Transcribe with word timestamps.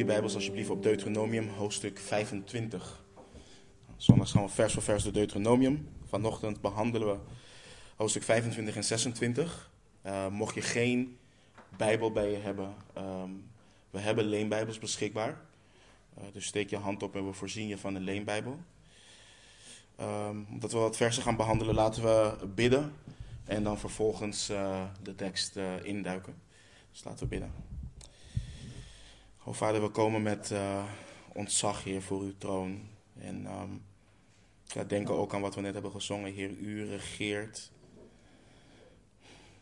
jullie 0.00 0.14
Bijbels 0.14 0.34
alsjeblieft 0.34 0.70
op 0.70 0.82
Deuteronomium, 0.82 1.48
hoofdstuk 1.48 1.98
25. 1.98 3.04
Zondags 3.96 4.32
gaan 4.32 4.42
we 4.42 4.48
vers 4.48 4.72
voor 4.72 4.82
vers 4.82 5.02
door 5.02 5.12
Deuteronomium. 5.12 5.88
Vanochtend 6.04 6.60
behandelen 6.60 7.08
we 7.08 7.18
hoofdstuk 7.96 8.22
25 8.22 8.76
en 8.76 8.84
26. 8.84 9.70
Uh, 10.06 10.26
mocht 10.28 10.54
je 10.54 10.60
geen 10.60 11.18
Bijbel 11.76 12.12
bij 12.12 12.30
je 12.30 12.36
hebben, 12.36 12.74
um, 12.98 13.50
we 13.90 13.98
hebben 13.98 14.24
leenbijbels 14.24 14.78
beschikbaar. 14.78 15.40
Uh, 16.18 16.24
dus 16.32 16.46
steek 16.46 16.70
je 16.70 16.76
hand 16.76 17.02
op 17.02 17.16
en 17.16 17.26
we 17.26 17.32
voorzien 17.32 17.68
je 17.68 17.78
van 17.78 17.94
een 17.94 18.02
leenbijbel. 18.02 18.58
Um, 20.00 20.46
omdat 20.50 20.72
we 20.72 20.78
wat 20.78 20.96
versen 20.96 21.22
gaan 21.22 21.36
behandelen, 21.36 21.74
laten 21.74 22.02
we 22.02 22.46
bidden 22.54 22.92
en 23.44 23.62
dan 23.62 23.78
vervolgens 23.78 24.50
uh, 24.50 24.84
de 25.02 25.14
tekst 25.14 25.56
induiken. 25.82 26.34
Dus 26.90 27.04
laten 27.04 27.22
we 27.22 27.26
bidden. 27.26 27.79
O 29.44 29.52
Vader, 29.52 29.80
we 29.80 29.88
komen 29.88 30.22
met 30.22 30.50
uh, 30.50 30.84
ontzag, 31.32 31.84
Heer, 31.84 32.02
voor 32.02 32.20
uw 32.20 32.34
troon. 32.38 32.88
En 33.18 33.46
um, 33.46 33.82
ja, 34.64 34.84
denken 34.84 35.14
ook 35.14 35.34
aan 35.34 35.40
wat 35.40 35.54
we 35.54 35.60
net 35.60 35.72
hebben 35.72 35.90
gezongen. 35.90 36.32
Heer, 36.32 36.50
u 36.50 36.84
regeert. 36.84 37.70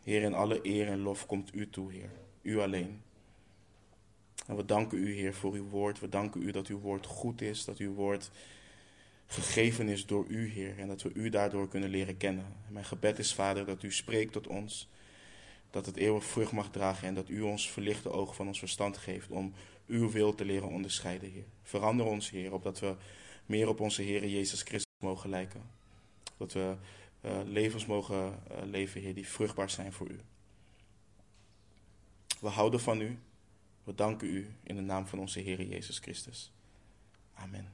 Heer, 0.03 0.21
in 0.21 0.33
alle 0.33 0.59
eer 0.63 0.87
en 0.87 0.99
lof 0.99 1.25
komt 1.25 1.55
u 1.55 1.69
toe, 1.69 1.91
Heer. 1.91 2.09
U 2.41 2.59
alleen. 2.59 3.01
En 4.47 4.55
we 4.55 4.65
danken 4.65 4.97
u, 4.97 5.13
Heer, 5.13 5.33
voor 5.33 5.53
uw 5.53 5.69
woord. 5.69 5.99
We 5.99 6.09
danken 6.09 6.41
u 6.41 6.51
dat 6.51 6.67
uw 6.67 6.79
woord 6.79 7.05
goed 7.05 7.41
is, 7.41 7.65
dat 7.65 7.77
uw 7.77 7.93
woord 7.93 8.31
gegeven 9.25 9.87
is 9.87 10.05
door 10.05 10.25
u, 10.27 10.49
Heer. 10.49 10.79
En 10.79 10.87
dat 10.87 11.01
we 11.01 11.11
u 11.13 11.29
daardoor 11.29 11.67
kunnen 11.67 11.89
leren 11.89 12.17
kennen. 12.17 12.45
En 12.67 12.73
mijn 12.73 12.85
gebed 12.85 13.19
is, 13.19 13.33
Vader, 13.33 13.65
dat 13.65 13.83
u 13.83 13.91
spreekt 13.91 14.31
tot 14.31 14.47
ons 14.47 14.89
dat 15.69 15.85
het 15.85 15.95
eeuwig 15.95 16.23
vrucht 16.23 16.51
mag 16.51 16.69
dragen 16.69 17.07
en 17.07 17.13
dat 17.13 17.29
u 17.29 17.41
ons 17.41 17.71
verlichte 17.71 18.11
ogen 18.11 18.35
van 18.35 18.47
ons 18.47 18.59
verstand 18.59 18.97
geeft 18.97 19.29
om 19.29 19.53
uw 19.87 20.11
wil 20.11 20.35
te 20.35 20.45
leren 20.45 20.69
onderscheiden, 20.69 21.31
Heer. 21.31 21.45
Verander 21.63 22.05
ons, 22.05 22.29
Heer, 22.29 22.53
opdat 22.53 22.79
we 22.79 22.95
meer 23.45 23.67
op 23.67 23.79
onze 23.79 24.01
Heer 24.01 24.27
Jezus 24.27 24.61
Christus 24.61 24.93
mogen 24.99 25.29
lijken. 25.29 25.61
Dat 26.37 26.53
we 26.53 26.75
uh, 27.21 27.39
levens 27.45 27.85
mogen 27.85 28.39
uh, 28.51 28.57
leven, 28.63 29.01
Heer, 29.01 29.13
die 29.13 29.27
vruchtbaar 29.27 29.69
zijn 29.69 29.93
voor 29.93 30.09
u. 30.09 30.19
We 32.39 32.47
houden 32.47 32.79
van 32.79 33.01
u. 33.01 33.19
We 33.83 33.95
danken 33.95 34.27
u 34.27 34.53
in 34.63 34.75
de 34.75 34.81
naam 34.81 35.07
van 35.07 35.19
onze 35.19 35.39
Heer 35.39 35.63
Jezus 35.63 35.99
Christus. 35.99 36.51
Amen. 37.33 37.71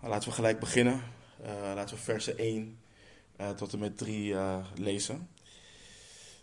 Laten 0.00 0.28
we 0.28 0.34
gelijk 0.34 0.60
beginnen. 0.60 1.02
Uh, 1.40 1.48
laten 1.74 1.96
we 1.96 2.02
versen 2.02 2.38
1 2.38 2.78
uh, 3.40 3.50
tot 3.50 3.72
en 3.72 3.78
met 3.78 3.98
3 3.98 4.32
uh, 4.32 4.56
lezen. 4.74 5.28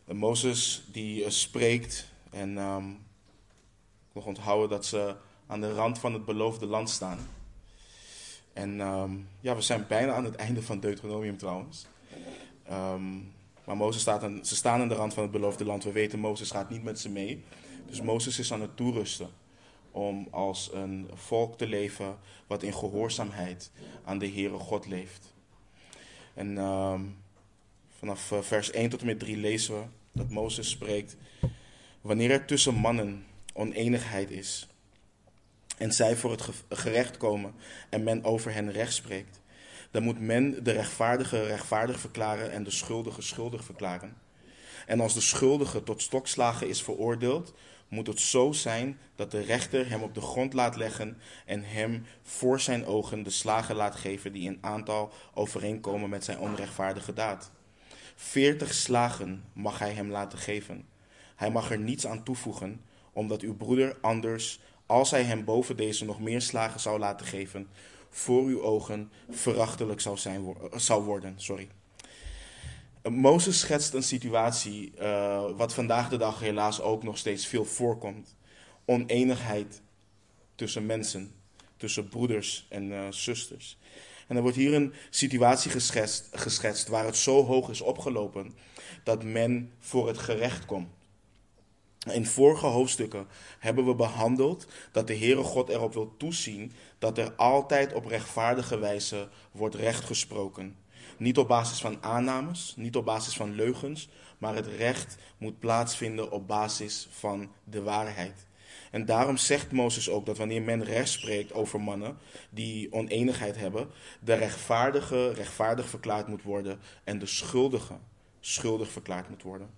Uh, 0.08 0.16
Mozes 0.16 0.84
die 0.92 1.30
spreekt 1.30 2.12
en 2.32 2.54
nog 4.14 4.26
onthouden 4.26 4.70
dat 4.70 4.86
ze 4.86 5.16
aan 5.48 5.62
de 5.62 5.74
rand 5.74 6.00
van 6.00 6.14
het 6.14 6.26
beloofde 6.26 6.66
land 6.66 6.90
staan. 6.90 7.20
En 8.54 8.80
um, 8.80 9.28
ja, 9.40 9.56
we 9.56 9.62
zijn 9.62 9.88
bijna 9.88 10.14
aan 10.14 10.26
het 10.26 10.36
einde 10.36 10.62
van 10.62 10.80
Deuteronomium 10.80 11.38
trouwens. 11.38 11.86
Um, 12.72 13.34
maar 13.66 13.78
Mozes 13.78 14.02
staat 14.02 14.24
aan, 14.24 14.46
ze 14.46 14.56
staan 14.56 14.82
aan 14.82 14.88
de 14.88 14.94
rand 14.96 15.14
van 15.14 15.24
het 15.24 15.32
beloofde 15.32 15.66
land. 15.66 15.84
We 15.84 15.92
weten, 15.92 16.20
Mozes 16.20 16.52
gaat 16.52 16.70
niet 16.70 16.84
met 16.84 17.00
ze 17.00 17.10
mee. 17.10 17.44
Dus 17.86 18.02
Mozes 18.02 18.40
is 18.40 18.54
aan 18.54 18.62
het 18.62 18.76
toerusten 18.76 19.30
om 19.92 20.28
als 20.32 20.70
een 20.74 21.10
volk 21.14 21.58
te 21.58 21.68
leven 21.68 22.18
wat 22.48 22.64
in 22.64 22.74
gehoorzaamheid 22.74 23.72
aan 24.06 24.18
de 24.18 24.30
Heere 24.30 24.58
God 24.58 24.88
leeft. 24.88 25.34
En 26.34 26.56
uh, 26.58 27.00
vanaf 27.98 28.32
uh, 28.32 28.42
vers 28.42 28.72
1 28.72 28.90
tot 28.90 29.00
en 29.00 29.06
met 29.06 29.20
3 29.20 29.38
lezen 29.38 29.76
we 29.76 29.86
dat 30.12 30.30
Mozes 30.30 30.70
spreekt. 30.70 31.18
Wanneer 32.02 32.32
er 32.32 32.46
tussen 32.46 32.74
mannen 32.74 33.26
oneenigheid 33.54 34.32
is 34.32 34.68
en 35.78 35.92
zij 35.92 36.16
voor 36.16 36.32
het 36.32 36.50
gerecht 36.70 37.18
komen 37.18 37.54
en 37.90 38.04
men 38.04 38.24
over 38.24 38.54
hen 38.54 38.72
recht 38.72 38.94
spreekt, 38.94 39.42
dan 39.92 40.04
moet 40.04 40.20
men 40.20 40.64
de 40.64 40.72
rechtvaardige 40.72 41.44
rechtvaardig 41.44 42.00
verklaren 42.00 42.52
en 42.52 42.64
de 42.64 42.72
schuldige 42.72 43.22
schuldig 43.22 43.64
verklaren. 43.64 44.18
En 44.86 45.00
als 45.00 45.14
de 45.14 45.22
schuldige 45.22 45.84
tot 45.84 46.02
stokslagen 46.02 46.68
is 46.68 46.84
veroordeeld, 46.84 47.54
moet 47.94 48.08
het 48.08 48.20
zo 48.20 48.52
zijn 48.52 49.00
dat 49.16 49.32
de 49.32 49.42
rechter 49.42 49.90
hem 49.90 50.02
op 50.02 50.14
de 50.14 50.22
grond 50.22 50.54
laat 50.54 50.76
leggen 50.76 51.18
en 51.46 51.64
hem 51.64 52.06
voor 52.22 52.60
zijn 52.60 52.86
ogen 52.86 53.24
de 53.24 53.30
slagen 53.30 53.76
laat 53.76 53.96
geven 53.96 54.34
die 54.34 54.44
in 54.44 54.58
aantal 54.62 55.12
overeenkomen 55.34 56.10
met 56.10 56.24
zijn 56.24 56.40
onrechtvaardige 56.40 57.14
daad. 57.14 57.52
Veertig 58.16 58.74
slagen 58.74 59.44
mag 59.54 59.80
hij 59.80 59.92
hem 59.92 60.12
laten 60.12 60.38
geven. 60.38 60.86
Hij 61.36 61.52
mag 61.52 61.72
er 61.72 61.80
niets 61.80 62.08
aan 62.08 62.24
toevoegen, 62.24 62.82
omdat 63.14 63.42
uw 63.42 63.56
broeder 63.56 63.98
anders, 64.02 64.60
als 64.86 65.12
hij 65.12 65.24
hem 65.24 65.46
boven 65.46 65.78
deze 65.78 66.06
nog 66.06 66.20
meer 66.20 66.42
slagen 66.42 66.80
zou 66.80 67.00
laten 67.00 67.26
geven, 67.26 67.68
voor 68.10 68.44
uw 68.44 68.62
ogen 68.62 69.12
verachtelijk 69.30 70.02
zou, 70.02 70.18
zijn, 70.18 70.56
zou 70.76 71.04
worden. 71.04 71.34
Sorry. 71.36 71.70
Mozes 73.10 73.60
schetst 73.60 73.94
een 73.94 74.04
situatie 74.04 74.94
uh, 75.00 75.46
wat 75.56 75.74
vandaag 75.74 76.10
de 76.10 76.18
dag 76.18 76.40
helaas 76.40 76.82
ook 76.82 77.04
nog 77.04 77.18
steeds 77.18 77.48
veel 77.48 77.66
voorkomt. 77.66 78.36
Oneenigheid 78.86 79.82
tussen 80.56 80.86
mensen, 80.86 81.32
tussen 81.78 82.08
broeders 82.08 82.66
en 82.70 82.92
uh, 82.92 83.08
zusters. 83.10 83.78
En 84.28 84.36
er 84.36 84.42
wordt 84.42 84.58
hier 84.58 84.74
een 84.74 84.94
situatie 85.10 85.72
geschetst, 85.72 86.28
geschetst 86.32 86.88
waar 86.88 87.06
het 87.06 87.18
zo 87.18 87.46
hoog 87.46 87.70
is 87.70 87.82
opgelopen 87.82 88.54
dat 89.04 89.24
men 89.24 89.72
voor 89.80 90.08
het 90.08 90.18
gerecht 90.18 90.66
komt. 90.66 90.90
In 92.12 92.26
vorige 92.26 92.66
hoofdstukken 92.66 93.28
hebben 93.60 93.86
we 93.86 93.96
behandeld 93.96 94.68
dat 94.92 95.08
de 95.08 95.18
Heere 95.18 95.44
God 95.44 95.70
erop 95.70 95.94
wil 95.94 96.14
toezien 96.18 96.72
dat 97.00 97.18
er 97.18 97.32
altijd 97.32 97.94
op 97.94 98.06
rechtvaardige 98.06 98.80
wijze 98.80 99.30
wordt 99.52 99.76
rechtgesproken. 99.76 100.76
Niet 101.18 101.38
op 101.38 101.48
basis 101.48 101.80
van 101.80 101.98
aannames, 102.02 102.74
niet 102.78 102.96
op 102.96 103.06
basis 103.06 103.36
van 103.36 103.56
leugens, 103.56 104.10
maar 104.38 104.56
het 104.56 104.68
recht 104.68 105.18
moet 105.38 105.60
plaatsvinden 105.60 106.32
op 106.32 106.48
basis 106.48 107.08
van 107.12 107.52
de 107.64 107.82
waarheid. 107.82 108.46
En 108.92 109.06
daarom 109.06 109.38
zegt 109.38 109.72
Mozes 109.72 110.10
ook 110.10 110.26
dat 110.26 110.38
wanneer 110.38 110.62
men 110.62 110.84
recht 110.84 111.10
spreekt 111.10 111.54
over 111.54 111.82
mannen 111.82 112.18
die 112.50 112.94
oneenigheid 112.94 113.58
hebben, 113.58 113.90
de 114.20 114.34
rechtvaardige 114.34 115.34
rechtvaardig 115.34 115.90
verklaard 115.90 116.28
moet 116.28 116.44
worden 116.44 116.80
en 117.04 117.20
de 117.20 117.26
schuldige 117.26 117.98
schuldig 118.40 118.92
verklaard 118.92 119.30
moet 119.30 119.42
worden. 119.42 119.70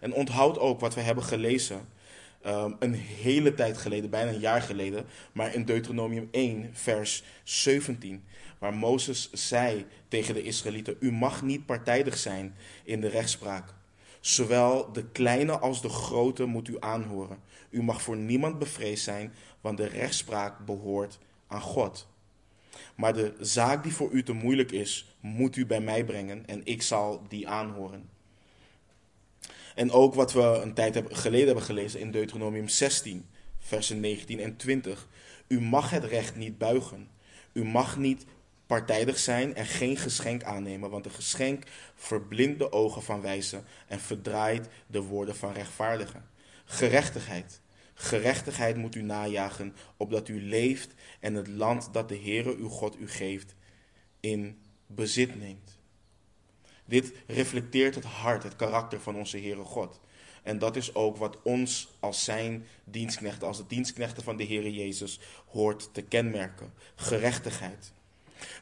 En 0.00 0.12
onthoud 0.12 0.58
ook 0.58 0.80
wat 0.80 0.94
we 0.94 1.00
hebben 1.00 1.24
gelezen 1.24 1.88
um, 2.46 2.76
een 2.78 2.94
hele 2.94 3.54
tijd 3.54 3.78
geleden, 3.78 4.10
bijna 4.10 4.30
een 4.30 4.40
jaar 4.40 4.62
geleden, 4.62 5.06
maar 5.32 5.54
in 5.54 5.64
Deuteronomium 5.64 6.28
1, 6.30 6.70
vers 6.72 7.22
17 7.42 8.24
waar 8.62 8.74
Mozes 8.74 9.30
zei 9.32 9.86
tegen 10.08 10.34
de 10.34 10.42
Israëlieten: 10.42 10.96
U 11.00 11.12
mag 11.12 11.42
niet 11.42 11.66
partijdig 11.66 12.16
zijn 12.16 12.54
in 12.84 13.00
de 13.00 13.08
rechtspraak. 13.08 13.74
Zowel 14.20 14.92
de 14.92 15.04
kleine 15.04 15.58
als 15.58 15.82
de 15.82 15.88
grote 15.88 16.44
moet 16.44 16.68
u 16.68 16.76
aanhoren. 16.80 17.38
U 17.70 17.82
mag 17.82 18.02
voor 18.02 18.16
niemand 18.16 18.58
bevreesd 18.58 19.04
zijn, 19.04 19.32
want 19.60 19.76
de 19.76 19.86
rechtspraak 19.86 20.64
behoort 20.66 21.18
aan 21.46 21.60
God. 21.60 22.08
Maar 22.94 23.12
de 23.12 23.34
zaak 23.40 23.82
die 23.82 23.94
voor 23.94 24.10
u 24.10 24.22
te 24.22 24.32
moeilijk 24.32 24.72
is, 24.72 25.16
moet 25.20 25.56
u 25.56 25.66
bij 25.66 25.80
mij 25.80 26.04
brengen 26.04 26.46
en 26.46 26.60
ik 26.64 26.82
zal 26.82 27.22
die 27.28 27.48
aanhoren. 27.48 28.08
En 29.74 29.90
ook 29.90 30.14
wat 30.14 30.32
we 30.32 30.40
een 30.40 30.74
tijd 30.74 31.02
geleden 31.08 31.46
hebben 31.46 31.64
gelezen 31.64 32.00
in 32.00 32.10
Deuteronomium 32.10 32.68
16, 32.68 33.26
versen 33.58 34.00
19 34.00 34.40
en 34.40 34.56
20. 34.56 35.08
U 35.46 35.60
mag 35.60 35.90
het 35.90 36.04
recht 36.04 36.36
niet 36.36 36.58
buigen. 36.58 37.08
U 37.52 37.64
mag 37.64 37.96
niet 37.96 38.24
partijdig 38.66 39.18
zijn 39.18 39.54
en 39.54 39.66
geen 39.66 39.96
geschenk 39.96 40.42
aannemen, 40.42 40.90
want 40.90 41.04
een 41.04 41.10
geschenk 41.10 41.64
verblindt 41.94 42.58
de 42.58 42.72
ogen 42.72 43.02
van 43.02 43.20
wijzen 43.20 43.64
en 43.88 44.00
verdraait 44.00 44.68
de 44.86 45.02
woorden 45.02 45.36
van 45.36 45.52
rechtvaardigen. 45.52 46.28
Gerechtigheid. 46.64 47.60
Gerechtigheid 47.94 48.76
moet 48.76 48.94
u 48.94 49.02
najagen, 49.02 49.74
opdat 49.96 50.28
u 50.28 50.42
leeft 50.42 50.94
en 51.20 51.34
het 51.34 51.48
land 51.48 51.88
dat 51.92 52.08
de 52.08 52.18
Heere 52.18 52.56
uw 52.56 52.68
God 52.68 52.98
u 52.98 53.08
geeft 53.08 53.54
in 54.20 54.62
bezit 54.86 55.38
neemt. 55.38 55.71
Dit 56.84 57.12
reflecteert 57.26 57.94
het 57.94 58.04
hart, 58.04 58.42
het 58.42 58.56
karakter 58.56 59.00
van 59.00 59.16
onze 59.16 59.38
Heere 59.38 59.64
God. 59.64 60.00
En 60.42 60.58
dat 60.58 60.76
is 60.76 60.94
ook 60.94 61.16
wat 61.16 61.36
ons 61.42 61.88
als 62.00 62.24
zijn 62.24 62.66
dienstknechten, 62.84 63.46
als 63.46 63.56
de 63.56 63.66
dienstknechten 63.68 64.22
van 64.22 64.36
de 64.36 64.44
Heere 64.44 64.72
Jezus, 64.72 65.20
hoort 65.46 65.88
te 65.92 66.02
kenmerken. 66.02 66.72
Gerechtigheid. 66.94 67.92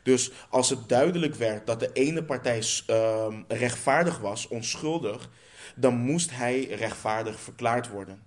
Dus 0.02 0.30
als 0.50 0.70
het 0.70 0.88
duidelijk 0.88 1.34
werd 1.34 1.66
dat 1.66 1.80
de 1.80 1.92
ene 1.92 2.24
partij 2.24 2.64
uh, 2.90 3.26
rechtvaardig 3.48 4.18
was, 4.18 4.48
onschuldig, 4.48 5.30
dan 5.76 5.94
moest 5.94 6.30
hij 6.30 6.64
rechtvaardig 6.64 7.40
verklaard 7.40 7.88
worden. 7.88 8.22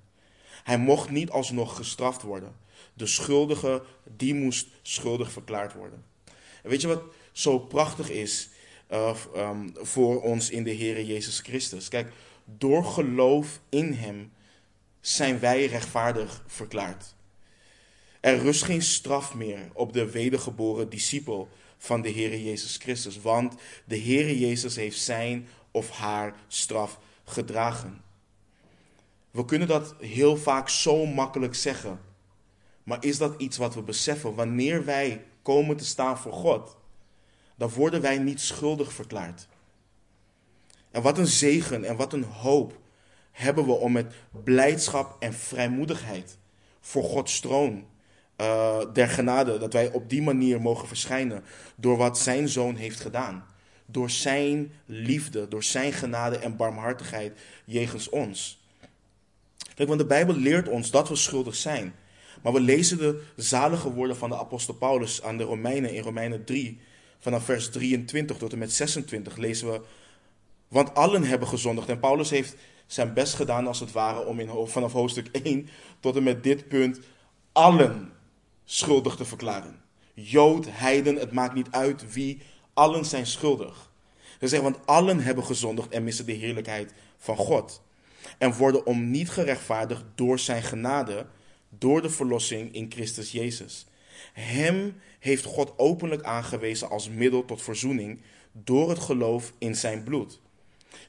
Hij 0.64 0.78
mocht 0.78 1.10
niet 1.10 1.30
alsnog 1.30 1.76
gestraft 1.76 2.22
worden. 2.22 2.56
De 2.94 3.06
schuldige, 3.06 3.84
die 4.16 4.34
moest 4.34 4.68
schuldig 4.82 5.32
verklaard 5.32 5.74
worden. 5.74 6.06
En 6.64 6.70
weet 6.70 6.82
je 6.82 6.88
wat 6.88 7.04
zo 7.32 7.60
prachtig 7.60 8.10
is 8.10 8.50
uh, 8.94 9.16
um, 9.36 9.74
voor 9.76 10.22
ons 10.22 10.50
in 10.50 10.64
de 10.64 10.72
Heer 10.72 11.04
Jezus 11.04 11.40
Christus? 11.40 11.88
Kijk, 11.88 12.12
door 12.46 12.86
geloof 12.86 13.60
in 13.70 13.94
Hem 13.94 14.32
zijn 15.02 15.40
wij 15.40 15.66
rechtvaardig 15.66 16.44
verklaard. 16.48 17.16
Er 18.20 18.38
rust 18.38 18.64
geen 18.64 18.82
straf 18.82 19.34
meer 19.34 19.70
op 19.74 19.94
de 19.94 20.12
wedergeboren 20.12 20.90
discipel 20.90 21.50
van 21.78 22.02
de 22.02 22.12
Heere 22.12 22.44
Jezus 22.44 22.78
Christus, 22.78 23.22
want 23.22 23.56
de 23.86 24.00
Heere 24.00 24.40
Jezus 24.40 24.76
heeft 24.76 25.00
zijn 25.00 25.48
of 25.72 25.90
haar 25.90 26.36
straf 26.48 27.00
gedragen. 27.24 28.02
We 29.32 29.46
kunnen 29.46 29.68
dat 29.68 29.96
heel 30.00 30.38
vaak 30.38 30.70
zo 30.70 31.06
makkelijk 31.06 31.56
zeggen. 31.56 32.00
Maar 32.84 33.04
is 33.04 33.18
dat 33.18 33.42
iets 33.42 33.58
wat 33.58 33.76
we 33.76 33.82
beseffen? 33.82 34.36
Wanneer 34.36 34.86
wij 34.86 35.26
komen 35.42 35.78
te 35.78 35.86
staan 35.86 36.18
voor 36.18 36.34
God, 36.34 36.78
dan 37.56 37.70
worden 37.70 38.02
wij 38.02 38.18
niet 38.18 38.42
schuldig 38.42 38.94
verklaard. 38.94 39.48
En 40.92 41.02
wat 41.02 41.18
een 41.18 41.28
zegen 41.28 41.84
en 41.84 41.96
wat 41.96 42.14
een 42.14 42.24
hoop 42.24 42.80
hebben 43.32 43.66
we 43.66 43.72
om 43.72 43.92
met 43.92 44.14
blijdschap 44.44 45.16
en 45.20 45.34
vrijmoedigheid 45.34 46.38
voor 46.80 47.04
Gods 47.04 47.40
troon 47.40 47.86
uh, 48.38 48.78
der 48.94 49.08
genade, 49.08 49.58
dat 49.58 49.74
wij 49.74 49.92
op 49.92 50.10
die 50.10 50.22
manier 50.22 50.62
mogen 50.62 50.88
verschijnen 50.88 51.44
door 51.76 51.98
wat 51.98 52.18
zijn 52.18 52.50
zoon 52.50 52.76
heeft 52.76 53.00
gedaan. 53.00 53.46
Door 53.86 54.10
zijn 54.10 54.72
liefde, 54.86 55.48
door 55.48 55.64
zijn 55.64 55.94
genade 55.94 56.38
en 56.38 56.56
barmhartigheid 56.56 57.40
jegens 57.66 58.10
ons. 58.10 58.62
Kijk, 59.76 59.88
want 59.88 60.00
de 60.00 60.06
Bijbel 60.06 60.36
leert 60.36 60.68
ons 60.68 60.92
dat 60.92 61.10
we 61.10 61.16
schuldig 61.16 61.56
zijn. 61.56 61.96
Maar 62.42 62.54
we 62.54 62.60
lezen 62.60 62.98
de 62.98 63.22
zalige 63.36 63.92
woorden 63.92 64.18
van 64.18 64.30
de 64.30 64.38
apostel 64.38 64.74
Paulus 64.74 65.24
aan 65.24 65.38
de 65.38 65.44
Romeinen 65.44 65.94
in 65.94 66.04
Romeinen 66.04 66.44
3, 66.46 66.80
vanaf 67.24 67.46
vers 67.46 67.70
23 67.70 68.38
tot 68.38 68.52
en 68.52 68.58
met 68.58 68.74
26 68.74 69.38
lezen 69.38 69.72
we, 69.72 69.82
want 70.68 70.96
allen 70.96 71.24
hebben 71.24 71.48
gezondigd. 71.48 71.90
En 71.90 72.00
Paulus 72.00 72.30
heeft 72.30 72.56
zijn 72.88 73.14
best 73.14 73.34
gedaan 73.34 73.68
als 73.68 73.80
het 73.80 73.92
ware 73.92 74.26
om 74.26 74.40
in, 74.40 74.68
vanaf 74.68 74.92
hoofdstuk 74.92 75.28
1 75.44 75.70
tot 76.00 76.16
en 76.16 76.24
met 76.24 76.44
dit 76.44 76.68
punt 76.68 77.00
allen 77.52 78.12
schuldig 78.66 79.16
te 79.16 79.26
verklaren. 79.26 79.82
Jood, 80.14 80.66
heiden, 80.70 81.16
het 81.16 81.32
maakt 81.32 81.54
niet 81.54 81.72
uit 81.72 82.14
wie, 82.14 82.42
allen 82.74 83.06
zijn 83.06 83.26
schuldig. 83.26 83.92
Ze 84.40 84.48
zeggen, 84.48 84.72
want 84.72 84.86
allen 84.86 85.20
hebben 85.20 85.44
gezondigd 85.44 85.90
en 85.90 86.04
missen 86.04 86.26
de 86.26 86.32
heerlijkheid 86.32 86.94
van 87.18 87.38
God. 87.38 87.82
En 88.38 88.54
worden 88.54 88.86
om 88.86 89.12
niet 89.12 89.30
gerechtvaardigd 89.30 90.04
door 90.16 90.40
zijn 90.40 90.64
genade, 90.64 91.26
door 91.70 92.02
de 92.02 92.10
verlossing 92.10 92.74
in 92.74 92.92
Christus 92.92 93.32
Jezus. 93.32 93.86
Hem 94.34 95.02
heeft 95.20 95.46
God 95.46 95.74
openlijk 95.78 96.24
aangewezen 96.24 96.90
als 96.90 97.10
middel 97.10 97.46
tot 97.46 97.62
verzoening 97.62 98.22
door 98.52 98.90
het 98.90 99.00
geloof 99.00 99.54
in 99.58 99.76
zijn 99.76 100.04
bloed. 100.04 100.42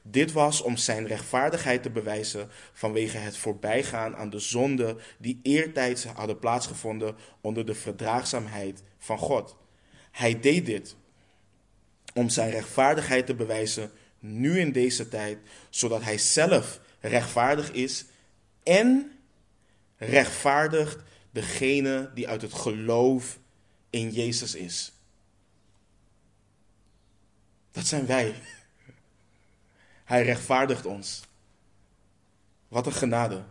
Dit 0.01 0.31
was 0.31 0.61
om 0.61 0.77
zijn 0.77 1.07
rechtvaardigheid 1.07 1.83
te 1.83 1.89
bewijzen 1.89 2.49
vanwege 2.73 3.17
het 3.17 3.37
voorbijgaan 3.37 4.15
aan 4.15 4.29
de 4.29 4.39
zonden 4.39 4.97
die 5.17 5.39
eertijds 5.43 6.05
hadden 6.05 6.39
plaatsgevonden 6.39 7.15
onder 7.41 7.65
de 7.65 7.75
verdraagzaamheid 7.75 8.83
van 8.97 9.17
God. 9.17 9.55
Hij 10.11 10.39
deed 10.39 10.65
dit 10.65 10.95
om 12.13 12.29
zijn 12.29 12.51
rechtvaardigheid 12.51 13.25
te 13.25 13.35
bewijzen 13.35 13.91
nu 14.19 14.59
in 14.59 14.71
deze 14.71 15.07
tijd, 15.07 15.37
zodat 15.69 16.03
hij 16.03 16.17
zelf 16.17 16.79
rechtvaardig 16.99 17.71
is 17.71 18.05
en 18.63 19.11
rechtvaardigt 19.97 21.03
degene 21.35 22.11
die 22.13 22.27
uit 22.27 22.41
het 22.41 22.53
geloof 22.53 23.39
in 23.89 24.11
Jezus 24.11 24.55
is. 24.55 24.91
Dat 27.71 27.85
zijn 27.85 28.05
wij. 28.05 28.35
Hij 30.03 30.23
rechtvaardigt 30.23 30.85
ons. 30.85 31.21
Wat 32.67 32.85
een 32.85 32.91
genade. 32.93 33.43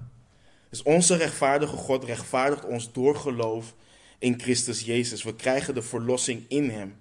Dus 0.68 0.82
onze 0.82 1.16
rechtvaardige 1.16 1.76
God 1.76 2.04
rechtvaardigt 2.04 2.64
ons 2.64 2.92
door 2.92 3.16
geloof 3.16 3.74
in 4.18 4.40
Christus 4.40 4.80
Jezus. 4.80 5.22
We 5.22 5.34
krijgen 5.34 5.74
de 5.74 5.82
verlossing 5.82 6.44
in 6.48 6.70
Hem. 6.70 6.96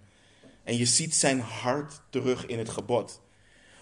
En 0.63 0.77
je 0.77 0.85
ziet 0.85 1.15
zijn 1.15 1.39
hart 1.39 2.01
terug 2.09 2.45
in 2.45 2.57
het 2.57 2.69
gebod. 2.69 3.21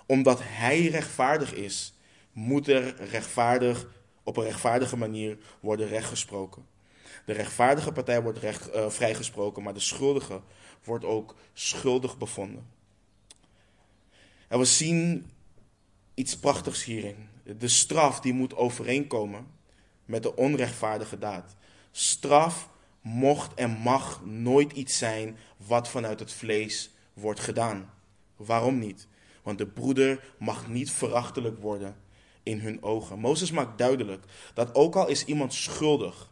Omdat 0.06 0.40
Hij 0.44 0.88
rechtvaardig 0.88 1.54
is, 1.54 1.94
moet 2.32 2.68
er 2.68 2.96
rechtvaardig, 2.96 3.88
op 4.24 4.38
een 4.38 4.44
rechtvaardige 4.44 4.98
manier 4.98 5.38
worden 5.60 5.88
rechtgesproken. 5.88 6.71
De 7.26 7.34
rechtvaardige 7.34 7.92
partij 7.92 8.22
wordt 8.22 8.40
recht, 8.40 8.76
uh, 8.76 8.90
vrijgesproken, 8.90 9.64
maar 9.64 9.74
de 9.74 9.80
schuldige 9.80 10.42
wordt 10.84 11.06
ook 11.06 11.36
schuldig 11.54 12.18
bevonden. 12.18 12.68
En 14.48 14.60
we 14.60 14.66
zien 14.66 15.30
iets 16.14 16.38
prachtigs 16.38 16.84
hierin. 16.84 17.30
De 17.58 17.68
straf 17.68 18.20
die 18.20 18.34
moet 18.34 18.56
overeenkomen 18.56 19.48
met 20.06 20.24
de 20.24 20.36
onrechtvaardige 20.36 21.18
daad. 21.18 21.56
Straf 21.92 22.70
mocht 23.02 23.54
en 23.54 23.70
mag 23.72 24.26
nooit 24.26 24.72
iets 24.72 24.98
zijn 24.98 25.38
wat 25.58 25.88
vanuit 25.88 26.20
het 26.20 26.34
vlees 26.34 26.92
wordt 27.14 27.40
gedaan. 27.40 27.94
Waarom 28.36 28.80
niet? 28.80 29.08
Want 29.44 29.58
de 29.58 29.68
broeder 29.68 30.34
mag 30.38 30.68
niet 30.68 30.92
verachtelijk 30.92 31.62
worden 31.62 31.96
in 32.44 32.60
hun 32.60 32.84
ogen. 32.84 33.20
Mozes 33.20 33.52
maakt 33.52 33.78
duidelijk 33.78 34.26
dat 34.54 34.76
ook 34.76 34.96
al 34.96 35.08
is 35.08 35.26
iemand 35.26 35.54
schuldig, 35.54 36.31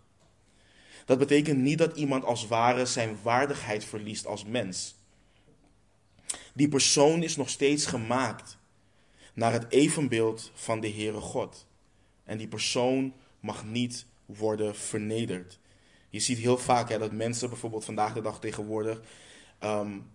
dat 1.09 1.17
betekent 1.17 1.59
niet 1.59 1.77
dat 1.77 1.95
iemand 1.95 2.23
als 2.23 2.47
ware 2.47 2.85
zijn 2.85 3.17
waardigheid 3.21 3.85
verliest 3.85 4.25
als 4.25 4.45
mens. 4.45 4.95
Die 6.53 6.67
persoon 6.67 7.23
is 7.23 7.35
nog 7.35 7.49
steeds 7.49 7.85
gemaakt 7.85 8.57
naar 9.33 9.51
het 9.51 9.65
evenbeeld 9.69 10.51
van 10.53 10.79
de 10.79 10.89
Heere 10.89 11.19
God. 11.19 11.67
En 12.23 12.37
die 12.37 12.47
persoon 12.47 13.13
mag 13.39 13.65
niet 13.65 14.05
worden 14.25 14.75
vernederd. 14.75 15.59
Je 16.09 16.19
ziet 16.19 16.37
heel 16.37 16.57
vaak 16.57 16.89
hè, 16.89 16.97
dat 16.97 17.11
mensen 17.11 17.49
bijvoorbeeld 17.49 17.85
vandaag 17.85 18.13
de 18.13 18.21
dag 18.21 18.39
tegenwoordig. 18.39 19.01
Um, 19.63 20.11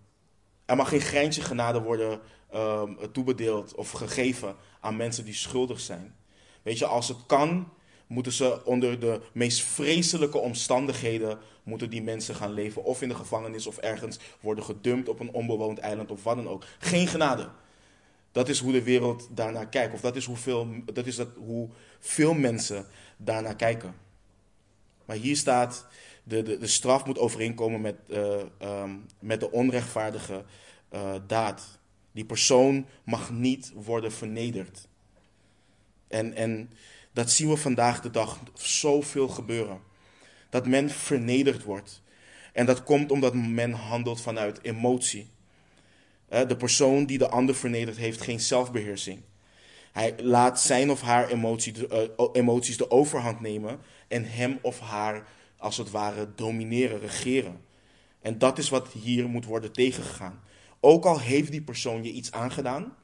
er 0.65 0.75
mag 0.75 0.89
geen 0.89 1.01
greintje 1.01 1.41
genade 1.41 1.81
worden 1.81 2.21
um, 2.53 3.11
toebedeeld 3.11 3.75
of 3.75 3.91
gegeven 3.91 4.55
aan 4.79 4.95
mensen 4.95 5.25
die 5.25 5.33
schuldig 5.33 5.79
zijn. 5.79 6.15
Weet 6.61 6.77
je, 6.77 6.85
als 6.85 7.07
het 7.07 7.25
kan, 7.25 7.73
moeten 8.07 8.31
ze 8.31 8.65
onder 8.65 8.99
de 8.99 9.21
meest 9.31 9.61
vreselijke 9.61 10.37
omstandigheden 10.37 11.39
moeten 11.63 11.89
die 11.89 12.01
mensen 12.01 12.35
gaan 12.35 12.53
leven. 12.53 12.83
Of 12.83 13.01
in 13.01 13.09
de 13.09 13.15
gevangenis 13.15 13.67
of 13.67 13.77
ergens 13.77 14.19
worden 14.39 14.63
gedumpt 14.63 15.09
op 15.09 15.19
een 15.19 15.31
onbewoond 15.31 15.77
eiland 15.79 16.11
of 16.11 16.23
wat 16.23 16.35
dan 16.35 16.49
ook. 16.49 16.63
Geen 16.79 17.07
genade. 17.07 17.49
Dat 18.31 18.49
is 18.49 18.59
hoe 18.59 18.71
de 18.71 18.83
wereld 18.83 19.27
daarnaar 19.31 19.67
kijkt. 19.67 19.93
Of 19.93 20.01
dat 20.01 20.15
is, 20.15 20.25
hoeveel, 20.25 20.67
dat 20.93 21.05
is 21.05 21.15
dat, 21.15 21.29
hoe 21.35 21.69
veel 21.99 22.33
mensen 22.33 22.85
daarnaar 23.17 23.55
kijken. 23.55 23.95
Maar 25.05 25.15
hier 25.15 25.35
staat, 25.35 25.87
de, 26.23 26.41
de, 26.41 26.57
de 26.57 26.67
straf 26.67 27.05
moet 27.05 27.19
overeenkomen 27.19 27.81
met, 27.81 27.95
uh, 28.07 28.41
um, 28.61 29.05
met 29.19 29.39
de 29.39 29.51
onrechtvaardige 29.51 30.43
uh, 30.93 31.15
daad. 31.27 31.79
Die 32.11 32.25
persoon 32.25 32.85
mag 33.03 33.31
niet 33.31 33.71
worden 33.75 34.11
vernederd. 34.11 34.87
En, 36.07 36.33
en 36.33 36.69
dat 37.15 37.31
zien 37.31 37.49
we 37.49 37.57
vandaag 37.57 38.01
de 38.01 38.11
dag 38.11 38.39
zoveel 38.53 39.27
gebeuren. 39.27 39.79
Dat 40.49 40.67
men 40.67 40.89
vernederd 40.89 41.63
wordt. 41.63 42.01
En 42.53 42.65
dat 42.65 42.83
komt 42.83 43.11
omdat 43.11 43.33
men 43.33 43.71
handelt 43.71 44.21
vanuit 44.21 44.59
emotie. 44.63 45.29
De 46.27 46.55
persoon 46.57 47.05
die 47.05 47.17
de 47.17 47.29
ander 47.29 47.55
vernedert 47.55 47.97
heeft 47.97 48.21
geen 48.21 48.39
zelfbeheersing. 48.39 49.21
Hij 49.91 50.15
laat 50.17 50.61
zijn 50.61 50.91
of 50.91 51.01
haar 51.01 51.29
emotie, 51.29 51.87
eh, 51.87 52.27
emoties 52.33 52.77
de 52.77 52.91
overhand 52.91 53.39
nemen 53.39 53.79
en 54.07 54.25
hem 54.25 54.59
of 54.61 54.79
haar 54.79 55.27
als 55.57 55.77
het 55.77 55.91
ware 55.91 56.27
domineren, 56.35 56.99
regeren. 56.99 57.61
En 58.21 58.37
dat 58.37 58.57
is 58.57 58.69
wat 58.69 58.91
hier 58.91 59.27
moet 59.27 59.45
worden 59.45 59.71
tegengegaan. 59.71 60.43
Ook 60.79 61.05
al 61.05 61.19
heeft 61.19 61.51
die 61.51 61.61
persoon 61.61 62.03
je 62.03 62.11
iets 62.11 62.31
aangedaan, 62.31 62.95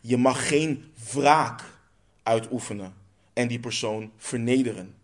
je 0.00 0.16
mag 0.16 0.48
geen 0.48 0.92
wraak 1.12 1.75
uitoefenen 2.26 2.94
en 3.32 3.48
die 3.48 3.60
persoon 3.60 4.10
vernederen. 4.16 4.94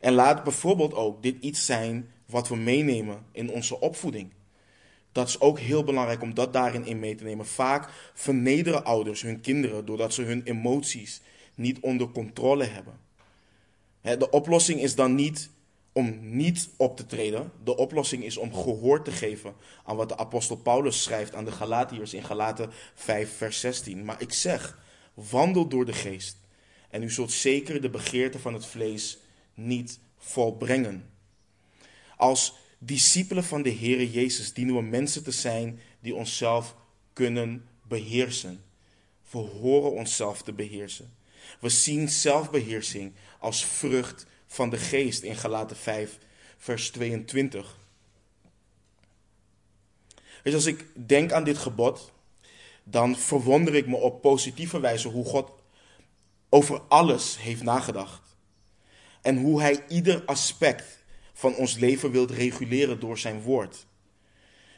En 0.00 0.12
laat 0.12 0.44
bijvoorbeeld 0.44 0.94
ook 0.94 1.22
dit 1.22 1.36
iets 1.40 1.66
zijn 1.66 2.10
wat 2.26 2.48
we 2.48 2.56
meenemen 2.56 3.26
in 3.32 3.50
onze 3.50 3.80
opvoeding. 3.80 4.32
Dat 5.12 5.28
is 5.28 5.40
ook 5.40 5.58
heel 5.58 5.84
belangrijk 5.84 6.22
om 6.22 6.34
dat 6.34 6.52
daarin 6.52 6.86
in 6.86 6.98
mee 6.98 7.14
te 7.14 7.24
nemen. 7.24 7.46
Vaak 7.46 7.90
vernederen 8.14 8.84
ouders 8.84 9.22
hun 9.22 9.40
kinderen 9.40 9.84
doordat 9.84 10.14
ze 10.14 10.22
hun 10.22 10.42
emoties 10.44 11.20
niet 11.54 11.80
onder 11.80 12.10
controle 12.10 12.64
hebben. 12.64 13.00
De 14.00 14.30
oplossing 14.30 14.80
is 14.80 14.94
dan 14.94 15.14
niet 15.14 15.50
om 15.92 16.18
niet 16.20 16.68
op 16.76 16.96
te 16.96 17.06
treden. 17.06 17.52
De 17.64 17.76
oplossing 17.76 18.24
is 18.24 18.36
om 18.36 18.54
gehoor 18.54 19.04
te 19.04 19.10
geven 19.10 19.54
aan 19.84 19.96
wat 19.96 20.08
de 20.08 20.16
apostel 20.16 20.56
Paulus 20.56 21.02
schrijft 21.02 21.34
aan 21.34 21.44
de 21.44 21.52
Galatiërs 21.52 22.14
in 22.14 22.24
Galaten 22.24 22.70
5, 22.94 23.36
vers 23.36 23.60
16. 23.60 24.04
Maar 24.04 24.20
ik 24.20 24.32
zeg, 24.32 24.78
wandel 25.14 25.68
door 25.68 25.84
de 25.84 25.92
geest 25.92 26.36
en 26.90 27.02
u 27.02 27.10
zult 27.10 27.32
zeker 27.32 27.80
de 27.80 27.90
begeerte 27.90 28.38
van 28.38 28.54
het 28.54 28.66
vlees 28.66 29.18
niet 29.54 29.98
volbrengen. 30.18 31.10
Als 32.16 32.54
discipelen 32.78 33.44
van 33.44 33.62
de 33.62 33.74
Heere 33.74 34.10
Jezus 34.10 34.52
dienen 34.52 34.74
we 34.74 34.82
mensen 34.82 35.22
te 35.22 35.30
zijn 35.30 35.80
die 36.00 36.14
onszelf 36.14 36.76
kunnen 37.12 37.68
beheersen. 37.88 38.64
We 39.30 39.38
horen 39.38 39.92
onszelf 39.92 40.42
te 40.42 40.52
beheersen. 40.52 41.14
We 41.60 41.68
zien 41.68 42.08
zelfbeheersing 42.08 43.12
als 43.38 43.64
vrucht 43.64 44.26
van 44.46 44.70
de 44.70 44.78
geest 44.78 45.22
in 45.22 45.36
Galaten 45.36 45.76
5, 45.76 46.18
vers 46.56 46.90
22. 46.90 47.78
Dus 50.42 50.54
als 50.54 50.66
ik 50.66 50.86
denk 50.94 51.32
aan 51.32 51.44
dit 51.44 51.58
gebod, 51.58 52.12
dan 52.84 53.16
verwonder 53.16 53.74
ik 53.74 53.86
me 53.86 53.96
op 53.96 54.20
positieve 54.20 54.80
wijze 54.80 55.08
hoe 55.08 55.24
God 55.24 55.50
over 56.48 56.80
alles 56.88 57.38
heeft 57.38 57.62
nagedacht. 57.62 58.36
En 59.22 59.36
hoe 59.36 59.60
Hij 59.60 59.84
ieder 59.88 60.22
aspect 60.24 61.04
van 61.32 61.54
ons 61.54 61.78
leven 61.78 62.10
wilt 62.10 62.30
reguleren 62.30 63.00
door 63.00 63.18
zijn 63.18 63.42
woord. 63.42 63.86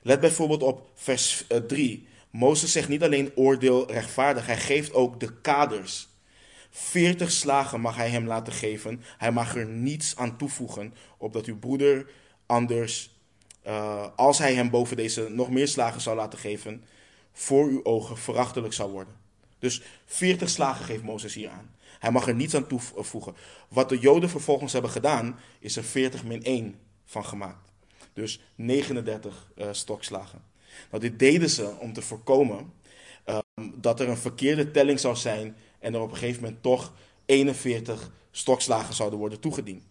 Let 0.03 0.21
bijvoorbeeld 0.21 0.63
op 0.63 0.91
vers 0.95 1.47
3. 1.67 2.07
Eh, 2.07 2.13
Mozes 2.31 2.73
zegt 2.73 2.89
niet 2.89 3.03
alleen 3.03 3.33
oordeel 3.35 3.91
rechtvaardig, 3.91 4.47
hij 4.47 4.59
geeft 4.59 4.93
ook 4.93 5.21
de 5.21 5.41
kaders. 5.41 6.09
40 6.71 7.31
slagen 7.31 7.81
mag 7.81 7.97
hij 7.97 8.09
hem 8.09 8.27
laten 8.27 8.53
geven. 8.53 9.03
Hij 9.19 9.33
mag 9.33 9.57
er 9.57 9.67
niets 9.67 10.17
aan 10.17 10.37
toevoegen, 10.37 10.95
opdat 11.19 11.47
uw 11.47 11.59
broeder 11.59 12.07
anders, 12.47 13.11
uh, 13.67 14.07
als 14.17 14.39
hij 14.39 14.55
hem 14.55 14.71
boven 14.71 14.97
deze 14.97 15.29
nog 15.29 15.51
meer 15.51 15.69
slagen 15.69 16.01
zou 16.01 16.17
laten 16.17 16.39
geven, 16.39 16.85
voor 17.35 17.67
uw 17.67 17.85
ogen 17.85 18.19
verachtelijk 18.19 18.73
zou 18.73 18.91
worden. 18.91 19.15
Dus 19.59 19.83
40 20.07 20.49
slagen 20.49 20.85
geeft 20.85 21.03
Mozes 21.03 21.35
hier 21.35 21.51
aan. 21.51 21.75
Hij 21.99 22.11
mag 22.11 22.27
er 22.27 22.35
niets 22.35 22.55
aan 22.55 22.67
toevoegen. 22.67 23.35
Wat 23.69 23.89
de 23.89 23.99
Joden 23.99 24.31
vervolgens 24.31 24.73
hebben 24.73 24.91
gedaan, 24.91 25.39
is 25.59 25.77
er 25.77 25.85
40 25.85 26.25
min 26.25 26.43
1 26.43 26.79
van 27.05 27.25
gemaakt. 27.25 27.73
Dus 28.13 28.41
39 28.55 29.51
uh, 29.57 29.69
eh, 29.69 29.73
stokslagen. 29.75 30.43
Nou, 30.91 31.03
dit 31.03 31.19
deden 31.19 31.51
ze 31.51 31.75
om 31.79 31.93
te 31.93 32.03
voorkomen 32.03 32.73
um, 33.27 33.75
dat 33.81 34.01
er 34.01 34.09
een 34.09 34.17
verkeerde 34.17 34.71
telling 34.71 35.01
zou 35.01 35.17
zijn 35.17 35.57
en 35.79 35.95
er 35.95 36.01
op 36.01 36.11
een 36.11 36.17
gegeven 36.17 36.43
moment 36.43 36.63
toch 36.63 36.93
41 37.27 38.11
stokslagen 38.31 38.95
zouden 38.95 39.19
worden 39.19 39.41
toegediend. 39.41 39.83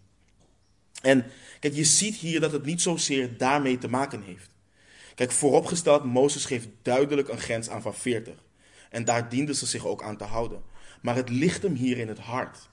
En 1.02 1.26
kijk, 1.60 1.74
je 1.74 1.84
ziet 1.84 2.14
hier 2.14 2.40
dat 2.40 2.52
het 2.52 2.64
niet 2.64 2.82
zozeer 2.82 3.36
daarmee 3.36 3.78
te 3.78 3.88
maken 3.88 4.22
heeft. 4.22 4.50
Kijk, 5.14 5.32
vooropgesteld, 5.32 6.04
Mozes 6.04 6.44
geeft 6.44 6.68
duidelijk 6.82 7.28
een 7.28 7.38
grens 7.38 7.70
aan 7.70 7.82
van 7.82 7.94
40. 7.94 8.34
En 8.90 9.04
daar 9.04 9.28
dienden 9.28 9.54
ze 9.54 9.66
zich 9.66 9.86
ook 9.86 10.02
aan 10.02 10.16
te 10.16 10.24
houden. 10.24 10.62
Maar 11.02 11.16
het 11.16 11.28
ligt 11.28 11.62
hem 11.62 11.74
hier 11.74 11.98
in 11.98 12.08
het 12.08 12.18
hart. 12.18 12.68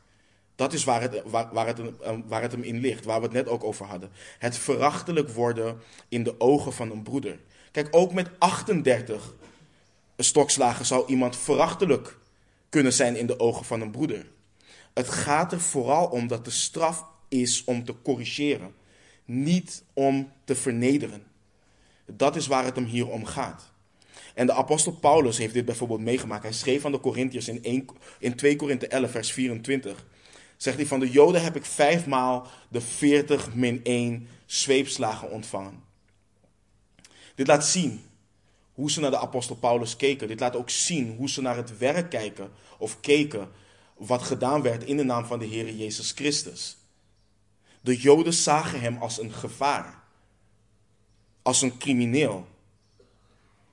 Dat 0.56 0.74
is 0.74 0.84
waar 0.84 1.02
het, 1.02 1.22
waar, 1.26 1.68
het, 1.68 1.80
waar 2.26 2.42
het 2.42 2.52
hem 2.52 2.64
in 2.64 2.80
ligt, 2.80 3.06
waar 3.06 3.20
we 3.20 3.26
het 3.26 3.34
net 3.34 3.48
ook 3.48 3.64
over 3.64 3.86
hadden. 3.86 4.10
Het 4.40 4.58
verachtelijk 4.58 5.30
worden 5.30 5.80
in 6.10 6.24
de 6.24 6.40
ogen 6.40 6.74
van 6.74 6.92
een 6.92 7.04
broeder. 7.04 7.40
Kijk, 7.72 7.88
ook 7.92 8.14
met 8.14 8.30
38 8.38 9.36
stokslagen 10.18 10.86
zou 10.86 11.08
iemand 11.08 11.38
verachtelijk 11.38 12.18
kunnen 12.70 12.94
zijn 12.94 13.16
in 13.16 13.28
de 13.28 13.40
ogen 13.40 13.66
van 13.66 13.82
een 13.82 13.92
broeder. 13.92 14.26
Het 14.94 15.10
gaat 15.10 15.52
er 15.52 15.62
vooral 15.62 16.08
om 16.08 16.28
dat 16.28 16.46
de 16.46 16.52
straf 16.52 17.06
is 17.28 17.64
om 17.64 17.86
te 17.86 17.96
corrigeren, 18.04 18.74
niet 19.26 19.84
om 19.94 20.32
te 20.44 20.56
vernederen. 20.56 21.24
Dat 22.18 22.36
is 22.36 22.48
waar 22.48 22.66
het 22.66 22.76
hem 22.76 22.86
hier 22.86 23.10
om 23.10 23.26
gaat. 23.26 23.72
En 24.34 24.46
de 24.46 24.54
apostel 24.54 24.92
Paulus 24.92 25.38
heeft 25.38 25.54
dit 25.54 25.66
bijvoorbeeld 25.66 26.00
meegemaakt. 26.00 26.44
Hij 26.44 26.54
schreef 26.54 26.86
aan 26.86 26.92
de 26.92 27.00
Corinthiërs 27.00 27.48
in, 27.48 27.88
in 28.20 28.36
2 28.36 28.56
Korinthe 28.56 28.88
11, 28.88 29.12
vers 29.12 29.32
24. 29.32 30.06
Zegt 30.58 30.78
hij, 30.78 30.86
van 30.86 31.00
de 31.00 31.10
Joden 31.10 31.44
heb 31.44 31.56
ik 31.56 31.66
vijfmaal 31.66 32.48
de 32.70 32.82
40 32.82 33.54
min 33.54 33.80
1 33.84 34.28
zweepslagen 34.46 35.32
ontvangen. 35.32 35.84
Dit 37.36 37.48
laat 37.48 37.66
zien 37.66 38.02
hoe 38.74 38.92
ze 38.92 39.00
naar 39.00 39.12
de 39.12 39.20
apostel 39.20 39.56
Paulus 39.56 39.96
keken. 39.96 40.28
Dit 40.28 40.40
laat 40.40 40.56
ook 40.56 40.70
zien 40.70 41.16
hoe 41.18 41.30
ze 41.30 41.42
naar 41.42 41.56
het 41.56 41.78
werk 41.78 42.10
kijken 42.10 42.52
of 42.78 43.00
keken 43.00 43.50
wat 43.98 44.22
gedaan 44.22 44.62
werd 44.62 44.84
in 44.84 44.98
de 44.98 45.04
naam 45.04 45.26
van 45.26 45.40
de 45.40 45.46
Heer 45.46 45.74
Jezus 45.74 46.12
Christus. 46.12 46.78
De 47.82 47.98
Joden 47.98 48.34
zagen 48.34 48.82
hem 48.82 48.98
als 48.98 49.20
een 49.20 49.32
gevaar, 49.32 50.01
als 51.42 51.62
een 51.62 51.78
crimineel. 51.78 52.48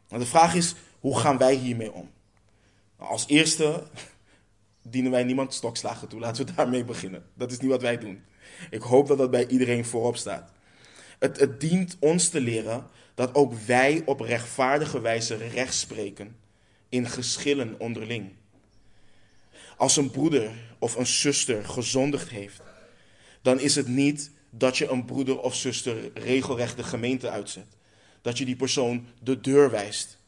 De 0.09 0.27
vraag 0.27 0.55
is, 0.55 0.75
hoe 1.01 1.19
gaan 1.19 1.39
wij 1.39 1.55
hiermee 1.55 1.93
om? 1.93 2.11
Nou, 2.99 3.11
als 3.11 3.27
eerste 3.27 3.87
dienen 4.83 5.11
wij 5.11 5.25
niemand 5.25 5.55
stokslagen 5.55 6.09
toe. 6.09 6.21
Laten 6.21 6.47
we 6.47 6.53
daarmee 6.57 6.85
beginnen. 6.85 7.25
Dat 7.35 7.51
is 7.51 7.59
niet 7.59 7.71
wat 7.71 7.83
wij 7.83 7.99
doen. 7.99 8.23
Ik 8.71 8.83
hoop 8.83 9.07
dat 9.07 9.19
dat 9.19 9.31
bij 9.31 9.47
iedereen 9.47 9.85
voorop 9.85 10.17
staat. 10.17 10.53
Het, 11.19 11.41
het 11.41 11.61
dient 11.61 11.97
ons 12.01 12.29
te 12.29 12.41
leren 12.41 12.87
dat 13.15 13.35
ook 13.35 13.55
wij 13.55 14.03
op 14.05 14.21
rechtvaardige 14.21 15.01
wijze 15.01 15.37
recht 15.37 15.75
spreken 15.75 16.37
in 16.89 17.09
geschillen 17.09 17.75
onderling. 17.79 18.33
Als 19.77 19.97
een 19.97 20.11
broeder 20.11 20.51
of 20.79 20.97
een 20.97 21.07
zuster 21.07 21.65
gezondigd 21.65 22.29
heeft, 22.29 22.61
dan 23.43 23.61
is 23.61 23.75
het 23.75 23.89
niet 23.89 24.31
dat 24.51 24.79
je 24.79 24.89
een 24.89 25.05
broeder 25.05 25.41
of 25.41 25.55
zuster 25.55 26.11
regelrecht 26.15 26.77
de 26.77 26.83
gemeente 26.83 27.31
uitzet. 27.31 27.67
Dat 28.23 28.39
je 28.39 28.45
die 28.45 28.57
persoon 28.57 29.07
de 29.23 29.41
deur 29.41 29.71
wijst. 29.71 30.19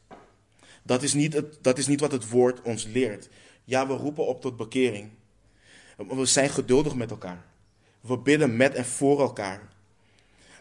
Dat 0.83 1.03
is 1.03 1.13
niet, 1.13 1.33
het, 1.33 1.57
dat 1.61 1.77
is 1.77 1.87
niet 1.87 1.99
wat 1.99 2.11
het 2.11 2.29
woord 2.29 2.61
ons 2.61 2.83
leert. 2.83 3.29
Ja, 3.63 3.87
we 3.87 3.93
roepen 3.93 4.27
op 4.27 4.41
tot 4.41 4.57
bekering. 4.57 5.09
We 5.97 6.25
zijn 6.25 6.49
geduldig 6.49 6.95
met 6.95 7.11
elkaar. 7.11 7.45
We 8.01 8.17
bidden 8.17 8.55
met 8.55 8.73
en 8.73 8.85
voor 8.85 9.19
elkaar. 9.19 9.69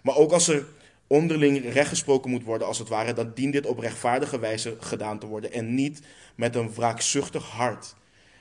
Maar 0.03 0.17
ook 0.17 0.33
als 0.33 0.49
er 0.49 0.67
onderling 1.07 1.73
rechtgesproken 1.73 2.31
moet 2.31 2.45
worden, 2.45 2.67
als 2.67 2.79
het 2.79 2.89
ware, 2.89 3.13
dan 3.13 3.33
dient 3.35 3.53
dit 3.53 3.67
op 3.67 3.79
rechtvaardige 3.79 4.39
wijze 4.39 4.77
gedaan 4.81 5.19
te 5.19 5.27
worden. 5.27 5.53
En 5.53 5.75
niet 5.75 6.01
met 6.35 6.55
een 6.55 6.75
wraakzuchtig 6.75 7.47
hart. 7.47 7.95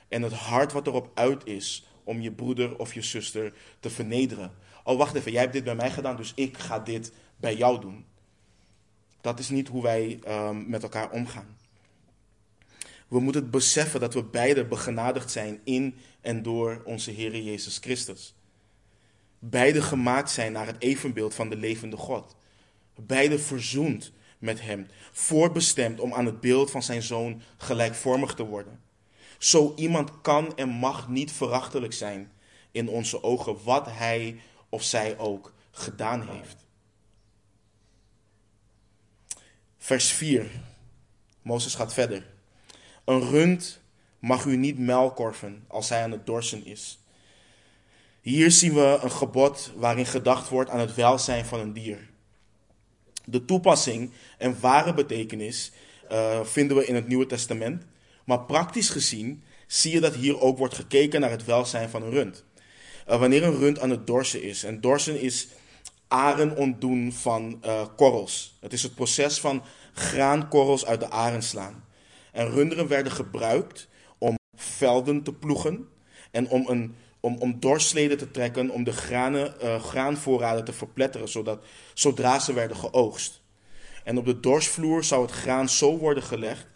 En 0.07 0.21
het 0.21 0.33
hart 0.33 0.71
wat 0.71 0.87
erop 0.87 1.11
uit 1.13 1.45
is 1.45 1.87
om 2.03 2.21
je 2.21 2.31
broeder 2.31 2.77
of 2.77 2.93
je 2.93 3.01
zuster 3.01 3.53
te 3.79 3.89
vernederen. 3.89 4.51
Oh, 4.83 4.97
wacht 4.97 5.15
even, 5.15 5.31
jij 5.31 5.41
hebt 5.41 5.53
dit 5.53 5.63
bij 5.63 5.75
mij 5.75 5.91
gedaan, 5.91 6.15
dus 6.15 6.31
ik 6.35 6.57
ga 6.57 6.79
dit 6.79 7.11
bij 7.37 7.55
jou 7.55 7.81
doen. 7.81 8.05
Dat 9.21 9.39
is 9.39 9.49
niet 9.49 9.67
hoe 9.67 9.81
wij 9.81 10.19
um, 10.27 10.69
met 10.69 10.83
elkaar 10.83 11.11
omgaan. 11.11 11.57
We 13.07 13.19
moeten 13.19 13.41
het 13.41 13.51
beseffen 13.51 13.99
dat 13.99 14.13
we 14.13 14.23
beide 14.23 14.65
begenadigd 14.65 15.31
zijn 15.31 15.59
in 15.63 15.97
en 16.21 16.41
door 16.43 16.81
onze 16.85 17.11
Heer 17.11 17.41
Jezus 17.41 17.77
Christus. 17.77 18.33
Beide 19.39 19.81
gemaakt 19.81 20.31
zijn 20.31 20.51
naar 20.51 20.65
het 20.65 20.81
evenbeeld 20.81 21.33
van 21.33 21.49
de 21.49 21.55
levende 21.55 21.97
God. 21.97 22.35
Beide 22.95 23.39
verzoend 23.39 24.11
met 24.37 24.61
Hem, 24.61 24.87
voorbestemd 25.11 25.99
om 25.99 26.13
aan 26.13 26.25
het 26.25 26.39
beeld 26.39 26.71
van 26.71 26.83
zijn 26.83 27.01
Zoon 27.01 27.41
gelijkvormig 27.57 28.33
te 28.33 28.45
worden. 28.45 28.81
Zo 29.37 29.73
iemand 29.75 30.21
kan 30.21 30.57
en 30.57 30.69
mag 30.69 31.09
niet 31.09 31.31
verachtelijk 31.31 31.93
zijn 31.93 32.31
in 32.71 32.89
onze 32.89 33.23
ogen, 33.23 33.63
wat 33.63 33.85
hij 33.89 34.39
of 34.69 34.83
zij 34.83 35.17
ook 35.17 35.53
gedaan 35.71 36.27
heeft. 36.27 36.65
Vers 39.77 40.11
4. 40.11 40.47
Mozes 41.41 41.75
gaat 41.75 41.93
verder. 41.93 42.25
Een 43.05 43.29
rund 43.29 43.81
mag 44.19 44.45
u 44.45 44.55
niet 44.55 44.79
melkorven 44.79 45.63
als 45.67 45.89
hij 45.89 46.03
aan 46.03 46.11
het 46.11 46.25
dorsen 46.25 46.65
is. 46.65 46.99
Hier 48.21 48.51
zien 48.51 48.73
we 48.73 48.99
een 49.01 49.11
gebod 49.11 49.71
waarin 49.75 50.05
gedacht 50.05 50.49
wordt 50.49 50.69
aan 50.69 50.79
het 50.79 50.95
welzijn 50.95 51.45
van 51.45 51.59
een 51.59 51.73
dier. 51.73 52.09
De 53.25 53.45
toepassing 53.45 54.11
en 54.37 54.59
ware 54.59 54.93
betekenis 54.93 55.71
uh, 56.11 56.43
vinden 56.43 56.77
we 56.77 56.85
in 56.85 56.95
het 56.95 57.07
Nieuwe 57.07 57.25
Testament. 57.25 57.83
Maar 58.23 58.39
praktisch 58.39 58.89
gezien 58.89 59.43
zie 59.67 59.93
je 59.93 59.99
dat 59.99 60.15
hier 60.15 60.39
ook 60.41 60.57
wordt 60.57 60.73
gekeken 60.73 61.21
naar 61.21 61.29
het 61.29 61.45
welzijn 61.45 61.89
van 61.89 62.03
een 62.03 62.09
rund. 62.09 62.43
Uh, 63.09 63.19
wanneer 63.19 63.43
een 63.43 63.57
rund 63.57 63.79
aan 63.79 63.89
het 63.89 64.07
dorsen 64.07 64.41
is. 64.41 64.63
En 64.63 64.81
dorsen 64.81 65.19
is 65.19 65.47
aren 66.07 66.55
ontdoen 66.55 67.13
van 67.13 67.61
uh, 67.65 67.81
korrels. 67.95 68.57
Het 68.59 68.73
is 68.73 68.83
het 68.83 68.95
proces 68.95 69.39
van 69.39 69.63
graankorrels 69.93 70.85
uit 70.85 70.99
de 70.99 71.09
aren 71.09 71.41
slaan. 71.41 71.85
En 72.31 72.49
runderen 72.49 72.87
werden 72.87 73.11
gebruikt 73.11 73.87
om 74.17 74.35
velden 74.55 75.23
te 75.23 75.33
ploegen 75.33 75.87
en 76.31 76.49
om, 76.49 76.67
een, 76.67 76.95
om, 77.19 77.37
om 77.37 77.59
dorsleden 77.59 78.17
te 78.17 78.31
trekken 78.31 78.69
om 78.69 78.83
de 78.83 78.93
granen, 78.93 79.55
uh, 79.63 79.83
graanvoorraden 79.83 80.65
te 80.65 80.73
verpletteren, 80.73 81.29
zodat, 81.29 81.65
zodra 81.93 82.39
ze 82.39 82.53
werden 82.53 82.77
geoogst. 82.77 83.41
En 84.03 84.17
op 84.17 84.25
de 84.25 84.39
dorsvloer 84.39 85.03
zou 85.03 85.21
het 85.21 85.31
graan 85.31 85.69
zo 85.69 85.97
worden 85.97 86.23
gelegd 86.23 86.67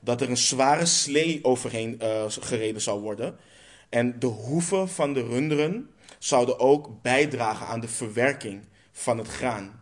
dat 0.00 0.20
er 0.20 0.30
een 0.30 0.36
zware 0.36 0.86
slee 0.86 1.38
overheen 1.42 2.00
gereden 2.28 2.82
zou 2.82 3.00
worden. 3.00 3.38
En 3.88 4.18
de 4.18 4.26
hoeven 4.26 4.88
van 4.88 5.12
de 5.12 5.22
runderen 5.22 5.90
zouden 6.18 6.58
ook 6.58 7.02
bijdragen 7.02 7.66
aan 7.66 7.80
de 7.80 7.88
verwerking 7.88 8.62
van 8.92 9.18
het 9.18 9.28
graan. 9.28 9.80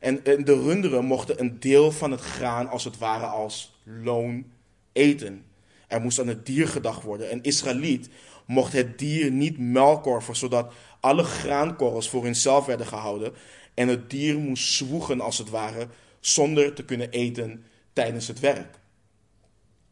En, 0.00 0.22
de 0.24 0.62
runderen 0.62 1.04
mochten 1.04 1.40
een 1.40 1.60
deel 1.60 1.92
van 1.92 2.10
het 2.10 2.20
graan 2.20 2.68
als 2.68 2.84
het 2.84 2.98
ware 2.98 3.26
als 3.26 3.80
loon 3.84 4.44
eten. 4.92 5.44
Er 5.88 6.00
moest 6.00 6.20
aan 6.20 6.28
het 6.28 6.46
dier 6.46 6.68
gedacht 6.68 7.02
worden. 7.02 7.32
Een 7.32 7.42
Israëliet 7.42 8.08
mocht 8.46 8.72
het 8.72 8.98
dier 8.98 9.30
niet 9.30 9.58
melkorven, 9.58 10.36
zodat 10.36 10.72
alle 11.00 11.24
graankorrels 11.24 12.08
voor 12.08 12.24
hunzelf 12.24 12.66
werden 12.66 12.86
gehouden. 12.86 13.32
En 13.74 13.88
het 13.88 14.10
dier 14.10 14.38
moest 14.38 14.72
zwoegen 14.72 15.20
als 15.20 15.38
het 15.38 15.50
ware, 15.50 15.88
zonder 16.20 16.74
te 16.74 16.84
kunnen 16.84 17.10
eten 17.10 17.64
tijdens 17.92 18.28
het 18.28 18.40
werk. 18.40 18.78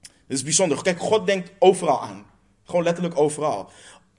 Dit 0.02 0.36
is 0.36 0.42
bijzonder. 0.42 0.82
Kijk, 0.82 0.98
God 0.98 1.26
denkt 1.26 1.52
overal 1.58 2.02
aan. 2.02 2.31
Gewoon 2.72 2.86
letterlijk 2.86 3.18
overal. 3.18 3.70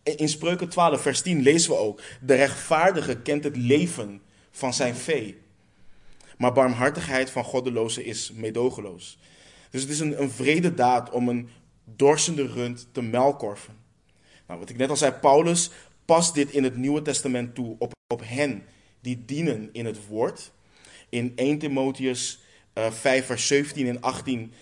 In 0.03 0.29
Spreuken 0.29 0.69
12, 0.69 1.01
vers 1.01 1.21
10 1.21 1.41
lezen 1.41 1.71
we 1.71 1.77
ook: 1.77 2.01
De 2.21 2.35
rechtvaardige 2.35 3.21
kent 3.21 3.43
het 3.43 3.55
leven 3.55 4.21
van 4.51 4.73
zijn 4.73 4.95
vee. 4.95 5.41
Maar 6.37 6.53
barmhartigheid 6.53 7.29
van 7.29 7.43
goddelozen 7.43 8.05
is 8.05 8.31
medogeloos. 8.33 9.17
Dus 9.69 9.81
het 9.81 9.89
is 9.89 9.99
een, 9.99 10.21
een 10.21 10.29
vrede 10.29 10.73
daad 10.73 11.09
om 11.09 11.29
een 11.29 11.49
dorsende 11.83 12.47
rund 12.47 12.87
te 12.91 13.01
melkorven. 13.01 13.77
Nou, 14.47 14.59
wat 14.59 14.69
ik 14.69 14.77
net 14.77 14.89
al 14.89 14.97
zei, 14.97 15.11
Paulus 15.11 15.69
past 16.05 16.33
dit 16.33 16.51
in 16.51 16.63
het 16.63 16.77
Nieuwe 16.77 17.01
Testament 17.01 17.55
toe 17.55 17.75
op, 17.79 17.91
op 18.07 18.21
hen 18.25 18.63
die 19.01 19.25
dienen 19.25 19.69
in 19.71 19.85
het 19.85 20.07
woord. 20.07 20.51
In 21.09 21.33
1 21.35 21.57
Timotheus 21.57 22.39
uh, 22.73 22.91
5, 22.91 23.25
vers 23.25 23.47
17 23.47 23.87
en 23.87 24.01
18 24.01 24.53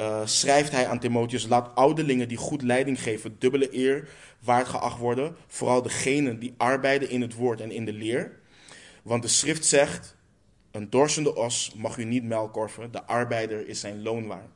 uh, 0.00 0.20
schrijft 0.24 0.72
hij 0.72 0.86
aan 0.86 0.98
Timotheus: 0.98 1.46
Laat 1.46 1.74
ouderlingen 1.74 2.28
die 2.28 2.36
goed 2.36 2.62
leiding 2.62 3.02
geven, 3.02 3.36
dubbele 3.38 3.76
eer 3.76 4.08
waard 4.38 4.68
geacht 4.68 4.98
worden. 4.98 5.36
Vooral 5.46 5.82
degenen 5.82 6.38
die 6.38 6.54
arbeiden 6.56 7.10
in 7.10 7.20
het 7.20 7.34
woord 7.34 7.60
en 7.60 7.70
in 7.70 7.84
de 7.84 7.92
leer. 7.92 8.38
Want 9.02 9.22
de 9.22 9.28
schrift 9.28 9.64
zegt: 9.64 10.16
Een 10.70 10.90
dorsende 10.90 11.36
os 11.36 11.72
mag 11.76 11.96
u 11.96 12.04
niet 12.04 12.24
melkorven, 12.24 12.92
de 12.92 13.04
arbeider 13.04 13.68
is 13.68 13.80
zijn 13.80 14.02
loon 14.02 14.26
waard. 14.26 14.50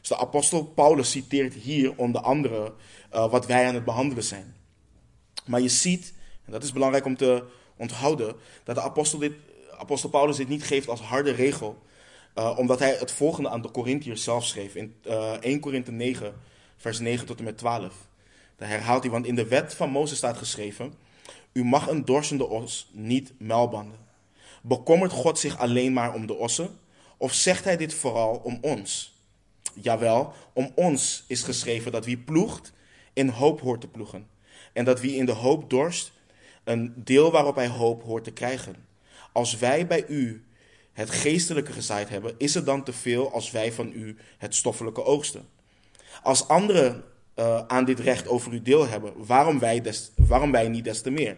Dus 0.00 0.08
de 0.08 0.18
apostel 0.18 0.64
Paulus 0.64 1.10
citeert 1.10 1.54
hier 1.54 1.96
onder 1.96 2.20
andere 2.20 2.72
uh, 3.14 3.30
wat 3.30 3.46
wij 3.46 3.66
aan 3.66 3.74
het 3.74 3.84
behandelen 3.84 4.24
zijn. 4.24 4.54
Maar 5.46 5.60
je 5.60 5.68
ziet, 5.68 6.14
en 6.44 6.52
dat 6.52 6.62
is 6.62 6.72
belangrijk 6.72 7.04
om 7.04 7.16
te 7.16 7.44
onthouden, 7.76 8.34
dat 8.64 8.74
de 8.74 8.82
apostel, 8.82 9.18
dit, 9.18 9.32
apostel 9.78 10.08
Paulus 10.08 10.36
dit 10.36 10.48
niet 10.48 10.64
geeft 10.64 10.88
als 10.88 11.00
harde 11.00 11.30
regel. 11.30 11.82
Uh, 12.38 12.58
omdat 12.58 12.78
hij 12.78 12.96
het 12.98 13.12
volgende 13.12 13.48
aan 13.48 13.62
de 13.62 13.70
Corinthiërs 13.70 14.22
zelf 14.22 14.44
schreef. 14.44 14.74
In 14.74 14.94
uh, 15.06 15.32
1 15.32 15.60
Korinthe 15.60 15.92
9, 15.92 16.34
vers 16.76 16.98
9 16.98 17.26
tot 17.26 17.38
en 17.38 17.44
met 17.44 17.58
12. 17.58 17.94
Daar 18.56 18.68
herhaalt 18.68 19.02
hij, 19.02 19.12
want 19.12 19.26
in 19.26 19.34
de 19.34 19.46
wet 19.46 19.74
van 19.74 19.90
Mozes 19.90 20.18
staat 20.18 20.36
geschreven: 20.36 20.94
U 21.52 21.64
mag 21.64 21.88
een 21.88 22.04
dorsende 22.04 22.46
os 22.46 22.90
niet 22.92 23.32
melbanden. 23.38 23.98
Bekommert 24.62 25.12
God 25.12 25.38
zich 25.38 25.58
alleen 25.58 25.92
maar 25.92 26.14
om 26.14 26.26
de 26.26 26.34
ossen? 26.34 26.78
Of 27.16 27.32
zegt 27.32 27.64
hij 27.64 27.76
dit 27.76 27.94
vooral 27.94 28.40
om 28.44 28.58
ons? 28.60 29.14
Jawel, 29.74 30.32
om 30.52 30.72
ons 30.74 31.24
is 31.26 31.42
geschreven 31.42 31.92
dat 31.92 32.04
wie 32.04 32.18
ploegt, 32.18 32.72
in 33.12 33.28
hoop 33.28 33.60
hoort 33.60 33.80
te 33.80 33.88
ploegen. 33.88 34.26
En 34.72 34.84
dat 34.84 35.00
wie 35.00 35.16
in 35.16 35.26
de 35.26 35.32
hoop 35.32 35.70
dorst, 35.70 36.12
een 36.64 36.92
deel 36.96 37.30
waarop 37.30 37.54
hij 37.54 37.68
hoop 37.68 38.02
hoort 38.02 38.24
te 38.24 38.32
krijgen. 38.32 38.76
Als 39.32 39.58
wij 39.58 39.86
bij 39.86 40.06
u 40.06 40.45
het 40.96 41.10
geestelijke 41.10 41.72
gezaaid 41.72 42.08
hebben, 42.08 42.34
is 42.38 42.54
het 42.54 42.66
dan 42.66 42.82
te 42.82 42.92
veel 42.92 43.32
als 43.32 43.50
wij 43.50 43.72
van 43.72 43.92
u 43.94 44.16
het 44.38 44.54
stoffelijke 44.54 45.04
oogsten? 45.04 45.48
Als 46.22 46.48
anderen 46.48 47.04
uh, 47.36 47.66
aan 47.66 47.84
dit 47.84 48.00
recht 48.00 48.28
over 48.28 48.52
u 48.52 48.62
deel 48.62 48.86
hebben, 48.86 49.12
waarom 49.16 49.58
wij, 49.58 49.82
waarom 50.16 50.52
wij 50.52 50.68
niet 50.68 50.84
des 50.84 51.02
te 51.02 51.10
meer? 51.10 51.36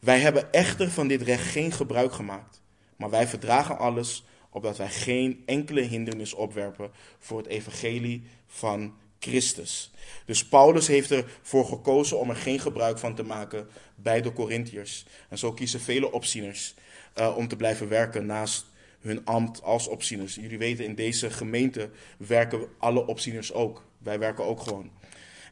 Wij 0.00 0.18
hebben 0.20 0.52
echter 0.52 0.90
van 0.90 1.08
dit 1.08 1.22
recht 1.22 1.50
geen 1.50 1.72
gebruik 1.72 2.12
gemaakt, 2.12 2.60
maar 2.96 3.10
wij 3.10 3.26
verdragen 3.26 3.78
alles 3.78 4.24
opdat 4.50 4.76
wij 4.76 4.90
geen 4.90 5.42
enkele 5.46 5.80
hindernis 5.80 6.34
opwerpen 6.34 6.90
voor 7.18 7.38
het 7.38 7.46
evangelie 7.46 8.22
van 8.46 8.94
Christus. 9.18 9.92
Dus 10.24 10.48
Paulus 10.48 10.86
heeft 10.86 11.10
ervoor 11.10 11.64
gekozen 11.64 12.18
om 12.18 12.30
er 12.30 12.36
geen 12.36 12.60
gebruik 12.60 12.98
van 12.98 13.14
te 13.14 13.22
maken 13.22 13.68
bij 13.94 14.20
de 14.20 14.32
Corinthiërs. 14.32 15.06
En 15.28 15.38
zo 15.38 15.52
kiezen 15.52 15.80
vele 15.80 16.12
opzieners 16.12 16.74
uh, 17.18 17.36
om 17.36 17.48
te 17.48 17.56
blijven 17.56 17.88
werken 17.88 18.26
naast 18.26 18.66
hun 19.08 19.24
ambt 19.24 19.62
als 19.62 19.88
opzieners. 19.88 20.34
Jullie 20.34 20.58
weten, 20.58 20.84
in 20.84 20.94
deze 20.94 21.30
gemeente 21.30 21.90
werken 22.16 22.68
alle 22.78 23.06
opzieners 23.06 23.52
ook. 23.52 23.84
Wij 23.98 24.18
werken 24.18 24.44
ook 24.44 24.60
gewoon. 24.60 24.90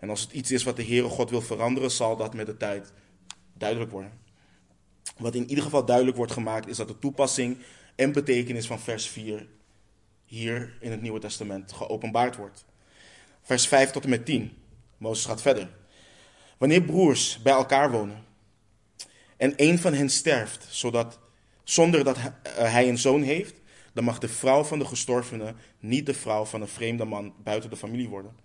En 0.00 0.10
als 0.10 0.20
het 0.20 0.32
iets 0.32 0.50
is 0.50 0.62
wat 0.62 0.76
de 0.76 0.84
Heere 0.84 1.08
God 1.08 1.31
wil 1.31 1.40
veranderen, 1.40 1.90
zal 1.90 2.16
dat 2.16 2.35
met 2.35 2.46
de 2.46 2.57
tijd 2.57 2.92
duidelijk 3.52 3.90
worden. 3.90 4.12
Wat 5.18 5.35
in 5.35 5.48
ieder 5.48 5.64
geval 5.64 5.85
duidelijk 5.85 6.16
wordt 6.16 6.33
gemaakt, 6.33 6.68
is 6.68 6.76
dat 6.76 6.88
de 6.88 6.98
toepassing 6.98 7.59
en 7.94 8.12
betekenis 8.12 8.66
van 8.66 8.81
vers 8.81 9.09
4 9.09 9.46
hier 10.24 10.76
in 10.81 10.90
het 10.90 11.02
Nieuwe 11.02 11.20
Testament 11.20 11.72
geopenbaard 11.72 12.37
wordt. 12.37 12.64
Vers 13.42 13.68
5 13.68 13.90
tot 13.90 14.04
en 14.04 14.11
met 14.11 14.24
10. 14.24 14.52
Mozes 14.98 15.24
gaat 15.24 15.42
verder. 15.42 15.68
Wanneer 16.59 16.83
broers 16.83 17.42
bij 17.42 17.52
elkaar 17.52 17.90
wonen 17.90 18.24
en 19.37 19.52
een 19.57 19.78
van 19.78 19.94
hen 19.94 20.11
sterft, 20.11 20.66
zodat, 20.70 21.18
zonder 21.68 22.05
dat 22.05 22.16
hij 22.52 22.88
een 22.88 22.98
zoon 22.98 23.22
heeft, 23.22 23.55
dan 23.92 24.05
mag 24.05 24.18
de 24.18 24.29
vrouw 24.29 24.64
van 24.64 24.79
de 24.79 24.85
gestorvene 24.85 25.55
niet 25.79 26.07
de 26.07 26.14
vrouw 26.14 26.44
van 26.44 26.61
een 26.61 26.68
vreemde 26.68 27.05
man 27.05 27.35
buiten 27.42 27.70
de 27.70 27.76
familie 27.76 28.09
worden. 28.09 28.37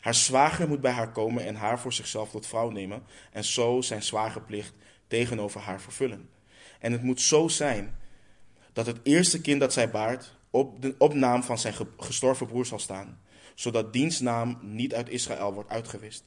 Haar 0.00 0.14
zwager 0.14 0.68
moet 0.68 0.80
bij 0.80 0.92
haar 0.92 1.12
komen 1.12 1.46
en 1.46 1.54
haar 1.54 1.80
voor 1.80 1.92
zichzelf 1.92 2.30
tot 2.30 2.46
vrouw 2.46 2.70
nemen 2.70 3.02
en 3.32 3.44
zo 3.44 3.80
zijn 3.80 4.02
zwagerplicht 4.02 4.72
tegenover 5.06 5.60
haar 5.60 5.80
vervullen. 5.80 6.28
En 6.78 6.92
het 6.92 7.02
moet 7.02 7.20
zo 7.20 7.48
zijn 7.48 7.96
dat 8.72 8.86
het 8.86 8.98
eerste 9.02 9.40
kind 9.40 9.60
dat 9.60 9.72
zij 9.72 9.90
baart 9.90 10.36
op 10.50 10.82
de 10.82 10.94
op 10.98 11.14
naam 11.14 11.42
van 11.42 11.58
zijn 11.58 11.74
gestorven 11.96 12.46
broer 12.46 12.66
zal 12.66 12.78
staan, 12.78 13.20
zodat 13.54 13.92
diens 13.92 14.20
naam 14.20 14.58
niet 14.62 14.94
uit 14.94 15.08
Israël 15.08 15.52
wordt 15.52 15.70
uitgewist. 15.70 16.24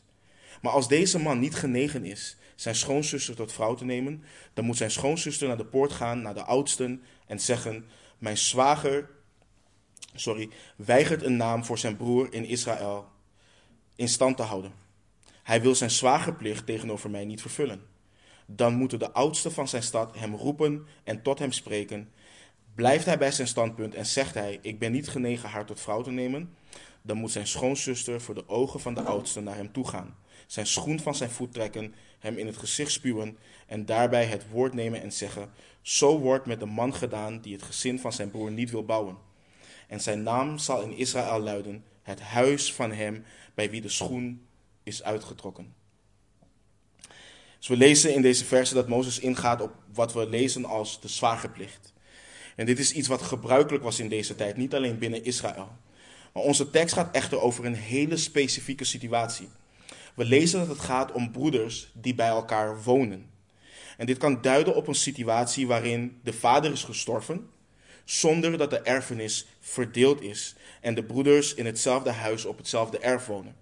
Maar 0.63 0.71
als 0.71 0.88
deze 0.88 1.19
man 1.19 1.39
niet 1.39 1.56
genegen 1.56 2.06
is 2.06 2.38
zijn 2.56 2.76
schoonzuster 2.76 3.36
tot 3.36 3.54
vrouw 3.54 3.76
te 3.76 3.86
nemen, 3.86 4.23
dan 4.54 4.65
moet 4.65 4.78
zijn 4.78 4.91
schoonzuster 4.91 5.47
naar 5.47 5.58
de 5.58 5.65
poort 5.65 5.91
gaan, 5.91 6.21
naar 6.21 6.34
de 6.34 6.43
oudsten, 6.43 7.04
en 7.28 7.39
zeggen: 7.39 7.86
Mijn 8.17 8.38
zwager, 8.38 9.10
sorry, 10.13 10.49
weigert 10.76 11.23
een 11.23 11.38
naam 11.38 11.65
voor 11.65 11.78
zijn 11.78 11.97
broer 11.97 12.34
in 12.34 12.45
Israël 12.45 13.08
in 13.95 14.08
stand 14.08 14.38
te 14.38 14.43
houden. 14.43 14.73
Hij 15.43 15.62
wil 15.62 15.76
zijn 15.76 15.91
zwagerplicht 15.91 16.65
tegenover 16.65 17.10
mij 17.10 17.26
niet 17.26 17.41
vervullen. 17.41 17.82
Dan 18.45 18.73
moeten 18.73 18.99
de 18.99 19.12
oudsten 19.12 19.52
van 19.52 19.67
zijn 19.67 19.84
stad 19.84 20.15
hem 20.17 20.36
roepen 20.36 20.88
en 21.04 21.21
tot 21.21 21.39
hem 21.39 21.52
spreken. 21.52 22.12
Blijft 22.76 23.06
hij 23.06 23.17
bij 23.17 23.32
zijn 23.32 23.47
standpunt 23.47 23.95
en 23.95 24.06
zegt 24.06 24.34
hij: 24.34 24.60
Ik 24.62 24.80
ben 24.80 24.91
niet 24.91 25.10
genegen 25.10 25.49
haar 25.49 25.65
tot 25.65 25.80
vrouw 25.80 26.02
te 26.02 26.12
nemen, 26.12 26.56
dan 27.02 27.17
moet 27.17 27.32
zijn 27.32 27.47
schoonzuster 27.47 28.21
voor 28.21 28.36
de 28.36 28.49
ogen 28.49 28.80
van 28.80 28.93
de 28.93 29.02
oudste 29.02 29.41
naar 29.41 29.56
hem 29.56 29.71
toe 29.71 29.88
gaan, 29.88 30.15
zijn 30.54 30.68
schoen 30.68 31.00
van 31.00 31.16
zijn 31.16 31.30
voet 31.30 31.54
trekken, 31.54 31.94
hem 32.20 32.38
in 32.38 32.46
het 32.46 32.58
gezicht 32.58 32.92
spuwen 32.92 33.38
en 33.68 33.86
daarbij 33.86 34.26
het 34.26 34.50
woord 34.50 34.74
nemen 34.74 35.02
en 35.02 35.12
zeggen: 35.12 35.52
Zo 35.82 36.20
wordt 36.20 36.46
met 36.46 36.60
de 36.60 36.66
man 36.66 36.94
gedaan 36.94 37.39
die 37.39 37.54
het 37.54 37.63
gezin 37.63 38.00
van 38.00 38.13
zijn 38.13 38.32
broer 38.32 38.52
niet 38.52 38.72
wil 38.72 38.86
bouwen. 38.86 39.18
En 39.88 40.02
zijn 40.02 40.24
naam 40.24 40.58
zal 40.58 40.82
in 40.82 40.98
Israël 40.98 41.39
luiden: 41.39 41.84
Het 42.02 42.22
huis 42.22 42.74
van 42.74 42.92
hem 42.92 43.24
bij 43.54 43.70
wie 43.70 43.82
de 43.82 43.89
schoen 43.89 44.46
is 44.84 45.04
uitgetrokken. 45.04 45.74
Dus 47.58 47.68
we 47.68 47.78
lezen 47.78 48.13
in 48.13 48.22
deze 48.22 48.46
verse 48.46 48.74
dat 48.74 48.88
Mozes 48.88 49.20
ingaat 49.20 49.62
op 49.62 49.76
wat 49.94 50.13
we 50.13 50.30
lezen 50.30 50.66
als 50.66 51.02
de 51.02 51.08
zwagerplicht. 51.08 51.94
En 52.56 52.66
dit 52.66 52.80
is 52.80 52.92
iets 52.92 53.08
wat 53.08 53.22
gebruikelijk 53.22 53.84
was 53.84 54.00
in 54.00 54.10
deze 54.10 54.36
tijd, 54.36 54.58
niet 54.58 54.76
alleen 54.76 54.98
binnen 54.98 55.24
Israël. 55.24 55.72
Maar 56.34 56.44
onze 56.44 56.70
tekst 56.70 56.96
gaat 56.96 57.16
echter 57.16 57.42
over 57.42 57.66
een 57.66 57.76
hele 57.76 58.18
specifieke 58.18 58.84
situatie. 58.84 59.50
We 60.13 60.26
lezen 60.26 60.60
dat 60.60 60.67
het 60.67 60.80
gaat 60.80 61.12
om 61.12 61.32
broeders 61.32 61.91
die 61.93 62.15
bij 62.15 62.28
elkaar 62.28 62.84
wonen. 62.84 63.30
En 63.97 64.06
dit 64.06 64.17
kan 64.17 64.41
duiden 64.41 64.76
op 64.76 64.88
een 64.88 64.95
situatie 64.95 65.67
waarin 65.67 66.19
de 66.23 66.34
vader 66.34 66.71
is 66.71 66.84
gestorven, 66.84 67.49
zonder 68.04 68.58
dat 68.58 68.69
de 68.69 68.80
erfenis 68.80 69.47
verdeeld 69.60 70.21
is 70.21 70.56
en 70.82 70.95
de 70.95 71.04
broeders 71.04 71.54
in 71.54 71.65
hetzelfde 71.65 72.12
huis 72.12 72.45
op 72.45 72.58
hetzelfde 72.58 72.99
erf 72.99 73.26
wonen. 73.26 73.56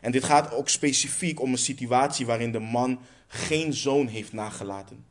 En 0.00 0.12
dit 0.12 0.24
gaat 0.24 0.52
ook 0.52 0.68
specifiek 0.68 1.40
om 1.40 1.52
een 1.52 1.58
situatie 1.58 2.26
waarin 2.26 2.52
de 2.52 2.58
man 2.58 3.00
geen 3.26 3.72
zoon 3.72 4.06
heeft 4.06 4.32
nagelaten. 4.32 5.04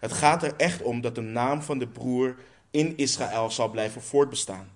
Het 0.00 0.12
gaat 0.12 0.42
er 0.42 0.56
echt 0.56 0.82
om 0.82 1.00
dat 1.00 1.14
de 1.14 1.20
naam 1.20 1.62
van 1.62 1.78
de 1.78 1.88
broer 1.88 2.36
in 2.70 2.96
Israël 2.96 3.50
zal 3.50 3.70
blijven 3.70 4.02
voortbestaan. 4.02 4.70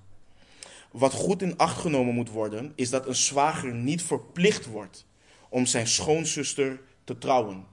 Wat 0.90 1.12
goed 1.12 1.42
in 1.42 1.56
acht 1.56 1.80
genomen 1.80 2.14
moet 2.14 2.30
worden, 2.30 2.72
is 2.74 2.90
dat 2.90 3.06
een 3.06 3.14
zwager 3.14 3.74
niet 3.74 4.02
verplicht 4.02 4.66
wordt 4.66 5.06
om 5.48 5.66
zijn 5.66 5.86
schoonzuster 5.86 6.80
te 7.04 7.18
trouwen. 7.18 7.66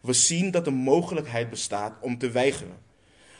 We 0.00 0.12
zien 0.12 0.50
dat 0.50 0.64
de 0.64 0.70
mogelijkheid 0.70 1.50
bestaat 1.50 1.94
om 2.00 2.18
te 2.18 2.30
weigeren. 2.30 2.78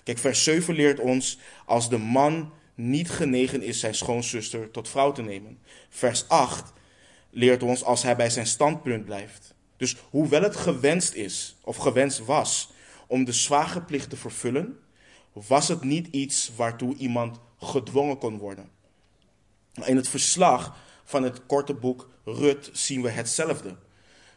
Kijk, 0.05 0.19
vers 0.19 0.45
7 0.45 0.75
leert 0.75 1.01
ons 1.01 1.39
als 1.67 1.89
de 1.89 1.99
man 1.99 2.53
niet 2.75 3.11
genegen 3.11 3.63
is 3.63 3.81
zijn 3.81 3.95
schoonzuster 3.95 4.71
tot 4.71 4.89
vrouw 4.89 5.13
te 5.13 5.23
nemen. 5.23 5.59
Vers 5.89 6.29
8 6.29 6.73
leert 7.31 7.63
ons 7.63 7.85
als 7.85 8.03
hij 8.03 8.17
bij 8.17 8.31
zijn 8.31 8.47
standpunt 8.47 9.05
blijft. 9.05 9.55
Dus 9.77 9.97
hoewel 10.11 10.43
het 10.43 10.57
gewenst 10.57 11.15
is, 11.15 11.57
of 11.61 11.77
gewenst 11.77 12.25
was, 12.25 12.71
om 13.07 13.25
de 13.25 13.33
zwagerplicht 13.33 14.11
te 14.11 14.17
vervullen, 14.17 14.79
was 15.33 15.69
het 15.69 15.83
niet 15.83 16.07
iets 16.07 16.51
waartoe 16.57 16.97
iemand 16.97 17.39
gedwongen 17.59 18.19
kon 18.19 18.39
worden. 18.39 18.71
In 19.85 19.97
het 19.97 20.09
verslag 20.09 20.77
van 21.05 21.23
het 21.23 21.47
korte 21.47 21.75
boek 21.75 22.09
Rut 22.25 22.71
zien 22.73 23.03
we 23.03 23.11
hetzelfde. 23.11 23.77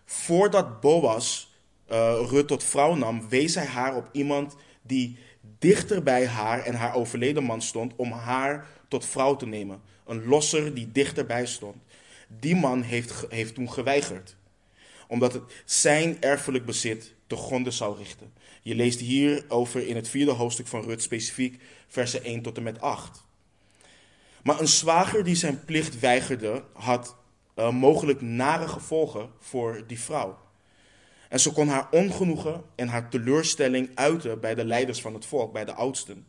Voordat 0.05 0.81
Boas 0.81 1.55
uh, 1.91 2.19
Rut 2.29 2.47
tot 2.47 2.63
vrouw 2.63 2.95
nam, 2.95 3.29
wees 3.29 3.55
hij 3.55 3.65
haar 3.65 3.95
op 3.95 4.09
iemand 4.11 4.55
die 4.81 5.17
dichter 5.59 6.03
bij 6.03 6.27
haar 6.27 6.63
en 6.63 6.75
haar 6.75 6.95
overleden 6.95 7.43
man 7.43 7.61
stond 7.61 7.93
om 7.95 8.11
haar 8.11 8.67
tot 8.87 9.05
vrouw 9.05 9.35
te 9.35 9.45
nemen. 9.45 9.81
Een 10.05 10.25
losser 10.25 10.73
die 10.73 10.91
dichterbij 10.91 11.45
stond. 11.45 11.75
Die 12.27 12.55
man 12.55 12.81
heeft, 12.81 13.25
heeft 13.29 13.55
toen 13.55 13.71
geweigerd. 13.71 14.35
omdat 15.07 15.33
het 15.33 15.43
zijn 15.65 16.21
erfelijk 16.21 16.65
bezit 16.65 17.13
te 17.27 17.35
gronden 17.35 17.73
zou 17.73 17.97
richten. 17.97 18.33
Je 18.61 18.75
leest 18.75 18.99
hierover 18.99 19.87
in 19.87 19.95
het 19.95 20.09
vierde 20.09 20.31
hoofdstuk 20.31 20.67
van 20.67 20.83
Rut 20.83 21.01
specifiek 21.01 21.61
versen 21.87 22.23
1 22.23 22.41
tot 22.41 22.57
en 22.57 22.63
met 22.63 22.81
8. 22.81 23.23
Maar 24.43 24.59
een 24.59 24.67
zwager 24.67 25.23
die 25.23 25.35
zijn 25.35 25.65
plicht 25.65 25.99
weigerde, 25.99 26.63
had 26.73 27.15
uh, 27.55 27.69
mogelijk 27.69 28.21
nare 28.21 28.67
gevolgen 28.67 29.29
voor 29.39 29.83
die 29.87 29.99
vrouw. 29.99 30.37
En 31.29 31.39
ze 31.39 31.51
kon 31.51 31.67
haar 31.67 31.87
ongenoegen 31.91 32.63
en 32.75 32.87
haar 32.87 33.09
teleurstelling 33.09 33.89
uiten 33.95 34.39
bij 34.39 34.55
de 34.55 34.65
leiders 34.65 35.01
van 35.01 35.13
het 35.13 35.25
volk, 35.25 35.53
bij 35.53 35.65
de 35.65 35.73
oudsten. 35.73 36.27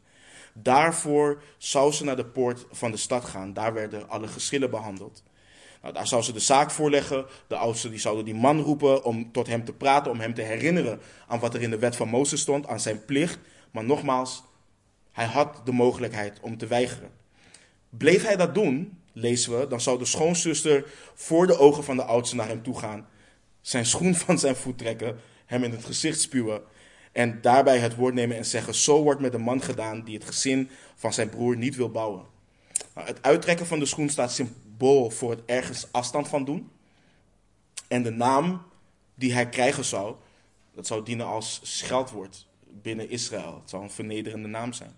Daarvoor 0.52 1.42
zou 1.58 1.92
ze 1.92 2.04
naar 2.04 2.16
de 2.16 2.26
poort 2.26 2.66
van 2.70 2.90
de 2.90 2.96
stad 2.96 3.24
gaan. 3.24 3.52
Daar 3.52 3.74
werden 3.74 4.08
alle 4.08 4.26
geschillen 4.26 4.70
behandeld. 4.70 5.22
Nou, 5.82 5.94
daar 5.94 6.06
zou 6.06 6.22
ze 6.22 6.32
de 6.32 6.40
zaak 6.40 6.70
voorleggen. 6.70 7.26
De 7.46 7.56
oudsten 7.56 7.90
die 7.90 7.98
zouden 7.98 8.24
die 8.24 8.34
man 8.34 8.60
roepen 8.60 9.04
om 9.04 9.32
tot 9.32 9.46
hem 9.46 9.64
te 9.64 9.72
praten, 9.72 10.10
om 10.10 10.20
hem 10.20 10.34
te 10.34 10.42
herinneren 10.42 11.00
aan 11.26 11.40
wat 11.40 11.54
er 11.54 11.62
in 11.62 11.70
de 11.70 11.78
wet 11.78 11.96
van 11.96 12.08
Mozes 12.08 12.40
stond, 12.40 12.66
aan 12.66 12.80
zijn 12.80 13.04
plicht. 13.04 13.38
Maar 13.70 13.84
nogmaals, 13.84 14.42
hij 15.12 15.26
had 15.26 15.60
de 15.64 15.72
mogelijkheid 15.72 16.40
om 16.40 16.56
te 16.58 16.66
weigeren. 16.66 17.10
Bleef 17.88 18.22
hij 18.22 18.36
dat 18.36 18.54
doen, 18.54 18.98
lezen 19.16 19.58
we, 19.58 19.66
dan 19.66 19.80
zou 19.80 19.98
de 19.98 20.04
schoonzuster 20.04 20.84
voor 21.14 21.46
de 21.46 21.58
ogen 21.58 21.84
van 21.84 21.96
de 21.96 22.04
oudste 22.04 22.36
naar 22.36 22.48
hem 22.48 22.62
toe 22.62 22.78
gaan, 22.78 23.08
zijn 23.60 23.86
schoen 23.86 24.14
van 24.24 24.38
zijn 24.38 24.56
voet 24.56 24.78
trekken, 24.78 25.16
hem 25.46 25.64
in 25.64 25.70
het 25.70 25.84
gezicht 25.84 26.20
spuwen 26.20 26.62
en 27.16 27.40
daarbij 27.40 27.78
het 27.78 27.94
woord 27.94 28.14
nemen 28.14 28.36
en 28.36 28.44
zeggen: 28.44 28.74
Zo 28.74 29.02
wordt 29.02 29.20
met 29.20 29.34
een 29.34 29.40
man 29.40 29.62
gedaan 29.62 30.02
die 30.02 30.14
het 30.14 30.26
gezin 30.26 30.70
van 30.94 31.12
zijn 31.12 31.28
broer 31.28 31.56
niet 31.56 31.76
wil 31.76 31.90
bouwen. 31.90 32.24
Nou, 32.94 33.06
het 33.06 33.22
uittrekken 33.22 33.66
van 33.66 33.78
de 33.78 33.86
schoen 33.86 34.08
staat 34.08 34.32
symbool 34.32 35.10
voor 35.10 35.30
het 35.30 35.40
ergens 35.46 35.86
afstand 35.90 36.28
van 36.28 36.44
doen. 36.44 36.70
En 37.88 38.02
de 38.02 38.10
naam 38.10 38.62
die 39.14 39.32
hij 39.32 39.48
krijgen 39.48 39.84
zou, 39.84 40.16
dat 40.74 40.86
zou 40.86 41.04
dienen 41.04 41.26
als 41.26 41.60
scheldwoord 41.62 42.46
binnen 42.82 43.10
Israël. 43.10 43.54
Het 43.60 43.70
zou 43.70 43.82
een 43.82 43.90
vernederende 43.90 44.48
naam 44.48 44.72
zijn. 44.72 44.96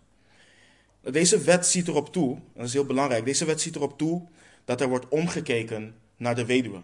Deze 1.00 1.38
wet 1.38 1.66
ziet 1.66 1.88
erop 1.88 2.12
toe, 2.12 2.34
en 2.34 2.42
dat 2.54 2.66
is 2.66 2.72
heel 2.72 2.84
belangrijk, 2.84 3.24
deze 3.24 3.44
wet 3.44 3.60
ziet 3.60 3.76
erop 3.76 3.98
toe 3.98 4.26
dat 4.64 4.80
er 4.80 4.88
wordt 4.88 5.08
omgekeken 5.08 5.94
naar 6.16 6.34
de 6.34 6.44
weduwe. 6.44 6.80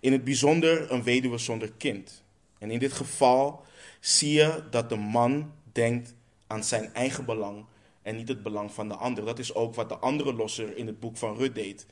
In 0.00 0.12
het 0.12 0.24
bijzonder 0.24 0.92
een 0.92 1.02
weduwe 1.02 1.38
zonder 1.38 1.72
kind. 1.72 2.22
En 2.58 2.70
in 2.70 2.78
dit 2.78 2.92
geval 2.92 3.64
zie 4.00 4.32
je 4.32 4.62
dat 4.70 4.88
de 4.88 4.96
man 4.96 5.52
denkt 5.72 6.14
aan 6.46 6.64
zijn 6.64 6.94
eigen 6.94 7.24
belang 7.24 7.64
en 8.02 8.16
niet 8.16 8.28
het 8.28 8.42
belang 8.42 8.72
van 8.72 8.88
de 8.88 8.94
ander. 8.94 9.24
Dat 9.24 9.38
is 9.38 9.54
ook 9.54 9.74
wat 9.74 9.88
de 9.88 9.96
andere 9.96 10.32
losser 10.32 10.76
in 10.76 10.86
het 10.86 11.00
boek 11.00 11.16
van 11.16 11.36
Rut 11.36 11.54
deed. 11.54 11.86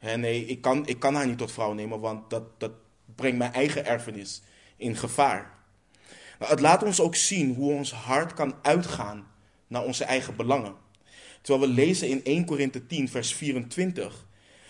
nee, 0.00 0.44
ik 0.44 0.60
kan, 0.60 0.86
ik 0.86 1.00
kan 1.00 1.14
haar 1.14 1.26
niet 1.26 1.38
tot 1.38 1.52
vrouw 1.52 1.72
nemen, 1.72 2.00
want 2.00 2.30
dat, 2.30 2.60
dat 2.60 2.72
brengt 3.14 3.38
mijn 3.38 3.52
eigen 3.52 3.86
erfenis 3.86 4.42
in 4.76 4.96
gevaar. 4.96 5.58
Nou, 6.38 6.50
het 6.50 6.60
laat 6.60 6.82
ons 6.82 7.00
ook 7.00 7.14
zien 7.14 7.54
hoe 7.54 7.72
ons 7.72 7.92
hart 7.92 8.34
kan 8.34 8.54
uitgaan 8.62 9.29
naar 9.70 9.84
onze 9.84 10.04
eigen 10.04 10.36
belangen. 10.36 10.74
Terwijl 11.40 11.68
we 11.68 11.74
lezen 11.74 12.08
in 12.08 12.24
1 12.24 12.44
Korinthe 12.44 12.86
10, 12.86 13.08
vers 13.08 13.34
24. 13.34 14.26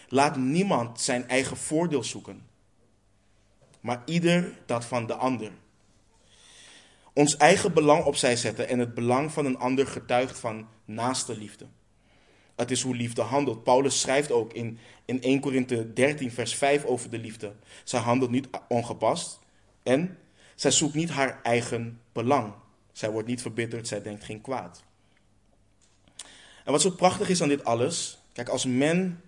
Laat 0.09 0.37
niemand 0.37 1.01
zijn 1.01 1.29
eigen 1.29 1.57
voordeel 1.57 2.05
zoeken, 2.05 2.47
maar 3.81 4.03
ieder 4.05 4.59
dat 4.67 4.85
van 4.85 5.07
de 5.07 5.15
ander. 5.15 5.53
Ons 7.13 7.37
eigen 7.37 7.73
belang 7.73 8.05
opzij 8.05 8.37
zetten 8.37 8.69
en 8.69 8.79
het 8.79 8.95
belang 8.95 9.33
van 9.33 9.47
een 9.47 9.59
ander 9.59 9.87
getuigt 9.87 10.39
van 10.39 10.69
naaste 10.85 11.37
liefde. 11.37 11.67
Het 12.57 12.71
is 12.71 12.83
hoe 12.83 12.97
liefde 12.97 13.23
handelt. 13.23 13.65
Paulus 13.65 14.01
schrijft 14.01 14.31
ook 14.31 14.53
in, 14.53 14.79
in 15.05 15.23
1 15.23 15.41
Korinthe 15.41 15.93
13, 15.93 16.31
vers 16.31 16.55
5 16.55 16.85
over 16.85 17.11
de 17.11 17.19
liefde. 17.19 17.55
Zij 17.85 18.01
handelt 18.01 18.31
niet 18.31 18.49
ongepast 18.69 19.39
en 19.83 20.19
zij 20.55 20.71
zoekt 20.71 20.95
niet 20.95 21.11
haar 21.11 21.41
eigen 21.43 22.01
belang. 22.13 22.53
Zij 22.93 23.11
wordt 23.11 23.29
niet 23.29 23.43
verbitterd, 23.43 23.89
zij 23.89 24.03
denkt 24.03 24.25
geen 24.25 24.41
kwaad. 24.41 24.85
En 26.65 26.73
wat 26.73 26.81
zo 26.81 26.91
prachtig 26.91 27.29
is 27.29 27.43
aan 27.43 27.49
dit 27.49 27.65
alles, 27.65 28.19
kijk, 28.33 28.49
als 28.49 28.65
men 28.65 29.21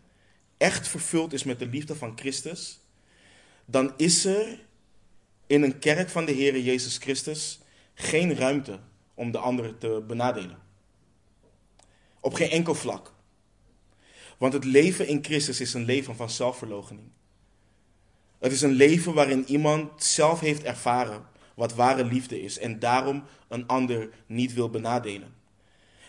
echt 0.57 0.89
vervuld 0.89 1.33
is 1.33 1.45
met 1.45 1.59
de 1.59 1.67
liefde 1.67 1.97
van 1.97 2.19
Christus, 2.19 2.81
dan 3.65 3.93
is 3.97 4.25
er 4.25 4.61
in 5.47 5.63
een 5.63 5.79
kerk 5.79 6.09
van 6.09 6.25
de 6.25 6.33
Heer 6.33 6.61
Jezus 6.61 6.97
Christus 6.97 7.61
geen 7.95 8.35
ruimte 8.35 8.79
om 9.15 9.31
de 9.31 9.39
anderen 9.39 9.79
te 9.79 10.05
benadelen. 10.07 10.59
Op 12.21 12.35
geen 12.35 12.51
enkel 12.51 12.75
vlak. 12.75 13.13
Want 14.39 14.53
het 14.53 14.65
leven 14.65 15.07
in 15.07 15.25
Christus 15.25 15.61
is 15.61 15.75
een 15.75 15.85
leven 15.85 16.17
van 16.17 16.31
zelfverloochening. 16.31 17.07
Het 18.39 18.53
is 18.53 18.63
een 18.63 18.73
leven 18.73 19.15
waarin 19.15 19.45
iemand 19.45 20.05
zelf 20.05 20.41
heeft 20.41 20.63
ervaren 20.63 21.27
wat 21.55 21.75
ware 21.75 22.05
liefde 22.05 22.43
is 22.43 22.59
en 22.59 22.79
daarom 22.79 23.25
een 23.49 23.67
ander 23.67 24.09
niet 24.27 24.53
wil 24.53 24.71
benadelen. 24.71 25.35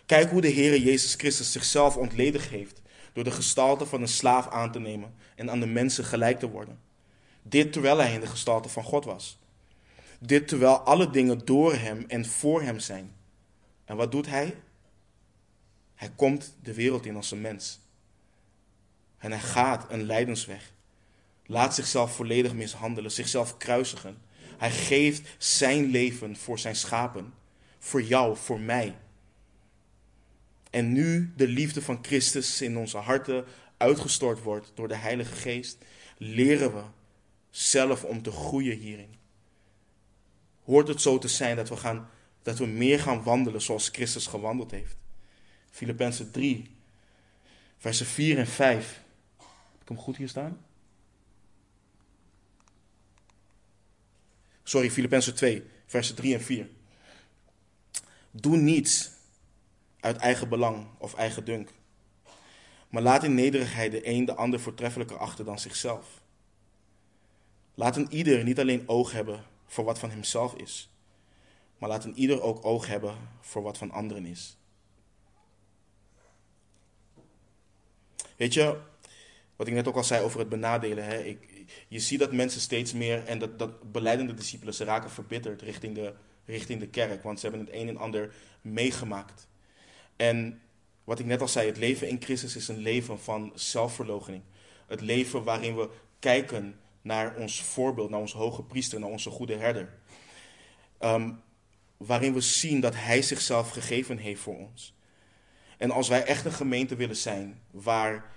Kijk 0.06 0.30
hoe 0.30 0.42
de 0.42 0.48
Heer 0.48 0.78
Jezus 0.78 1.14
Christus 1.14 1.52
zichzelf 1.52 1.98
ontledig 1.98 2.50
heeft 2.50 2.82
door 3.14 3.24
de 3.24 3.32
gestalte 3.32 3.86
van 3.86 4.02
een 4.02 4.08
slaaf 4.08 4.48
aan 4.48 4.72
te 4.72 4.80
nemen 4.80 5.14
en 5.36 5.52
aan 5.52 5.60
de 5.60 5.66
mensen 5.66 6.06
gelijk 6.06 6.40
te 6.40 6.50
worden. 6.50 6.80
Dit 7.42 7.74
terwijl 7.74 7.98
hij 7.98 8.14
in 8.14 8.20
de 8.20 8.28
gestalte 8.28 8.70
van 8.70 8.84
God 8.84 9.06
was. 9.06 9.40
Dit 10.20 10.48
terwijl 10.48 10.78
alle 10.80 11.10
dingen 11.10 11.46
door 11.46 11.74
hem 11.74 12.06
en 12.08 12.26
voor 12.26 12.62
hem 12.62 12.80
zijn. 12.80 13.16
En 13.86 13.96
wat 13.96 14.12
doet 14.12 14.26
hij? 14.26 14.56
Hij 15.96 16.12
komt 16.16 16.58
de 16.62 16.74
wereld 16.74 17.06
in 17.06 17.16
als 17.16 17.32
een 17.32 17.42
mens. 17.42 17.80
En 19.18 19.32
hij 19.32 19.40
gaat 19.40 19.86
een 19.90 20.04
lijdensweg. 20.04 20.72
Laat 21.46 21.76
zichzelf 21.76 22.16
volledig 22.16 22.54
mishandelen, 22.54 23.12
zichzelf 23.12 23.58
kruisigen. 23.58 24.18
Hij 24.58 24.72
geeft 24.72 25.30
zijn 25.38 25.86
leven 25.86 26.38
voor 26.38 26.60
zijn 26.60 26.76
schapen. 26.76 27.34
Voor 27.80 28.02
jou, 28.02 28.38
voor 28.38 28.60
mij. 28.60 28.96
En 30.74 30.92
nu 30.92 31.34
de 31.36 31.48
liefde 31.48 31.82
van 31.82 32.00
Christus 32.02 32.62
in 32.62 32.78
onze 32.78 32.98
harten 32.98 33.46
uitgestort 33.78 34.42
wordt 34.42 34.72
door 34.76 34.88
de 34.88 34.96
Heilige 34.96 35.36
Geest, 35.36 35.78
leren 36.18 36.74
we 36.74 36.84
zelf 37.50 38.04
om 38.04 38.22
te 38.22 38.32
groeien 38.32 38.78
hierin 38.78 39.22
hoort 40.64 40.88
het 40.88 41.02
zo 41.02 41.18
te 41.18 41.28
zijn 41.28 41.56
dat 41.56 41.70
we, 41.70 41.78
gaan, 41.78 42.10
dat 42.42 42.58
we 42.58 42.66
meer 42.66 43.00
gaan 43.00 43.24
wandelen 43.24 43.62
zoals 43.62 43.90
Christus 43.90 44.28
gewandeld 44.28 44.72
heeft. 44.72 44.98
Filippenzen 45.72 46.32
3, 46.32 46.76
versen 47.78 48.06
4 48.06 48.38
en 48.38 48.48
5. 48.48 49.02
Heb 49.72 49.82
ik 49.82 49.88
hem 49.88 49.98
goed 49.98 50.18
hier 50.18 50.30
staan? 50.30 50.66
Sorry, 54.64 54.92
Filippenzen 54.92 55.36
2, 55.36 55.64
versen 55.86 56.16
3 56.16 56.34
en 56.34 56.42
4. 56.42 56.70
Doe 58.32 58.58
niets 58.58 59.12
uit 60.04 60.18
eigen 60.18 60.50
belang 60.50 60.86
of 60.98 61.14
eigen 61.14 61.46
dunk. 61.46 61.70
Maar 62.90 63.02
laat 63.02 63.24
in 63.24 63.36
nederigheid 63.36 63.92
de 63.92 64.08
een 64.08 64.26
de 64.26 64.36
ander 64.36 64.60
voortreffelijker 64.60 65.18
achter 65.18 65.46
dan 65.46 65.60
zichzelf. 65.60 66.22
Laat 67.76 67.96
een 67.96 68.14
ieder 68.14 68.44
niet 68.44 68.60
alleen 68.60 68.90
oog 68.90 69.12
hebben 69.12 69.44
voor 69.66 69.84
wat 69.84 70.00
van 70.00 70.10
hemzelf 70.10 70.56
is. 70.56 70.90
Maar 71.78 71.90
laat 71.90 72.04
een 72.04 72.18
ieder 72.18 72.42
ook 72.42 72.66
oog 72.66 72.88
hebben 72.88 73.16
voor 73.42 73.62
wat 73.62 73.78
van 73.78 73.92
anderen 73.92 74.26
is. 74.26 74.58
Weet 78.38 78.54
je, 78.54 78.80
wat 79.56 79.68
ik 79.68 79.74
net 79.74 79.88
ook 79.88 79.96
al 79.96 80.04
zei 80.04 80.24
over 80.24 80.40
het 80.40 80.50
benadelen. 80.50 81.06
Hè? 81.06 81.24
Ik, 81.24 81.66
je 81.88 82.00
ziet 82.00 82.20
dat 82.20 82.32
mensen 82.32 82.62
steeds 82.62 82.94
meer, 82.94 83.26
en 83.26 83.40
dat, 83.40 83.60
dat 83.60 83.92
beleidende 83.92 84.34
discipelen, 84.34 84.74
ze 84.74 84.84
raken 84.84 85.10
verbitterd 85.10 85.62
richting 85.62 85.96
de, 85.96 86.14
richting 86.46 86.80
de 86.80 86.88
kerk. 86.88 87.24
Want 87.24 87.40
ze 87.40 87.48
hebben 87.48 87.66
het 87.66 87.76
een 87.76 87.88
en 87.88 87.98
ander 87.98 88.34
meegemaakt. 88.62 89.48
En 90.16 90.62
wat 91.04 91.20
ik 91.20 91.26
net 91.26 91.42
al 91.42 91.48
zei, 91.48 91.68
het 91.68 91.78
leven 91.78 92.10
in 92.10 92.22
Christus 92.22 92.56
is 92.56 92.68
een 92.68 92.78
leven 92.78 93.20
van 93.20 93.52
zelfverloochening. 93.56 94.44
Het 94.88 95.02
leven 95.02 95.44
waarin 95.44 95.76
we 95.76 95.90
kijken 96.20 96.80
naar 97.02 97.36
ons 97.36 97.62
voorbeeld, 97.62 98.10
naar 98.10 98.20
onze 98.20 98.38
hoge 98.38 98.64
priester, 98.64 99.00
naar 99.00 99.10
onze 99.10 99.30
goede 99.30 99.56
herder. 99.56 99.94
Ehm, 100.98 101.32
waarin 101.98 102.34
we 102.34 102.42
zien 102.42 102.80
dat 102.80 102.96
Hij 102.96 103.22
zichzelf 103.22 103.70
gegeven 103.70 104.18
heeft 104.18 104.42
voor 104.42 104.58
ons. 104.58 104.94
En 105.78 105.92
als 105.92 106.08
wij 106.08 106.26
echt 106.26 106.46
een 106.46 106.52
gemeente 106.52 106.96
willen 106.96 107.16
zijn 107.16 107.62
waar 107.72 108.32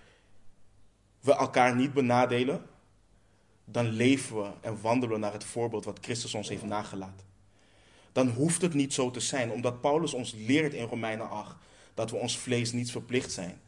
we 1.20 1.34
elkaar 1.34 1.76
niet 1.76 1.92
benadelen, 1.92 2.66
dan 3.64 3.86
leven 3.86 4.42
we 4.42 4.50
en 4.60 4.80
wandelen 4.80 5.20
naar 5.20 5.32
het 5.32 5.44
voorbeeld 5.44 5.84
wat 5.84 5.98
Christus 6.00 6.34
ons 6.34 6.48
heeft 6.48 6.62
nagelaten. 6.62 7.25
Dan 8.16 8.28
hoeft 8.28 8.62
het 8.62 8.74
niet 8.74 8.94
zo 8.94 9.10
te 9.10 9.20
zijn, 9.20 9.50
omdat 9.50 9.80
Paulus 9.80 10.14
ons 10.14 10.32
leert 10.36 10.74
in 10.74 10.84
Romeinen 10.84 11.30
8 11.30 11.56
dat 11.94 12.10
we 12.10 12.16
ons 12.16 12.38
vlees 12.38 12.72
niet 12.72 12.90
verplicht 12.90 13.32
zijn. 13.32 13.60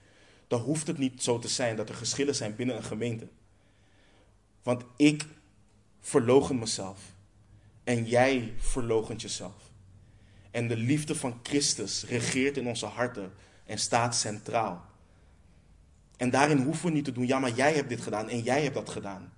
Dan 0.47 0.61
hoeft 0.61 0.87
het 0.87 0.99
niet 0.99 1.23
zo 1.23 1.39
te 1.39 1.49
zijn 1.49 1.77
dat 1.77 1.89
er 1.89 1.95
geschillen 1.95 2.35
zijn 2.35 2.57
binnen 2.57 2.77
een 2.77 2.83
gemeente. 2.83 3.29
Want 4.63 4.85
ik 4.97 5.27
verlogen 6.01 6.59
mezelf. 6.59 7.01
En 7.85 8.05
jij 8.05 8.55
verlogent 8.57 9.23
jezelf. 9.23 9.71
En 10.51 10.69
de 10.69 10.77
liefde 10.77 11.15
van 11.15 11.41
Christus 11.43 12.05
regeert 12.05 12.57
in 12.57 12.67
onze 12.67 12.87
harten 12.87 13.33
en 13.65 13.79
staat 13.79 14.17
centraal. 14.17 14.85
En 16.17 16.31
daarin 16.31 16.63
hoeven 16.63 16.87
we 16.87 16.93
niet 16.93 17.05
te 17.05 17.13
doen, 17.13 17.27
ja, 17.27 17.39
maar 17.39 17.55
jij 17.55 17.75
hebt 17.75 17.89
dit 17.89 18.01
gedaan 18.01 18.29
en 18.29 18.43
jij 18.43 18.63
hebt 18.63 18.75
dat 18.75 18.91
gedaan. 18.91 19.33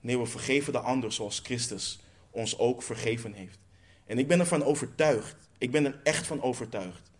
Nee, 0.00 0.18
we 0.18 0.26
vergeven 0.26 0.72
de 0.72 0.80
ander 0.80 1.12
zoals 1.12 1.38
Christus 1.38 2.00
ons 2.30 2.58
ook 2.58 2.82
vergeven 2.82 3.32
heeft. 3.32 3.60
En 4.06 4.18
ik 4.18 4.28
ben 4.28 4.40
ervan 4.40 4.64
overtuigd, 4.64 5.36
ik 5.58 5.70
ben 5.70 5.84
er 5.84 6.00
echt 6.02 6.26
van 6.26 6.42
overtuigd, 6.42 7.10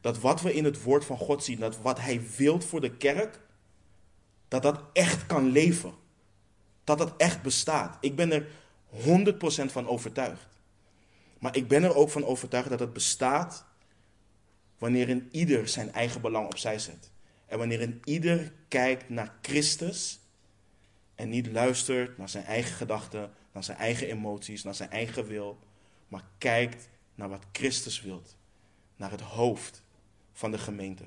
dat 0.00 0.18
wat 0.18 0.40
we 0.40 0.54
in 0.54 0.64
het 0.64 0.82
woord 0.82 1.04
van 1.04 1.18
God 1.18 1.44
zien, 1.44 1.58
dat 1.58 1.80
wat 1.80 2.00
Hij 2.00 2.20
wilt 2.36 2.64
voor 2.64 2.80
de 2.80 2.96
kerk, 2.96 3.40
dat 4.48 4.62
dat 4.62 4.80
echt 4.92 5.26
kan 5.26 5.50
leven. 5.50 5.94
Dat 6.84 6.98
dat 6.98 7.14
echt 7.16 7.42
bestaat. 7.42 7.96
Ik 8.00 8.16
ben 8.16 8.32
er 8.32 8.48
100% 8.90 9.72
van 9.72 9.88
overtuigd. 9.88 10.46
Maar 11.38 11.56
ik 11.56 11.68
ben 11.68 11.82
er 11.82 11.94
ook 11.94 12.10
van 12.10 12.24
overtuigd 12.24 12.68
dat 12.68 12.80
het 12.80 12.92
bestaat 12.92 13.64
wanneer 14.78 15.10
een 15.10 15.28
ieder 15.30 15.68
zijn 15.68 15.92
eigen 15.92 16.20
belang 16.20 16.46
opzij 16.46 16.78
zet. 16.78 17.10
En 17.46 17.58
wanneer 17.58 17.82
een 17.82 18.00
ieder 18.04 18.52
kijkt 18.68 19.08
naar 19.08 19.34
Christus 19.42 20.20
en 21.14 21.28
niet 21.28 21.46
luistert 21.46 22.18
naar 22.18 22.28
zijn 22.28 22.44
eigen 22.44 22.74
gedachten, 22.74 23.30
naar 23.52 23.64
zijn 23.64 23.78
eigen 23.78 24.06
emoties, 24.06 24.62
naar 24.62 24.74
zijn 24.74 24.90
eigen 24.90 25.26
wil, 25.26 25.58
maar 26.08 26.24
kijkt 26.38 26.88
naar 27.14 27.28
wat 27.28 27.44
Christus 27.52 28.00
wilt, 28.00 28.36
naar 28.96 29.10
het 29.10 29.20
hoofd 29.20 29.82
van 30.32 30.50
de 30.50 30.58
gemeente. 30.58 31.04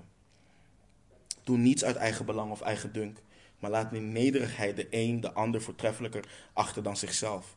Doe 1.44 1.58
niets 1.58 1.84
uit 1.84 1.96
eigen 1.96 2.26
belang 2.26 2.52
of 2.52 2.62
eigen 2.62 2.94
dunk, 2.94 3.22
maar 3.60 3.72
laat 3.72 3.94
in 3.94 4.12
nederigheid 4.12 4.76
de 4.76 4.88
een 4.90 5.22
de 5.22 5.34
ander 5.34 5.62
voortreffelijker 5.62 6.50
achter 6.54 6.84
dan 6.84 6.98
zichzelf. 6.98 7.56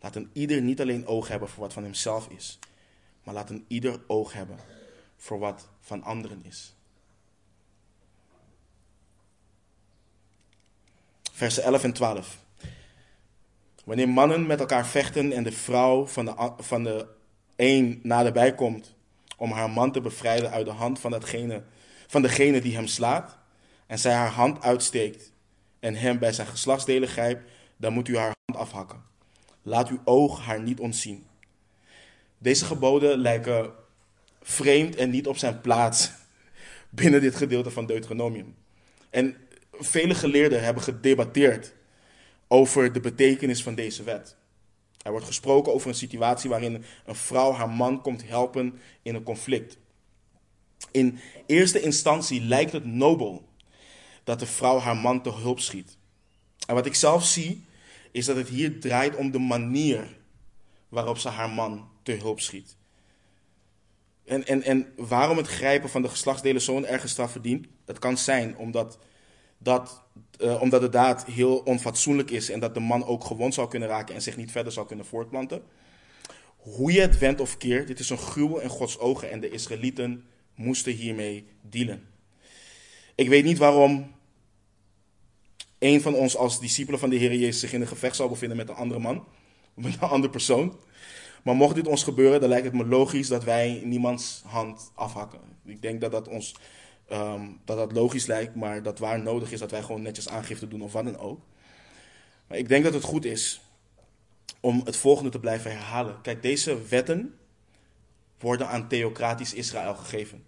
Laat 0.00 0.16
een 0.16 0.30
ieder 0.32 0.62
niet 0.62 0.80
alleen 0.80 1.06
oog 1.06 1.28
hebben 1.28 1.48
voor 1.48 1.62
wat 1.62 1.72
van 1.72 1.82
hemzelf 1.82 2.28
is, 2.28 2.58
maar 3.22 3.34
laat 3.34 3.50
een 3.50 3.64
ieder 3.68 4.00
oog 4.06 4.32
hebben 4.32 4.58
voor 5.16 5.38
wat 5.38 5.68
van 5.80 6.02
anderen 6.02 6.44
is. 6.44 6.74
Versen 11.32 11.62
11 11.62 11.84
en 11.84 11.92
12. 11.92 12.44
Wanneer 13.86 14.08
mannen 14.08 14.46
met 14.46 14.60
elkaar 14.60 14.86
vechten 14.86 15.32
en 15.32 15.42
de 15.42 15.52
vrouw 15.52 16.06
van 16.06 16.24
de, 16.24 16.52
van 16.58 16.84
de 16.84 17.06
een 17.56 18.00
naderbij 18.02 18.54
komt 18.54 18.94
om 19.36 19.50
haar 19.50 19.70
man 19.70 19.92
te 19.92 20.00
bevrijden 20.00 20.50
uit 20.50 20.66
de 20.66 20.72
hand 20.72 21.00
van, 21.00 21.10
datgene, 21.10 21.62
van 22.06 22.22
degene 22.22 22.60
die 22.60 22.74
hem 22.74 22.86
slaat, 22.86 23.38
en 23.86 23.98
zij 23.98 24.12
haar 24.12 24.30
hand 24.30 24.62
uitsteekt 24.62 25.32
en 25.80 25.94
hem 25.94 26.18
bij 26.18 26.32
zijn 26.32 26.46
geslachtsdelen 26.46 27.08
grijpt, 27.08 27.50
dan 27.76 27.92
moet 27.92 28.08
u 28.08 28.16
haar 28.16 28.34
hand 28.44 28.68
afhakken. 28.68 29.02
Laat 29.62 29.88
uw 29.88 30.00
oog 30.04 30.44
haar 30.44 30.60
niet 30.62 30.80
ontzien. 30.80 31.26
Deze 32.38 32.64
geboden 32.64 33.18
lijken 33.18 33.72
vreemd 34.42 34.96
en 34.96 35.10
niet 35.10 35.26
op 35.26 35.36
zijn 35.36 35.60
plaats 35.60 36.10
binnen 36.90 37.20
dit 37.20 37.36
gedeelte 37.36 37.70
van 37.70 37.86
Deuteronomium. 37.86 38.54
En 39.10 39.36
vele 39.72 40.14
geleerden 40.14 40.64
hebben 40.64 40.82
gedebatteerd 40.82 41.74
over 42.48 42.92
de 42.92 43.00
betekenis 43.00 43.62
van 43.62 43.74
deze 43.74 44.02
wet. 44.02 44.36
Er 45.02 45.10
wordt 45.10 45.26
gesproken 45.26 45.74
over 45.74 45.88
een 45.88 45.94
situatie 45.94 46.50
waarin 46.50 46.84
een 47.04 47.14
vrouw 47.14 47.52
haar 47.52 47.70
man 47.70 48.02
komt 48.02 48.28
helpen 48.28 48.80
in 49.02 49.14
een 49.14 49.22
conflict. 49.22 49.78
In 50.90 51.18
eerste 51.46 51.80
instantie 51.80 52.40
lijkt 52.40 52.72
het 52.72 52.84
nobel 52.84 53.48
dat 54.24 54.38
de 54.38 54.46
vrouw 54.46 54.78
haar 54.78 54.96
man 54.96 55.22
te 55.22 55.32
hulp 55.32 55.60
schiet. 55.60 55.96
En 56.66 56.74
wat 56.74 56.86
ik 56.86 56.94
zelf 56.94 57.24
zie, 57.24 57.64
is 58.12 58.24
dat 58.24 58.36
het 58.36 58.48
hier 58.48 58.80
draait 58.80 59.16
om 59.16 59.30
de 59.30 59.38
manier 59.38 60.16
waarop 60.88 61.18
ze 61.18 61.28
haar 61.28 61.50
man 61.50 61.88
te 62.02 62.12
hulp 62.12 62.40
schiet. 62.40 62.76
En, 64.24 64.46
en, 64.46 64.62
en 64.62 64.92
waarom 64.96 65.36
het 65.36 65.46
grijpen 65.46 65.90
van 65.90 66.02
de 66.02 66.08
geslachtsdelen 66.08 66.62
zo'n 66.62 66.86
erge 66.86 67.08
straf 67.08 67.30
verdient, 67.30 67.66
dat 67.84 67.98
kan 67.98 68.18
zijn 68.18 68.56
omdat, 68.56 68.98
dat, 69.66 70.02
uh, 70.40 70.62
omdat 70.62 70.80
de 70.80 70.88
daad 70.88 71.24
heel 71.24 71.56
onfatsoenlijk 71.56 72.30
is 72.30 72.50
en 72.50 72.60
dat 72.60 72.74
de 72.74 72.80
man 72.80 73.04
ook 73.04 73.24
gewond 73.24 73.54
zou 73.54 73.68
kunnen 73.68 73.88
raken 73.88 74.14
en 74.14 74.22
zich 74.22 74.36
niet 74.36 74.50
verder 74.50 74.72
zou 74.72 74.86
kunnen 74.86 75.06
voortplanten. 75.06 75.62
Hoe 76.56 76.92
je 76.92 77.00
het 77.00 77.18
wendt 77.18 77.40
of 77.40 77.56
keert, 77.56 77.86
dit 77.86 77.98
is 77.98 78.10
een 78.10 78.18
gruwel 78.18 78.60
in 78.60 78.68
Gods 78.68 78.98
ogen 78.98 79.30
en 79.30 79.40
de 79.40 79.50
Israëlieten 79.50 80.24
moesten 80.54 80.92
hiermee 80.92 81.46
dealen. 81.62 82.08
Ik 83.14 83.28
weet 83.28 83.44
niet 83.44 83.58
waarom 83.58 84.14
een 85.78 86.00
van 86.00 86.14
ons 86.14 86.36
als 86.36 86.60
discipelen 86.60 87.00
van 87.00 87.10
de 87.10 87.16
Heer 87.16 87.34
Jezus 87.34 87.60
zich 87.60 87.72
in 87.72 87.80
een 87.80 87.86
gevecht 87.86 88.16
zou 88.16 88.28
bevinden 88.28 88.56
met 88.56 88.68
een 88.68 88.74
andere 88.74 89.00
man, 89.00 89.24
met 89.74 89.94
een 89.94 90.08
andere 90.08 90.32
persoon. 90.32 90.76
Maar 91.42 91.54
mocht 91.54 91.74
dit 91.74 91.86
ons 91.86 92.02
gebeuren, 92.02 92.40
dan 92.40 92.48
lijkt 92.48 92.64
het 92.64 92.74
me 92.74 92.86
logisch 92.86 93.28
dat 93.28 93.44
wij 93.44 93.80
niemands 93.84 94.42
hand 94.46 94.90
afhakken. 94.94 95.40
Ik 95.64 95.82
denk 95.82 96.00
dat 96.00 96.12
dat 96.12 96.28
ons 96.28 96.54
ehm, 97.08 97.46
dat 97.64 97.76
dat 97.76 97.92
logisch 97.92 98.26
lijkt, 98.26 98.54
maar 98.54 98.82
dat 98.82 98.98
waar 98.98 99.22
nodig 99.22 99.52
is 99.52 99.58
dat 99.58 99.70
wij 99.70 99.82
gewoon 99.82 100.02
netjes 100.02 100.28
aangifte 100.28 100.68
doen 100.68 100.82
of 100.82 100.92
wat 100.92 101.04
dan 101.04 101.18
ook. 101.18 101.40
Maar 102.46 102.58
ik 102.58 102.68
denk 102.68 102.84
dat 102.84 102.94
het 102.94 103.02
goed 103.02 103.24
is 103.24 103.60
om 104.60 104.80
het 104.84 104.96
volgende 104.96 105.30
te 105.30 105.40
blijven 105.40 105.70
herhalen. 105.70 106.20
Kijk, 106.20 106.42
deze 106.42 106.86
wetten 106.88 107.38
worden 108.38 108.68
aan 108.68 108.88
theocratisch 108.88 109.54
Israël 109.54 109.94
gegeven. 109.94 110.44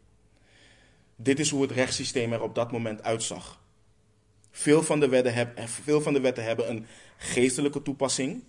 Dit 1.16 1.38
is 1.38 1.50
hoe 1.50 1.62
het 1.62 1.70
rechtssysteem 1.70 2.32
er 2.32 2.42
op 2.42 2.54
dat 2.54 2.72
moment 2.72 3.02
uitzag. 3.02 3.60
Veel 4.50 4.82
van 4.82 5.00
de 5.00 5.08
wetten, 5.08 5.34
heb, 5.34 5.60
veel 5.68 6.00
van 6.00 6.12
de 6.12 6.20
wetten 6.20 6.44
hebben 6.44 6.70
een 6.70 6.86
geestelijke 7.16 7.82
toepassing. 7.82 8.42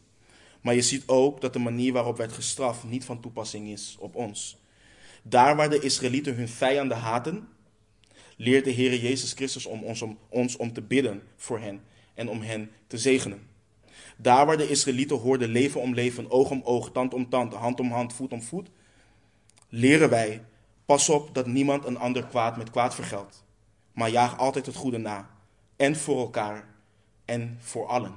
Maar 0.62 0.76
je 0.76 0.82
ziet 0.82 1.04
ook 1.06 1.42
dat 1.42 1.54
de 1.54 1.60
manier 1.60 1.94
waarop 1.94 2.18
werd 2.18 2.32
gestraft 2.32 2.84
niet 2.84 3.06
van 3.06 3.22
toepassing 3.22 3.68
is 3.68 3.96
op 4.00 4.16
ons. 4.16 4.58
Daar 5.24 5.56
waar 5.56 5.70
de 5.70 5.80
Israëlieten 5.80 6.36
hun 6.36 6.50
vijanden 6.50 6.98
haten, 6.98 7.48
leert 8.40 8.66
de 8.66 8.72
Heer 8.72 9.00
Jezus 9.00 9.34
Christus 9.34 9.66
om 9.66 9.84
ons, 9.84 10.02
om 10.02 10.18
ons 10.30 10.56
om 10.56 10.74
te 10.74 10.82
bidden 10.82 11.22
voor 11.36 11.60
hen 11.60 11.82
en 12.14 12.30
om 12.30 12.42
hen 12.42 12.72
te 12.88 12.98
zegenen. 12.98 13.48
Daar 14.18 14.46
waar 14.46 14.58
de 14.58 14.70
Israëlieten 14.70 15.18
hoorden 15.18 15.50
leven 15.50 15.82
om 15.82 15.94
leven, 15.94 16.32
oog 16.32 16.50
om 16.50 16.62
oog, 16.64 16.92
tand 16.92 17.14
om 17.14 17.30
tand, 17.30 17.54
hand 17.54 17.80
om 17.80 17.92
hand, 17.92 18.14
voet 18.14 18.32
om 18.32 18.42
voet, 18.42 18.70
leren 19.70 20.10
wij, 20.10 20.46
pas 20.86 21.10
op 21.10 21.34
dat 21.36 21.48
niemand 21.48 21.86
een 21.86 21.98
ander 21.98 22.26
kwaad 22.26 22.58
met 22.58 22.70
kwaad 22.70 22.96
vergeldt, 22.96 23.44
maar 23.92 24.10
jaag 24.10 24.38
altijd 24.38 24.66
het 24.66 24.76
goede 24.76 24.98
na, 24.98 25.30
en 25.76 25.96
voor 25.96 26.20
elkaar 26.20 26.68
en 27.26 27.58
voor 27.62 27.88
allen. 27.88 28.14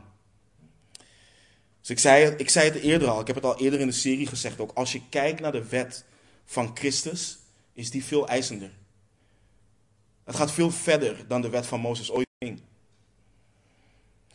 Dus 1.81 1.91
ik 1.91 1.99
zei, 1.99 2.35
ik 2.37 2.51
zei 2.51 2.71
het 2.71 2.83
eerder 2.83 3.09
al, 3.09 3.21
ik 3.21 3.27
heb 3.27 3.37
het 3.37 3.45
al 3.45 3.59
eerder 3.61 3.81
in 3.81 3.87
de 3.87 3.93
serie 3.93 4.27
gezegd 4.27 4.61
ook. 4.61 4.73
Als 4.75 4.93
je 4.93 5.09
kijkt 5.09 5.41
naar 5.41 5.53
de 5.53 5.69
wet 5.69 6.05
van 6.45 6.71
Christus, 6.75 7.39
is 7.73 7.91
die 7.91 8.05
veel 8.05 8.29
eisender. 8.29 8.71
Het 10.25 10.37
gaat 10.37 10.53
veel 10.53 10.71
verder 10.71 11.27
dan 11.29 11.41
de 11.41 11.49
wet 11.49 11.67
van 11.67 11.81
Mozes 11.81 12.11
ooit 12.11 12.29
ging. 12.39 12.61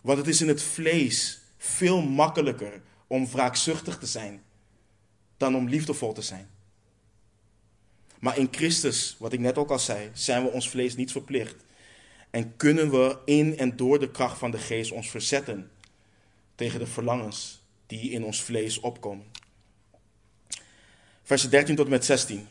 Want 0.01 0.17
het 0.17 0.27
is 0.27 0.41
in 0.41 0.47
het 0.47 0.61
vlees 0.61 1.39
veel 1.57 2.01
makkelijker 2.01 2.81
om 3.07 3.27
wraakzuchtig 3.27 3.97
te 3.97 4.05
zijn 4.05 4.43
dan 5.37 5.55
om 5.55 5.69
liefdevol 5.69 6.13
te 6.13 6.21
zijn. 6.21 6.49
Maar 8.19 8.37
in 8.37 8.47
Christus, 8.51 9.15
wat 9.19 9.33
ik 9.33 9.39
net 9.39 9.57
ook 9.57 9.69
al 9.69 9.79
zei, 9.79 10.09
zijn 10.13 10.43
we 10.43 10.51
ons 10.51 10.69
vlees 10.69 10.95
niet 10.95 11.11
verplicht. 11.11 11.55
En 12.29 12.55
kunnen 12.55 12.91
we 12.91 13.17
in 13.25 13.57
en 13.57 13.75
door 13.75 13.99
de 13.99 14.11
kracht 14.11 14.37
van 14.37 14.51
de 14.51 14.57
geest 14.57 14.91
ons 14.91 15.09
verzetten 15.09 15.71
tegen 16.55 16.79
de 16.79 16.87
verlangens 16.87 17.61
die 17.85 18.11
in 18.11 18.23
ons 18.23 18.43
vlees 18.43 18.79
opkomen. 18.79 19.25
Vers 21.23 21.49
13 21.49 21.75
tot 21.75 21.85
en 21.85 21.91
met 21.91 22.05
16. 22.05 22.47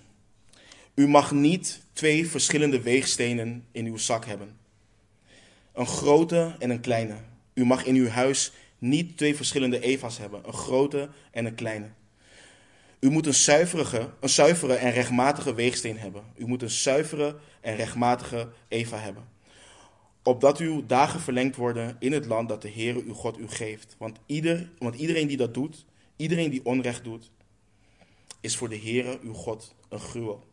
U 0.97 1.09
mag 1.09 1.33
niet 1.33 1.81
twee 1.93 2.29
verschillende 2.29 2.81
weegstenen 2.81 3.65
in 3.73 3.87
uw 3.87 3.97
zak 3.97 4.25
hebben. 4.25 4.57
Een 5.73 5.87
grote 5.87 6.57
en 6.59 6.71
een 6.71 6.81
kleine. 6.81 7.17
U 7.55 7.65
mag 7.65 7.85
in 7.85 7.95
uw 7.95 8.09
huis 8.09 8.53
niet 8.79 9.17
twee 9.17 9.37
verschillende 9.37 9.81
Eva's 9.81 10.19
hebben. 10.19 10.47
Een 10.47 10.53
grote 10.53 11.09
en 11.31 11.45
een 11.45 11.55
kleine. 11.55 11.89
U 13.01 13.11
moet 13.11 13.27
een 13.27 13.35
zuivere, 13.35 14.11
een 14.21 14.29
zuivere 14.29 14.75
en 14.75 14.93
rechtmatige 14.93 15.55
weegsteen 15.55 15.99
hebben. 15.99 16.23
U 16.37 16.47
moet 16.47 16.63
een 16.63 16.71
zuivere 16.71 17.37
en 17.61 17.77
rechtmatige 17.77 18.49
Eva 18.69 18.99
hebben 18.99 19.35
opdat 20.27 20.59
uw 20.59 20.87
dagen 20.87 21.21
verlengd 21.21 21.57
worden 21.57 21.97
in 21.99 22.13
het 22.13 22.27
land 22.27 22.49
dat 22.49 22.63
de 22.63 22.71
Heere 22.71 23.03
uw 23.05 23.15
God 23.15 23.39
u 23.39 23.49
geeft. 23.49 23.95
Want, 23.99 24.19
ieder, 24.27 24.71
want 24.79 24.95
iedereen 24.95 25.27
die 25.27 25.37
dat 25.37 25.55
doet, 25.55 25.85
iedereen 26.17 26.51
die 26.51 26.65
onrecht 26.65 27.05
doet, 27.05 27.31
is 28.41 28.57
voor 28.57 28.69
de 28.69 28.79
Heere 28.79 29.19
uw 29.23 29.33
God 29.33 29.75
een 29.89 30.01
gruwel. 30.01 30.46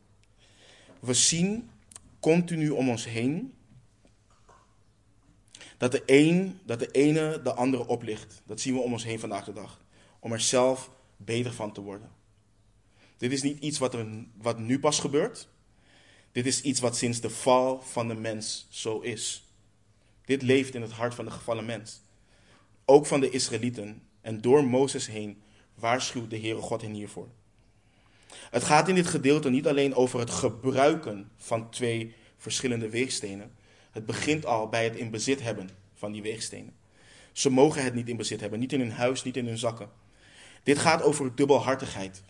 We 1.04 1.14
zien 1.14 1.70
continu 2.20 2.70
om 2.70 2.90
ons 2.90 3.06
heen 3.06 3.54
dat 5.78 5.92
de, 5.92 6.04
een, 6.06 6.60
dat 6.66 6.80
de 6.80 6.92
ene 6.92 7.42
de 7.42 7.54
andere 7.54 7.88
oplicht. 7.88 8.42
Dat 8.46 8.60
zien 8.60 8.74
we 8.74 8.80
om 8.80 8.92
ons 8.92 9.04
heen 9.04 9.20
vandaag 9.20 9.46
de 9.46 9.54
dag. 9.54 9.82
Om 10.20 10.32
er 10.32 10.40
zelf 10.40 10.92
beter 11.18 11.54
van 11.54 11.74
te 11.74 11.82
worden. 11.82 12.12
Dit 13.18 13.32
is 13.32 13.42
niet 13.42 13.60
iets 13.60 13.78
wat, 13.78 13.94
er, 13.94 14.08
wat 14.38 14.60
nu 14.60 14.80
pas 14.80 15.00
gebeurt. 15.00 15.48
Dit 16.32 16.46
is 16.46 16.62
iets 16.62 16.80
wat 16.80 16.98
sinds 16.98 17.22
de 17.22 17.30
val 17.30 17.82
van 17.82 18.08
de 18.08 18.16
mens 18.16 18.68
zo 18.70 19.00
is. 19.00 19.50
Dit 20.26 20.42
leeft 20.42 20.76
in 20.76 20.82
het 20.82 20.92
hart 20.92 21.16
van 21.16 21.26
de 21.26 21.32
gevallen 21.32 21.66
mens. 21.66 22.02
Ook 22.86 23.06
van 23.06 23.20
de 23.20 23.30
Israëlieten. 23.30 24.02
En 24.22 24.42
door 24.42 24.64
Mozes 24.66 25.08
heen 25.08 25.42
waarschuwt 25.76 26.30
de 26.30 26.40
Heere 26.40 26.62
God 26.62 26.82
hen 26.82 26.94
hiervoor. 26.94 27.30
Het 28.52 28.64
gaat 28.64 28.88
in 28.88 28.96
dit 28.96 29.08
gedeelte 29.08 29.50
niet 29.50 29.68
alleen 29.68 29.96
over 29.96 30.20
het 30.20 30.30
gebruiken 30.30 31.30
van 31.38 31.70
twee 31.70 32.16
verschillende 32.38 32.90
weegstenen. 32.90 33.52
Het 33.92 34.06
begint 34.06 34.46
al 34.46 34.70
bij 34.70 34.84
het 34.84 34.96
in 34.96 35.10
bezit 35.10 35.42
hebben 35.42 35.70
van 35.94 36.12
die 36.12 36.22
weegstenen. 36.22 36.74
Ze 37.32 37.50
mogen 37.50 37.84
het 37.84 37.94
niet 37.94 38.10
in 38.10 38.18
bezit 38.18 38.40
hebben, 38.40 38.60
niet 38.60 38.74
in 38.74 38.80
hun 38.80 38.92
huis, 38.92 39.24
niet 39.24 39.38
in 39.38 39.48
hun 39.48 39.58
zakken. 39.58 39.90
Dit 40.64 40.78
gaat 40.78 41.02
over 41.02 41.36
dubbelhartigheid. 41.36 42.24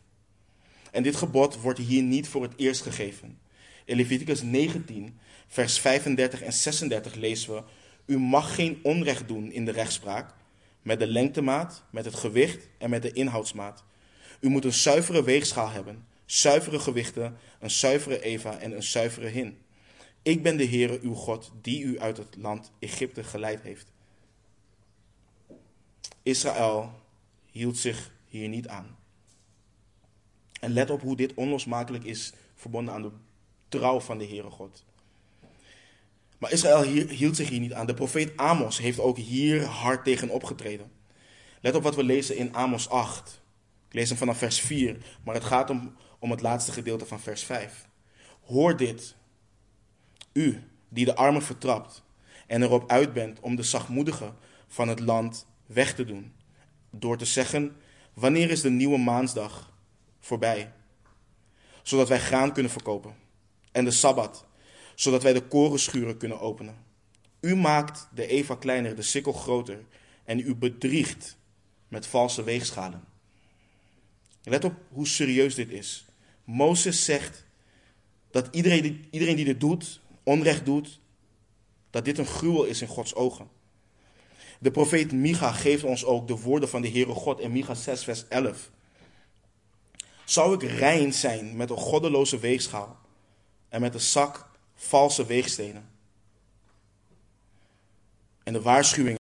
En 0.91 1.03
dit 1.03 1.15
gebod 1.15 1.61
wordt 1.61 1.79
hier 1.79 2.03
niet 2.03 2.27
voor 2.27 2.41
het 2.41 2.53
eerst 2.55 2.81
gegeven. 2.81 3.39
In 3.85 3.95
Leviticus 3.95 4.41
19, 4.41 5.19
vers 5.47 5.79
35 5.79 6.41
en 6.41 6.53
36 6.53 7.15
lezen 7.15 7.53
we: 7.53 7.63
U 8.05 8.19
mag 8.19 8.55
geen 8.55 8.79
onrecht 8.83 9.27
doen 9.27 9.51
in 9.51 9.65
de 9.65 9.71
rechtspraak 9.71 10.33
met 10.81 10.99
de 10.99 11.07
lengtemaat, 11.07 11.83
met 11.89 12.05
het 12.05 12.15
gewicht 12.15 12.67
en 12.77 12.89
met 12.89 13.01
de 13.01 13.11
inhoudsmaat. 13.11 13.83
U 14.43 14.49
moet 14.49 14.65
een 14.65 14.73
zuivere 14.73 15.23
weegschaal 15.23 15.69
hebben, 15.69 16.05
zuivere 16.25 16.79
gewichten, 16.79 17.37
een 17.59 17.71
zuivere 17.71 18.21
Eva 18.21 18.59
en 18.59 18.71
een 18.71 18.83
zuivere 18.83 19.27
hin. 19.27 19.57
Ik 20.21 20.43
ben 20.43 20.57
de 20.57 20.67
Heere 20.67 20.99
uw 21.01 21.13
God, 21.13 21.51
die 21.61 21.83
u 21.83 21.99
uit 21.99 22.17
het 22.17 22.35
land 22.37 22.71
Egypte 22.79 23.23
geleid 23.23 23.61
heeft. 23.61 23.91
Israël 26.23 26.91
hield 27.51 27.77
zich 27.77 28.11
hier 28.27 28.47
niet 28.47 28.67
aan. 28.67 28.97
En 30.59 30.73
let 30.73 30.89
op 30.89 31.01
hoe 31.01 31.15
dit 31.15 31.33
onlosmakelijk 31.33 32.03
is 32.03 32.33
verbonden 32.55 32.93
aan 32.93 33.01
de 33.01 33.11
trouw 33.67 33.99
van 33.99 34.17
de 34.17 34.27
Heere 34.27 34.49
God. 34.49 34.83
Maar 36.37 36.51
Israël 36.51 37.07
hield 37.07 37.35
zich 37.35 37.49
hier 37.49 37.59
niet 37.59 37.73
aan. 37.73 37.87
De 37.87 37.93
profeet 37.93 38.37
Amos 38.37 38.77
heeft 38.77 38.99
ook 38.99 39.17
hier 39.17 39.63
hard 39.63 40.03
tegen 40.03 40.29
opgetreden. 40.29 40.91
Let 41.61 41.75
op 41.75 41.83
wat 41.83 41.95
we 41.95 42.03
lezen 42.03 42.37
in 42.37 42.55
Amos 42.55 42.89
8. 42.89 43.41
Lees 43.93 44.09
hem 44.09 44.17
vanaf 44.17 44.37
vers 44.37 44.59
4, 44.59 44.97
maar 45.23 45.35
het 45.35 45.43
gaat 45.43 45.69
om, 45.69 45.95
om 46.19 46.31
het 46.31 46.41
laatste 46.41 46.71
gedeelte 46.71 47.05
van 47.05 47.19
vers 47.19 47.43
5. 47.43 47.87
Hoor 48.41 48.77
dit, 48.77 49.15
u 50.31 50.63
die 50.89 51.05
de 51.05 51.15
armen 51.15 51.41
vertrapt 51.41 52.03
en 52.47 52.61
erop 52.61 52.91
uit 52.91 53.13
bent 53.13 53.39
om 53.39 53.55
de 53.55 53.63
zachtmoedigen 53.63 54.35
van 54.67 54.87
het 54.87 54.99
land 54.99 55.47
weg 55.65 55.95
te 55.95 56.05
doen, 56.05 56.33
door 56.89 57.17
te 57.17 57.25
zeggen, 57.25 57.75
wanneer 58.13 58.49
is 58.49 58.61
de 58.61 58.69
nieuwe 58.69 58.97
maansdag 58.97 59.73
voorbij, 60.19 60.71
zodat 61.81 62.07
wij 62.07 62.19
graan 62.19 62.53
kunnen 62.53 62.71
verkopen, 62.71 63.15
en 63.71 63.85
de 63.85 63.91
Sabbat, 63.91 64.45
zodat 64.95 65.23
wij 65.23 65.33
de 65.33 65.47
korenschuren 65.47 66.17
kunnen 66.17 66.39
openen. 66.39 66.77
U 67.39 67.55
maakt 67.55 68.07
de 68.13 68.27
Eva 68.27 68.55
kleiner, 68.55 68.95
de 68.95 69.01
sikkel 69.01 69.33
groter, 69.33 69.85
en 70.23 70.39
u 70.39 70.55
bedriegt 70.55 71.37
met 71.87 72.07
valse 72.07 72.43
weegschalen. 72.43 73.12
Let 74.43 74.63
op 74.63 74.73
hoe 74.89 75.07
serieus 75.07 75.55
dit 75.55 75.69
is. 75.69 76.05
Mozes 76.43 77.05
zegt 77.05 77.45
dat 78.31 78.47
iedereen 78.51 78.81
die, 78.81 79.07
iedereen 79.11 79.35
die 79.35 79.45
dit 79.45 79.59
doet, 79.59 79.99
onrecht 80.23 80.65
doet, 80.65 80.99
dat 81.89 82.05
dit 82.05 82.17
een 82.17 82.25
gruwel 82.25 82.63
is 82.63 82.81
in 82.81 82.87
Gods 82.87 83.15
ogen. 83.15 83.49
De 84.59 84.71
profeet 84.71 85.11
Micha 85.11 85.51
geeft 85.51 85.83
ons 85.83 86.05
ook 86.05 86.27
de 86.27 86.39
woorden 86.39 86.69
van 86.69 86.81
de 86.81 86.89
Heere 86.89 87.13
God 87.13 87.39
in 87.39 87.51
Micha 87.51 87.73
6, 87.73 88.03
vers 88.03 88.27
11. 88.27 88.71
Zou 90.25 90.53
ik 90.53 90.63
rein 90.63 91.13
zijn 91.13 91.55
met 91.55 91.69
een 91.69 91.77
goddeloze 91.77 92.39
weegschaal 92.39 92.99
en 93.69 93.81
met 93.81 93.93
een 93.93 93.99
zak 93.99 94.49
valse 94.75 95.25
weegstenen? 95.25 95.89
En 98.43 98.53
de 98.53 98.61
waarschuwingen 98.61 99.19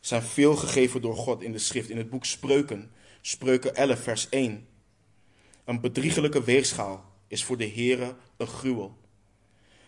zijn 0.00 0.22
veel 0.22 0.56
gegeven 0.56 1.02
door 1.02 1.16
God 1.16 1.42
in 1.42 1.52
de 1.52 1.58
schrift, 1.58 1.90
in 1.90 1.96
het 1.96 2.10
boek 2.10 2.24
Spreuken, 2.24 2.90
Spreuken 3.28 3.74
11, 3.74 4.02
vers 4.02 4.28
1. 4.28 4.66
Een 5.64 5.80
bedriegelijke 5.80 6.44
weegschaal 6.44 7.04
is 7.26 7.44
voor 7.44 7.56
de 7.56 7.68
Heere 7.68 8.16
een 8.36 8.46
gruwel, 8.46 8.96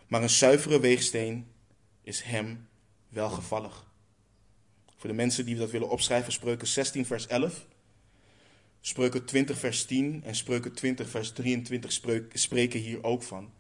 maar 0.07 0.22
een 0.22 0.31
zuivere 0.31 0.81
weegsteen 0.81 1.46
is 2.03 2.22
hem 2.22 2.68
welgevallig. 3.09 3.87
Voor 4.96 5.11
de 5.11 5.16
mensen 5.16 5.44
die 5.44 5.57
dat 5.57 5.70
willen 5.70 5.88
opschrijven, 5.88 6.33
Spreuken 6.33 6.66
16, 6.66 7.07
vers 7.07 7.26
11. 7.26 7.66
Spreuken 8.81 9.24
20, 9.24 9.59
vers 9.59 9.85
10 9.85 10.24
en 10.24 10.35
Spreuken 10.35 10.72
20, 10.72 11.09
vers 11.09 11.33
23 11.33 11.92
spreken 12.33 12.81
hier 12.81 13.05
ook 13.05 13.22
van. 13.22 13.53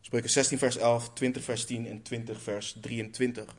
Spreuken 0.00 0.30
16, 0.30 0.58
vers 0.58 0.76
11, 0.76 1.12
20, 1.12 1.44
vers 1.44 1.64
10 1.64 1.86
en 1.86 2.02
20, 2.02 2.42
vers 2.42 2.76
23. 2.80 3.56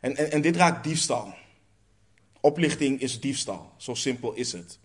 En, 0.00 0.16
en, 0.16 0.30
en 0.30 0.40
dit 0.40 0.56
raakt 0.56 0.84
diefstal. 0.84 1.34
Oplichting 2.40 3.00
is 3.00 3.20
diefstal. 3.20 3.72
Zo 3.76 3.94
simpel 3.94 4.32
is 4.32 4.52
het. 4.52 4.78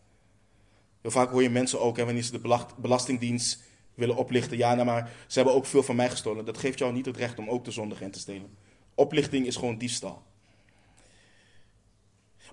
Heel 1.02 1.12
vaak 1.12 1.30
hoor 1.30 1.42
je 1.42 1.50
mensen 1.50 1.82
ook, 1.82 1.98
hè, 1.98 2.06
wanneer 2.06 2.24
ze 2.24 2.42
de 2.42 2.66
belastingdienst 2.78 3.64
willen 3.94 4.16
oplichten. 4.16 4.58
Ja, 4.58 4.74
nou, 4.74 4.86
maar 4.86 5.12
ze 5.28 5.36
hebben 5.40 5.54
ook 5.54 5.66
veel 5.66 5.84
van 5.84 5.96
mij 5.96 6.10
gestolen. 6.10 6.46
Dat 6.46 6.58
geeft 6.58 6.80
jou 6.80 6.94
niet 6.94 7.06
het 7.06 7.18
recht 7.18 7.40
om 7.40 7.50
ook 7.50 7.64
te 7.64 7.72
zondigen 7.72 8.06
en 8.06 8.12
te 8.12 8.20
stelen. 8.20 8.58
Oplichting 8.96 9.46
is 9.46 9.56
gewoon 9.56 9.78
diefstal. 9.78 10.24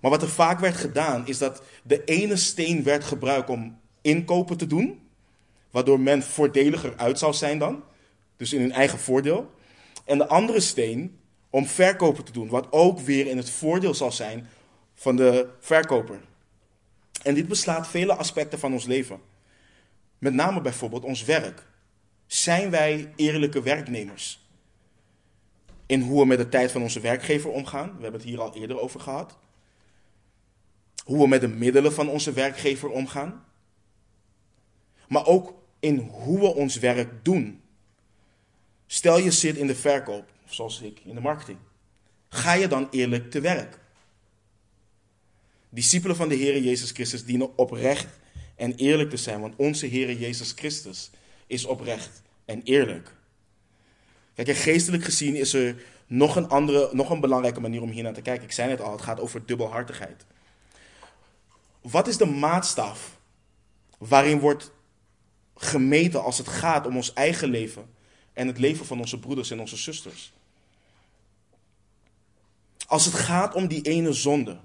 Maar 0.01 0.11
wat 0.11 0.23
er 0.23 0.29
vaak 0.29 0.61
werd 0.61 0.77
gedaan, 0.77 1.27
is 1.27 1.39
dat 1.39 1.63
de 1.83 2.05
ene 2.05 2.37
steen 2.37 2.83
werd 2.83 3.05
gebruikt 3.05 3.51
om 3.51 3.79
inkopen 4.01 4.57
te 4.57 4.67
doen, 4.67 5.01
waardoor 5.71 6.01
men 6.01 6.23
voordeliger 6.23 6.97
uit 6.97 7.19
zou 7.19 7.33
zijn 7.33 7.59
dan, 7.59 7.83
dus 8.37 8.53
in 8.53 8.61
hun 8.61 8.73
eigen 8.73 8.99
voordeel. 8.99 9.51
En 10.05 10.19
de 10.19 10.29
andere 10.29 10.61
steen 10.61 11.19
om 11.51 11.67
verkopen 11.67 12.25
te 12.25 12.33
doen, 12.33 12.49
wat 12.49 12.67
ook 12.71 13.01
weer 13.01 13.27
in 13.27 13.37
het 13.37 13.51
voordeel 13.51 13.95
zal 13.95 14.13
zijn 14.13 14.49
van 15.01 15.17
de 15.17 15.49
verkoper. 15.59 16.21
En 17.23 17.35
dit 17.35 17.49
beslaat 17.49 17.89
vele 17.89 18.15
aspecten 18.15 18.59
van 18.59 18.73
ons 18.73 18.85
leven. 18.85 19.21
Met 20.19 20.35
name 20.35 20.61
bijvoorbeeld 20.61 21.05
ons 21.05 21.25
werk. 21.25 21.67
Zijn 22.27 22.71
wij 22.71 23.13
eerlijke 23.17 23.63
werknemers? 23.63 24.49
In 25.87 26.01
hoe 26.01 26.21
we 26.21 26.27
met 26.27 26.39
de 26.39 26.49
tijd 26.49 26.73
van 26.73 26.83
onze 26.83 27.01
werkgever 27.01 27.51
omgaan. 27.51 27.87
We 27.97 28.03
hebben 28.03 28.21
het 28.21 28.29
hier 28.29 28.41
al 28.41 28.55
eerder 28.55 28.81
over 28.81 29.01
gehad. 29.01 29.39
Hoe 31.05 31.19
we 31.19 31.29
met 31.29 31.41
de 31.41 31.49
middelen 31.49 31.93
van 31.93 32.09
onze 32.09 32.33
werkgever 32.33 32.89
omgaan. 32.89 33.45
Maar 35.09 35.27
ook 35.27 35.55
in 35.79 35.99
hoe 35.99 36.41
we 36.41 36.55
ons 36.55 36.79
werk 36.79 37.25
doen. 37.25 37.63
Stel 38.87 39.19
je 39.19 39.31
zit 39.31 39.57
in 39.57 39.67
de 39.67 39.77
verkoop, 39.77 40.33
zoals 40.45 40.81
ik 40.81 41.01
in 41.05 41.15
de 41.15 41.21
marketing. 41.21 41.59
Ga 42.29 42.53
je 42.53 42.69
dan 42.69 42.89
eerlijk 42.91 43.31
te 43.31 43.41
werk? 43.41 43.80
Discipelen 45.71 46.17
van 46.17 46.29
de 46.29 46.35
Heer 46.35 46.63
Jezus 46.63 46.91
Christus 46.91 47.25
dienen 47.25 47.59
oprecht 47.59 48.19
en 48.57 48.75
eerlijk 48.75 49.11
te 49.11 49.17
zijn, 49.17 49.41
want 49.41 49.55
onze 49.57 49.87
Heer 49.87 50.13
Jezus 50.13 50.53
Christus 50.53 51.11
is 51.47 51.65
oprecht 51.65 52.23
en 52.45 52.63
eerlijk. 52.63 53.15
Kijk, 54.35 54.57
geestelijk 54.57 55.05
gezien 55.05 55.37
is 55.37 55.53
er 55.53 55.83
nog 56.07 56.37
een 56.37 56.49
andere, 56.49 56.89
nog 56.93 57.11
een 57.11 57.21
belangrijke 57.21 57.61
manier 57.61 57.83
om 57.83 57.91
hier 57.91 58.03
naar 58.03 58.13
te 58.13 58.23
kijken. 58.23 58.45
Ik 58.45 58.53
zei 58.53 58.71
het 58.71 58.81
al, 58.81 58.93
het 58.93 59.03
gaat 59.03 59.21
over 59.21 59.47
dubbelhartigheid. 59.47 60.25
Wat 61.81 62.09
is 62.09 62.17
de 62.17 62.27
maatstaf 62.27 63.19
waarin 63.99 64.39
wordt 64.39 64.73
gemeten 65.57 66.23
als 66.23 66.39
het 66.39 66.49
gaat 66.49 66.87
om 66.87 66.97
ons 66.97 67.13
eigen 67.13 67.49
leven 67.49 67.95
en 68.33 68.47
het 68.47 68.59
leven 68.59 68.87
van 68.87 68.99
onze 68.99 69.19
broeders 69.19 69.51
en 69.51 69.61
onze 69.61 69.77
zusters? 69.77 70.33
Als 72.87 73.05
het 73.05 73.15
gaat 73.15 73.55
om 73.55 73.69
die 73.69 73.83
ene 73.83 74.13
zonde, 74.13 74.59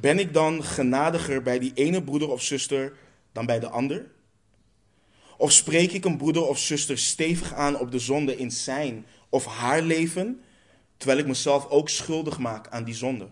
ben 0.00 0.18
ik 0.18 0.32
dan 0.32 0.64
genadiger 0.64 1.42
bij 1.42 1.58
die 1.58 1.72
ene 1.74 2.02
broeder 2.02 2.30
of 2.30 2.42
zuster 2.42 2.92
dan 3.32 3.46
bij 3.46 3.60
de 3.60 3.68
ander? 3.68 4.10
Of 5.38 5.52
spreek 5.52 5.92
ik 5.92 6.04
een 6.04 6.16
broeder 6.16 6.46
of 6.46 6.58
zuster 6.58 6.98
stevig 6.98 7.54
aan 7.54 7.78
op 7.78 7.90
de 7.90 7.98
zonde 7.98 8.36
in 8.36 8.50
zijn 8.50 9.06
of 9.28 9.46
haar 9.46 9.82
leven, 9.82 10.40
terwijl 10.96 11.18
ik 11.18 11.26
mezelf 11.26 11.66
ook 11.68 11.88
schuldig 11.88 12.38
maak 12.38 12.68
aan 12.68 12.84
die 12.84 12.94
zonde? 12.94 13.28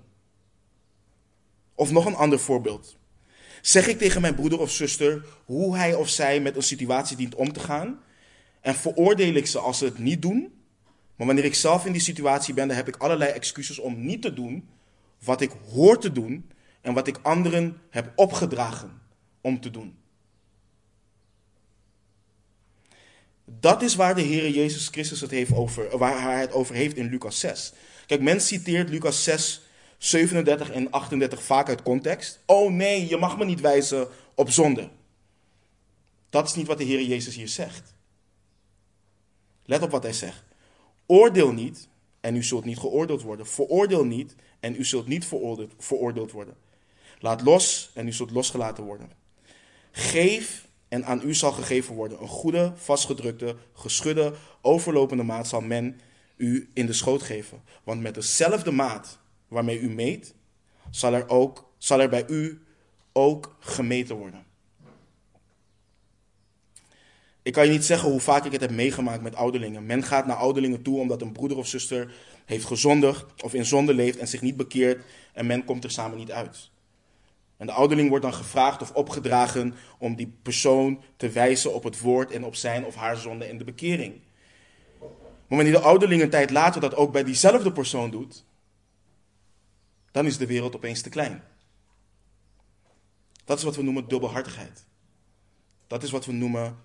Of 1.74 1.90
nog 1.90 2.06
een 2.06 2.14
ander 2.14 2.38
voorbeeld. 2.38 2.96
Zeg 3.62 3.86
ik 3.86 3.98
tegen 3.98 4.20
mijn 4.20 4.34
broeder 4.34 4.60
of 4.60 4.70
zuster 4.70 5.24
hoe 5.44 5.76
hij 5.76 5.94
of 5.94 6.08
zij 6.08 6.40
met 6.40 6.56
een 6.56 6.62
situatie 6.62 7.16
dient 7.16 7.34
om 7.34 7.52
te 7.52 7.60
gaan 7.60 8.00
en 8.60 8.74
veroordeel 8.74 9.34
ik 9.34 9.46
ze 9.46 9.58
als 9.58 9.78
ze 9.78 9.84
het 9.84 9.98
niet 9.98 10.22
doen, 10.22 10.52
maar 11.16 11.26
wanneer 11.26 11.44
ik 11.44 11.54
zelf 11.54 11.86
in 11.86 11.92
die 11.92 12.00
situatie 12.00 12.54
ben, 12.54 12.68
dan 12.68 12.76
heb 12.76 12.88
ik 12.88 12.96
allerlei 12.96 13.30
excuses 13.30 13.78
om 13.78 14.04
niet 14.04 14.22
te 14.22 14.34
doen 14.34 14.68
wat 15.24 15.40
ik 15.40 15.50
hoor 15.72 16.00
te 16.00 16.12
doen 16.12 16.50
en 16.84 16.94
wat 16.94 17.06
ik 17.06 17.18
anderen 17.22 17.80
heb 17.90 18.12
opgedragen 18.16 19.00
om 19.40 19.60
te 19.60 19.70
doen. 19.70 19.96
Dat 23.44 23.82
is 23.82 23.94
waar 23.94 24.14
de 24.14 24.20
Heer 24.20 24.50
Jezus 24.50 24.88
Christus 24.88 25.20
het 25.20 25.30
heeft 25.30 25.52
over, 25.52 25.98
waar 25.98 26.22
hij 26.22 26.40
het 26.40 26.52
over 26.52 26.74
heeft 26.74 26.96
in 26.96 27.08
Lucas 27.08 27.40
6. 27.40 27.72
Kijk, 28.06 28.20
men 28.20 28.40
citeert 28.40 28.88
Lucas 28.88 29.24
6, 29.24 29.62
37 29.98 30.70
en 30.70 30.90
38 30.90 31.42
vaak 31.42 31.68
uit 31.68 31.82
context. 31.82 32.42
Oh 32.46 32.72
nee, 32.72 33.08
je 33.08 33.16
mag 33.16 33.38
me 33.38 33.44
niet 33.44 33.60
wijzen 33.60 34.08
op 34.34 34.50
zonde. 34.50 34.88
Dat 36.30 36.48
is 36.48 36.54
niet 36.54 36.66
wat 36.66 36.78
de 36.78 36.84
Heer 36.84 37.02
Jezus 37.02 37.34
hier 37.34 37.48
zegt. 37.48 37.94
Let 39.64 39.82
op 39.82 39.90
wat 39.90 40.02
hij 40.02 40.12
zegt. 40.12 40.44
Oordeel 41.06 41.52
niet 41.52 41.88
en 42.20 42.36
u 42.36 42.42
zult 42.42 42.64
niet 42.64 42.78
geoordeeld 42.78 43.22
worden. 43.22 43.46
Veroordeel 43.46 44.04
niet 44.04 44.34
en 44.60 44.74
u 44.76 44.84
zult 44.84 45.06
niet 45.06 45.24
veroordeeld, 45.24 45.72
veroordeeld 45.78 46.32
worden. 46.32 46.63
Laat 47.24 47.42
los 47.42 47.90
en 47.94 48.06
u 48.06 48.12
zult 48.12 48.30
losgelaten 48.30 48.84
worden. 48.84 49.10
Geef 49.90 50.68
en 50.88 51.04
aan 51.04 51.20
u 51.24 51.34
zal 51.34 51.52
gegeven 51.52 51.94
worden. 51.94 52.20
Een 52.22 52.28
goede, 52.28 52.72
vastgedrukte, 52.76 53.56
geschudde, 53.72 54.34
overlopende 54.60 55.22
maat 55.22 55.48
zal 55.48 55.60
men 55.60 56.00
u 56.36 56.70
in 56.74 56.86
de 56.86 56.92
schoot 56.92 57.22
geven. 57.22 57.62
Want 57.84 58.00
met 58.00 58.14
dezelfde 58.14 58.70
maat 58.70 59.18
waarmee 59.48 59.80
u 59.80 59.90
meet, 59.90 60.34
zal 60.90 61.14
er, 61.14 61.28
ook, 61.28 61.72
zal 61.78 62.00
er 62.00 62.08
bij 62.08 62.24
u 62.28 62.62
ook 63.12 63.56
gemeten 63.58 64.16
worden. 64.16 64.44
Ik 67.42 67.52
kan 67.52 67.64
je 67.64 67.72
niet 67.72 67.84
zeggen 67.84 68.10
hoe 68.10 68.20
vaak 68.20 68.44
ik 68.44 68.52
het 68.52 68.60
heb 68.60 68.70
meegemaakt 68.70 69.22
met 69.22 69.34
ouderlingen. 69.34 69.86
Men 69.86 70.02
gaat 70.02 70.26
naar 70.26 70.36
ouderlingen 70.36 70.82
toe 70.82 71.00
omdat 71.00 71.22
een 71.22 71.32
broeder 71.32 71.58
of 71.58 71.66
zuster 71.66 72.14
heeft 72.44 72.64
gezondigd 72.64 73.42
of 73.42 73.54
in 73.54 73.64
zonde 73.64 73.94
leeft 73.94 74.18
en 74.18 74.28
zich 74.28 74.40
niet 74.40 74.56
bekeert 74.56 75.04
en 75.32 75.46
men 75.46 75.64
komt 75.64 75.84
er 75.84 75.90
samen 75.90 76.18
niet 76.18 76.32
uit. 76.32 76.72
En 77.64 77.70
de 77.70 77.76
ouderling 77.76 78.08
wordt 78.08 78.24
dan 78.24 78.34
gevraagd 78.34 78.82
of 78.82 78.92
opgedragen 78.92 79.74
om 79.98 80.14
die 80.14 80.38
persoon 80.42 81.02
te 81.16 81.30
wijzen 81.30 81.74
op 81.74 81.84
het 81.84 82.00
woord 82.00 82.30
en 82.30 82.44
op 82.44 82.54
zijn 82.54 82.84
of 82.84 82.94
haar 82.94 83.16
zonde 83.16 83.44
en 83.44 83.58
de 83.58 83.64
bekering. 83.64 84.20
Maar 85.46 85.58
wanneer 85.58 85.72
de 85.72 85.80
ouderling 85.80 86.22
een 86.22 86.30
tijd 86.30 86.50
later 86.50 86.80
dat 86.80 86.94
ook 86.94 87.12
bij 87.12 87.24
diezelfde 87.24 87.72
persoon 87.72 88.10
doet, 88.10 88.44
dan 90.10 90.26
is 90.26 90.38
de 90.38 90.46
wereld 90.46 90.76
opeens 90.76 91.00
te 91.00 91.08
klein. 91.08 91.42
Dat 93.44 93.58
is 93.58 93.64
wat 93.64 93.76
we 93.76 93.82
noemen 93.82 94.08
dubbelhartigheid. 94.08 94.86
Dat 95.86 96.02
is 96.02 96.10
wat 96.10 96.26
we 96.26 96.32
noemen 96.32 96.78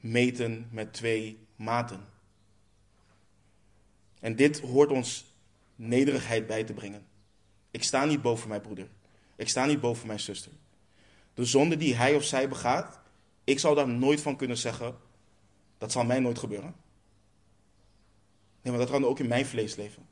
meten 0.00 0.68
met 0.70 0.92
twee 0.92 1.46
maten. 1.54 2.04
En 4.20 4.36
dit 4.36 4.60
hoort 4.60 4.90
ons 4.90 5.34
nederigheid 5.76 6.46
bij 6.46 6.64
te 6.64 6.72
brengen. 6.72 7.06
Ik 7.70 7.82
sta 7.82 8.04
niet 8.04 8.22
boven 8.22 8.48
mijn 8.48 8.60
broeder. 8.60 8.88
Ik 9.36 9.48
sta 9.48 9.66
niet 9.66 9.80
boven 9.80 10.06
mijn 10.06 10.20
zuster. 10.20 10.52
De 11.34 11.44
zonde 11.44 11.76
die 11.76 11.94
hij 11.94 12.14
of 12.14 12.24
zij 12.24 12.48
begaat, 12.48 13.00
ik 13.44 13.58
zal 13.58 13.74
daar 13.74 13.88
nooit 13.88 14.20
van 14.20 14.36
kunnen 14.36 14.56
zeggen, 14.56 14.96
dat 15.78 15.92
zal 15.92 16.04
mij 16.04 16.20
nooit 16.20 16.38
gebeuren. 16.38 16.74
Nee, 18.62 18.72
maar 18.72 18.84
dat 18.84 18.90
kan 18.90 19.04
ook 19.04 19.18
in 19.18 19.28
mijn 19.28 19.46
vlees 19.46 19.76
leven. 19.76 20.06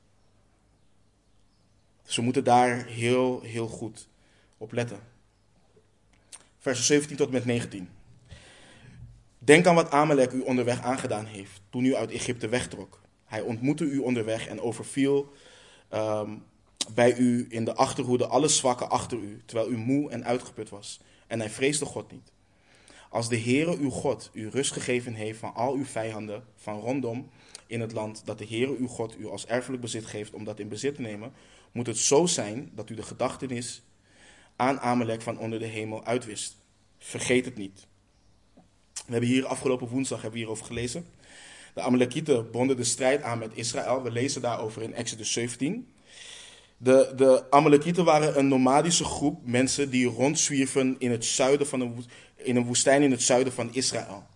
Dus 2.03 2.16
we 2.16 2.22
moeten 2.22 2.45
daar 2.45 2.87
heel, 2.87 3.41
heel 3.41 3.68
goed 3.68 4.09
op 4.59 4.72
letten. 4.72 5.01
Vers 6.59 6.87
17 6.87 7.16
tot 7.16 7.31
met 7.31 7.45
19. 7.45 7.89
Denk 9.39 9.66
aan 9.66 9.75
wat 9.75 9.91
Amalek 9.91 10.33
u 10.33 10.41
onderweg 10.41 10.83
aangedaan 10.83 11.27
heeft 11.27 11.61
toen 11.70 11.85
u 11.85 11.95
uit 11.95 12.11
Egypte 12.11 12.49
wegtrok. 12.49 13.01
Hij 13.25 13.41
ontmoette 13.41 13.85
u 13.85 13.99
onderweg 13.99 14.47
en 14.47 14.61
overviel 14.61 15.33
um, 15.95 16.45
bij 16.95 17.16
u 17.16 17.47
in 17.49 17.64
de 17.64 17.74
achterhoede 17.74 18.26
alle 18.26 18.49
zwakken 18.49 18.91
achter 18.91 19.18
u, 19.18 19.43
terwijl 19.47 19.70
u 19.70 19.76
moe 19.76 20.11
en 20.11 20.24
uitgeput 20.24 20.68
was. 20.68 21.01
En 21.26 21.39
hij 21.39 21.51
vreesde 21.51 21.85
God 21.85 22.12
niet. 22.12 22.32
Als 23.11 23.28
de 23.28 23.39
Heere 23.39 23.76
uw 23.76 23.91
God 23.91 24.30
u 24.32 24.49
rust 24.49 24.72
gegeven 24.72 25.14
heeft 25.14 25.39
van 25.39 25.55
al 25.55 25.74
uw 25.74 25.85
vijanden 25.85 26.45
van 26.57 26.80
rondom 26.80 27.30
in 27.66 27.80
het 27.80 27.93
land 27.93 28.22
dat 28.24 28.39
de 28.39 28.47
Heere 28.47 28.76
uw 28.76 28.87
God 28.87 29.18
u 29.18 29.26
als 29.26 29.47
erfelijk 29.47 29.82
bezit 29.82 30.07
geeft 30.07 30.32
om 30.32 30.45
dat 30.45 30.59
in 30.59 30.68
bezit 30.68 30.95
te 30.95 31.01
nemen, 31.01 31.32
moet 31.72 31.87
het 31.87 31.99
zo 31.99 32.26
zijn 32.26 32.70
dat 32.74 32.91
u 32.91 32.95
de 32.95 33.03
gedachtenis 33.03 33.82
aan 34.57 34.80
Amalek 34.80 35.22
van 35.22 35.39
onder 35.39 35.59
de 35.59 35.66
hemel 35.66 36.05
uitwist. 36.05 36.57
Vergeet 36.99 37.45
het 37.45 37.57
niet. 37.57 37.87
We 38.95 39.12
hebben 39.12 39.30
hier 39.30 39.47
afgelopen 39.47 39.89
woensdag 39.89 40.22
hebben 40.22 40.39
we 40.39 40.45
hierover 40.45 40.66
gelezen. 40.66 41.07
De 41.74 41.80
Amalekieten 41.80 42.51
bonden 42.51 42.76
de 42.76 42.85
strijd 42.85 43.22
aan 43.22 43.39
met 43.39 43.55
Israël. 43.55 44.03
We 44.03 44.11
lezen 44.11 44.43
daarover 44.43 44.82
in 44.82 44.95
Exodus 44.95 45.32
17. 45.32 45.93
De, 46.85 47.12
de 47.16 47.45
Amalekieten 47.51 48.05
waren 48.05 48.39
een 48.39 48.49
nomadische 48.49 49.05
groep 49.05 49.47
mensen 49.47 49.91
die 49.91 50.07
rondzwierven 50.07 50.97
in, 50.99 51.11
het 51.11 51.24
zuiden 51.24 51.66
van 51.66 51.80
een, 51.80 52.05
in 52.37 52.57
een 52.57 52.64
woestijn 52.64 53.03
in 53.03 53.11
het 53.11 53.22
zuiden 53.22 53.53
van 53.53 53.74
Israël. 53.74 54.26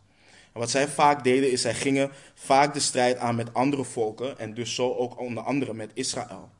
En 0.53 0.61
wat 0.61 0.70
zij 0.70 0.88
vaak 0.88 1.24
deden 1.24 1.51
is, 1.51 1.61
zij 1.61 1.74
gingen 1.74 2.11
vaak 2.34 2.74
de 2.74 2.80
strijd 2.80 3.16
aan 3.16 3.34
met 3.34 3.55
andere 3.55 3.84
volken 3.84 4.38
en 4.38 4.55
dus 4.55 4.74
zo 4.74 4.94
ook 4.94 5.20
onder 5.20 5.42
andere 5.42 5.74
met 5.74 5.90
Israël. 5.94 6.51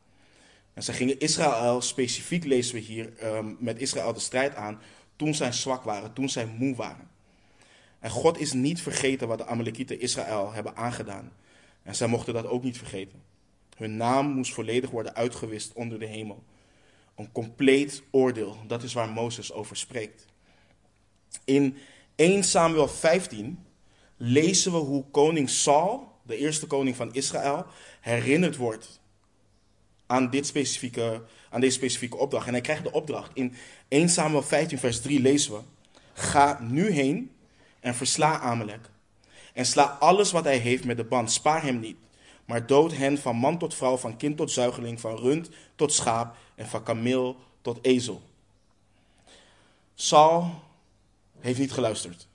En 0.75 0.83
zij 0.83 0.95
gingen 0.95 1.19
Israël, 1.19 1.81
specifiek 1.81 2.45
lezen 2.45 2.75
we 2.75 2.81
hier, 2.81 3.13
um, 3.25 3.57
met 3.61 3.81
Israël 3.81 4.13
de 4.13 4.21
strijd 4.21 4.55
aan 4.55 4.81
toen 5.17 5.35
zij 5.35 5.53
zwak 5.53 5.83
waren, 5.83 6.13
toen 6.13 6.29
zij 6.29 6.47
moe 6.47 6.77
waren. 6.77 7.09
En 7.99 8.11
God 8.11 8.39
is 8.39 8.53
niet 8.53 8.83
vergeten 8.83 9.29
wat 9.29 9.39
de 9.39 9.47
Amalekieten 9.47 10.01
Israël 10.01 10.53
hebben 10.53 10.77
aangedaan. 10.77 11.33
En 11.83 11.95
zij 11.95 12.07
mochten 12.07 12.35
dat 12.35 12.47
ook 12.47 12.63
niet 12.63 12.79
vergeten. 12.79 13.28
Hun 13.79 13.97
naam 13.97 14.27
moest 14.27 14.55
volledig 14.55 14.91
worden 14.91 15.15
uitgewist 15.15 15.73
onder 15.73 15.99
de 15.99 16.07
hemel. 16.07 16.45
Een 17.17 17.33
compleet 17.33 18.03
oordeel, 18.11 18.57
dat 18.67 18.83
is 18.83 18.93
waar 18.93 19.09
Mozes 19.09 19.53
over 19.53 19.77
spreekt. 19.77 20.27
In 21.45 21.77
1 22.15 22.45
Samuel 22.45 22.89
15 22.89 23.65
lezen 24.17 24.73
we 24.73 24.79
hoe 24.79 25.05
koning 25.11 25.51
Saul, 25.51 26.13
de 26.23 26.37
eerste 26.37 26.67
koning 26.67 26.97
van 26.97 27.15
Israël, 27.15 27.67
herinnerd 28.01 28.57
wordt 28.57 29.01
aan, 30.07 30.31
dit 30.31 30.47
specifieke, 30.47 31.23
aan 31.51 31.61
deze 31.61 31.77
specifieke 31.77 32.17
opdracht. 32.17 32.47
En 32.47 32.53
hij 32.53 32.61
krijgt 32.61 32.83
de 32.83 32.93
opdracht. 32.93 33.31
In 33.35 33.55
1 33.89 34.09
Samuel 34.09 34.43
15, 34.43 34.79
vers 34.79 35.01
3 35.01 35.21
lezen 35.21 35.53
we: 35.53 35.61
Ga 36.13 36.59
nu 36.61 36.91
heen 36.91 37.31
en 37.81 37.95
versla 37.95 38.41
Amalek. 38.41 38.91
En 39.53 39.67
sla 39.67 39.83
alles 39.83 40.33
wat 40.33 40.45
hij 40.45 40.59
heeft 40.59 40.85
met 40.85 40.97
de 40.97 41.05
band. 41.05 41.33
Spaar 41.33 41.63
hem 41.63 41.79
niet. 41.81 41.97
Maar 42.49 42.67
dood 42.67 42.97
hen 42.97 43.19
van 43.19 43.37
man 43.37 43.59
tot 43.59 43.75
vrouw, 43.75 43.97
van 43.97 44.17
kind 44.17 44.37
tot 44.37 44.51
zuigeling, 44.51 45.01
van 45.01 45.17
rund 45.17 45.51
tot 45.75 45.93
schaap 45.93 46.37
en 46.55 46.67
van 46.67 46.83
kameel 46.83 47.37
tot 47.63 47.79
ezel. 47.83 48.23
Saul 49.95 50.51
heeft 51.39 51.59
niet 51.59 51.73
geluisterd. 51.73 52.29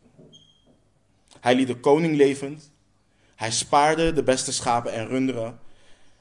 Hij 1.40 1.56
liet 1.56 1.68
de 1.68 1.80
koning 1.80 2.16
levend. 2.16 2.72
Hij 3.36 3.52
spaarde 3.52 4.14
de 4.14 4.24
beste 4.24 4.54
schapen 4.54 4.94
en 4.94 5.08
runderen. 5.08 5.60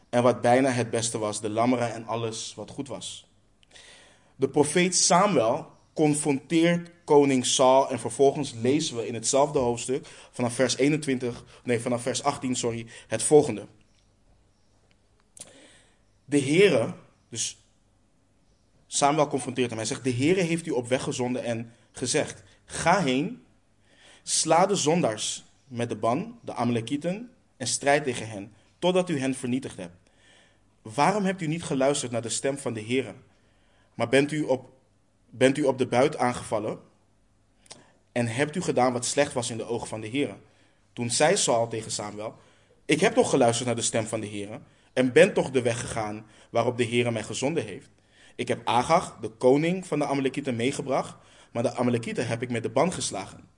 En 0.09 0.23
wat 0.23 0.41
bijna 0.41 0.71
het 0.71 0.91
beste 0.91 1.19
was, 1.19 1.41
de 1.41 1.51
lammeren 1.51 1.93
en 1.93 2.07
alles 2.07 2.55
wat 2.55 2.71
goed 2.71 2.89
was. 2.89 3.27
De 4.37 4.49
profeet 4.49 4.97
Samuel 4.97 5.71
confronteert 5.93 6.91
koning 7.05 7.47
Saul 7.47 7.91
en 7.91 7.99
vervolgens 7.99 8.53
lezen 8.53 8.97
we 8.97 9.07
in 9.07 9.15
hetzelfde 9.15 9.59
hoofdstuk 9.59 10.07
vanaf 10.31 10.55
vers 10.55 10.77
21, 10.77 11.45
nee, 11.65 11.81
vanaf 11.81 12.03
vers 12.03 12.23
18, 12.23 12.57
sorry, 12.57 12.87
het 13.07 13.23
volgende. 13.23 13.67
De 16.33 16.41
Heere, 16.41 16.95
dus 17.29 17.57
Samuel 18.87 19.27
confronteert 19.27 19.69
hem. 19.69 19.79
Hij 19.79 19.87
zegt: 19.87 20.05
De 20.05 20.15
Heere 20.15 20.41
heeft 20.41 20.67
u 20.67 20.71
op 20.71 20.89
weg 20.89 21.03
gezonden 21.03 21.45
en 21.45 21.73
gezegd: 21.93 22.43
Ga 22.65 23.03
heen, 23.03 23.45
sla 24.23 24.67
de 24.67 24.75
zondaars 24.75 25.45
met 25.65 25.89
de 25.89 25.97
ban, 25.97 26.39
de 26.41 26.55
Amalekieten, 26.55 27.31
en 27.57 27.67
strijd 27.67 28.05
tegen 28.05 28.29
hen, 28.29 28.53
totdat 28.79 29.11
u 29.11 29.19
hen 29.19 29.35
vernietigd 29.35 29.77
hebt. 29.77 29.97
Waarom 30.83 31.25
hebt 31.25 31.43
u 31.43 31.47
niet 31.47 31.63
geluisterd 31.63 32.13
naar 32.13 32.23
de 32.23 32.29
stem 32.29 32.59
van 32.59 32.73
de 32.73 32.85
Heere, 32.85 33.15
maar 33.95 34.09
bent 34.09 34.33
u 34.33 34.43
op, 34.43 34.71
bent 35.31 35.59
u 35.59 35.63
op 35.63 35.79
de 35.79 35.87
buit 35.87 36.17
aangevallen 36.17 36.79
en 38.13 38.27
hebt 38.27 38.57
u 38.57 38.61
gedaan 38.61 38.93
wat 38.93 39.05
slecht 39.05 39.33
was 39.33 39.51
in 39.51 39.57
de 39.57 39.65
ogen 39.67 39.89
van 39.89 40.01
de 40.01 40.09
Heere? 40.09 40.37
Toen 40.93 41.11
zei 41.11 41.37
Saul 41.37 41.69
tegen 41.69 41.91
Samuel: 41.91 42.35
Ik 42.85 43.01
heb 43.01 43.15
toch 43.15 43.31
geluisterd 43.31 43.67
naar 43.67 43.77
de 43.77 43.83
stem 43.83 44.07
van 44.07 44.21
de 44.21 44.29
Heere 44.29 44.61
en 44.93 45.13
ben 45.13 45.33
toch 45.33 45.51
de 45.51 45.63
weg 45.63 45.81
gegaan 45.81 46.27
waarop 46.51 46.77
de 46.77 46.87
Heere 46.87 47.11
mij 47.11 47.23
gezonden 47.23 47.65
heeft. 47.65 47.91
Ik 48.35 48.49
heb 48.49 48.61
Agag, 48.65 49.19
de 49.21 49.29
koning 49.29 49.87
van 49.87 49.99
de 49.99 50.07
Amalekieten, 50.07 50.57
meegebracht, 50.57 51.17
maar 51.53 51.63
de 51.63 51.75
Amalekieten 51.75 52.27
heb 52.27 52.43
ik 52.43 52.51
met 52.51 52.63
de 52.63 52.71
ban 52.71 52.93
geslagen. 52.93 53.51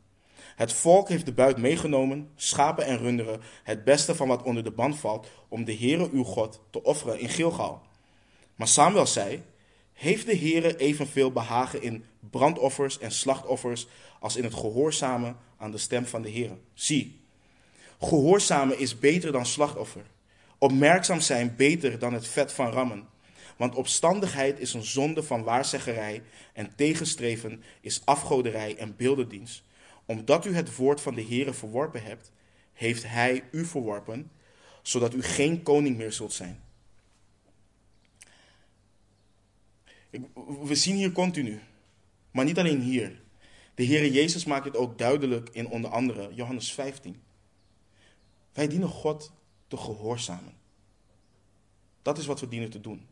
Het 0.56 0.72
volk 0.72 1.08
heeft 1.08 1.26
de 1.26 1.32
buit 1.32 1.56
meegenomen, 1.56 2.30
schapen 2.36 2.84
en 2.84 2.98
runderen, 2.98 3.40
het 3.62 3.84
beste 3.84 4.14
van 4.14 4.28
wat 4.28 4.42
onder 4.42 4.64
de 4.64 4.70
band 4.70 4.98
valt, 4.98 5.28
om 5.48 5.64
de 5.64 5.76
Heere 5.76 6.10
uw 6.12 6.24
God 6.24 6.60
te 6.70 6.82
offeren 6.82 7.18
in 7.18 7.28
Gilgal. 7.28 7.82
Maar 8.54 8.68
Samuel 8.68 9.06
zei, 9.06 9.42
heeft 9.92 10.26
de 10.26 10.36
Heere 10.36 10.76
evenveel 10.76 11.32
behagen 11.32 11.82
in 11.82 12.04
brandoffers 12.30 12.98
en 12.98 13.10
slachtoffers 13.10 13.86
als 14.20 14.36
in 14.36 14.44
het 14.44 14.54
gehoorzamen 14.54 15.36
aan 15.56 15.70
de 15.70 15.78
stem 15.78 16.06
van 16.06 16.22
de 16.22 16.30
Heere? 16.30 16.58
Zie, 16.74 17.20
gehoorzamen 18.00 18.78
is 18.78 18.98
beter 18.98 19.32
dan 19.32 19.46
slachtoffer. 19.46 20.04
Opmerkzaam 20.64 21.20
zijn 21.20 21.56
beter 21.56 21.98
dan 21.98 22.12
het 22.12 22.26
vet 22.26 22.52
van 22.52 22.70
rammen. 22.70 23.08
Want 23.56 23.74
opstandigheid 23.74 24.58
is 24.58 24.74
een 24.74 24.84
zonde 24.84 25.22
van 25.22 25.42
waarzeggerij 25.42 26.22
en 26.52 26.74
tegenstreven 26.74 27.62
is 27.80 28.02
afgoderij 28.04 28.76
en 28.76 28.96
beeldendienst. 28.96 29.62
Omdat 30.06 30.46
u 30.46 30.54
het 30.54 30.76
woord 30.76 31.00
van 31.00 31.14
de 31.14 31.24
Heere 31.24 31.52
verworpen 31.52 32.02
hebt, 32.02 32.32
heeft 32.72 33.08
hij 33.08 33.44
u 33.50 33.64
verworpen, 33.64 34.30
zodat 34.82 35.14
u 35.14 35.22
geen 35.22 35.62
koning 35.62 35.96
meer 35.96 36.12
zult 36.12 36.32
zijn. 36.32 36.60
We 40.62 40.74
zien 40.74 40.96
hier 40.96 41.12
continu, 41.12 41.60
maar 42.30 42.44
niet 42.44 42.58
alleen 42.58 42.80
hier. 42.80 43.20
De 43.74 43.86
Heere 43.86 44.12
Jezus 44.12 44.44
maakt 44.44 44.64
het 44.64 44.76
ook 44.76 44.98
duidelijk 44.98 45.48
in 45.52 45.68
onder 45.68 45.90
andere 45.90 46.34
Johannes 46.34 46.72
15. 46.72 47.22
Wij 48.52 48.68
dienen 48.68 48.88
God 48.88 49.32
te 49.74 49.80
gehoorzamen. 49.80 50.52
Dat 52.02 52.18
is 52.18 52.26
wat 52.26 52.40
we 52.40 52.48
dienen 52.48 52.70
te 52.70 52.80
doen. 52.80 53.06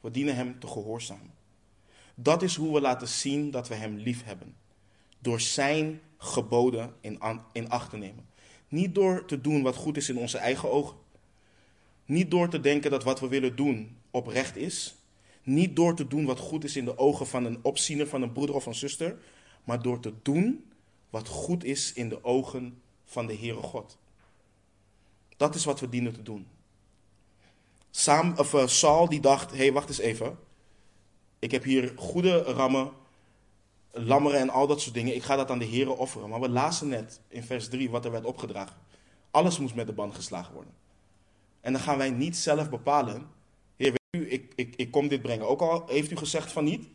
We 0.00 0.10
dienen 0.10 0.34
Hem 0.34 0.60
te 0.60 0.66
gehoorzamen. 0.66 1.34
Dat 2.14 2.42
is 2.42 2.56
hoe 2.56 2.74
we 2.74 2.80
laten 2.80 3.08
zien 3.08 3.50
dat 3.50 3.68
we 3.68 3.74
Hem 3.74 3.96
lief 3.96 4.24
hebben. 4.24 4.56
Door 5.18 5.40
Zijn 5.40 6.00
geboden 6.18 6.94
in, 7.00 7.20
in 7.52 7.68
acht 7.68 7.90
te 7.90 7.96
nemen. 7.96 8.26
Niet 8.68 8.94
door 8.94 9.24
te 9.24 9.40
doen 9.40 9.62
wat 9.62 9.76
goed 9.76 9.96
is 9.96 10.08
in 10.08 10.18
onze 10.18 10.38
eigen 10.38 10.70
ogen. 10.70 10.96
Niet 12.04 12.30
door 12.30 12.48
te 12.48 12.60
denken 12.60 12.90
dat 12.90 13.04
wat 13.04 13.20
we 13.20 13.28
willen 13.28 13.56
doen 13.56 13.96
oprecht 14.10 14.56
is. 14.56 14.94
Niet 15.42 15.76
door 15.76 15.96
te 15.96 16.06
doen 16.06 16.24
wat 16.24 16.38
goed 16.38 16.64
is 16.64 16.76
in 16.76 16.84
de 16.84 16.98
ogen 16.98 17.26
van 17.26 17.44
een 17.44 17.58
opziener, 17.62 18.06
van 18.06 18.22
een 18.22 18.32
broeder 18.32 18.54
of 18.54 18.66
een 18.66 18.74
zuster, 18.74 19.18
maar 19.64 19.82
door 19.82 20.00
te 20.00 20.12
doen 20.22 20.72
wat 21.10 21.28
goed 21.28 21.64
is 21.64 21.92
in 21.92 22.08
de 22.08 22.24
ogen 22.24 22.82
van 23.04 23.26
de 23.26 23.36
Heere 23.36 23.62
God. 23.62 23.98
Dat 25.42 25.54
is 25.54 25.64
wat 25.64 25.80
we 25.80 25.88
dienen 25.88 26.12
te 26.12 26.22
doen. 26.22 26.46
Sam, 27.90 28.34
of, 28.36 28.52
uh, 28.82 29.08
die 29.08 29.20
dacht, 29.20 29.50
hé 29.50 29.56
hey, 29.56 29.72
wacht 29.72 29.88
eens 29.88 29.98
even. 29.98 30.38
Ik 31.38 31.50
heb 31.50 31.62
hier 31.62 31.92
goede 31.96 32.42
rammen, 32.42 32.90
lammeren 33.90 34.40
en 34.40 34.50
al 34.50 34.66
dat 34.66 34.80
soort 34.80 34.94
dingen. 34.94 35.14
Ik 35.14 35.22
ga 35.22 35.36
dat 35.36 35.50
aan 35.50 35.58
de 35.58 35.66
Heere 35.68 35.96
offeren. 35.96 36.28
Maar 36.28 36.40
we 36.40 36.48
lazen 36.48 36.88
net 36.88 37.20
in 37.28 37.42
vers 37.42 37.68
3 37.68 37.90
wat 37.90 38.04
er 38.04 38.10
werd 38.10 38.24
opgedragen. 38.24 38.76
Alles 39.30 39.58
moest 39.58 39.74
met 39.74 39.86
de 39.86 39.92
band 39.92 40.14
geslagen 40.14 40.54
worden. 40.54 40.74
En 41.60 41.72
dan 41.72 41.82
gaan 41.82 41.98
wij 41.98 42.10
niet 42.10 42.36
zelf 42.36 42.70
bepalen. 42.70 43.30
Heer, 43.76 43.94
u, 44.10 44.30
ik, 44.30 44.52
ik, 44.54 44.76
ik 44.76 44.90
kom 44.90 45.08
dit 45.08 45.22
brengen. 45.22 45.48
Ook 45.48 45.60
al 45.60 45.84
heeft 45.86 46.10
u 46.10 46.16
gezegd 46.16 46.52
van 46.52 46.64
niet. 46.64 46.88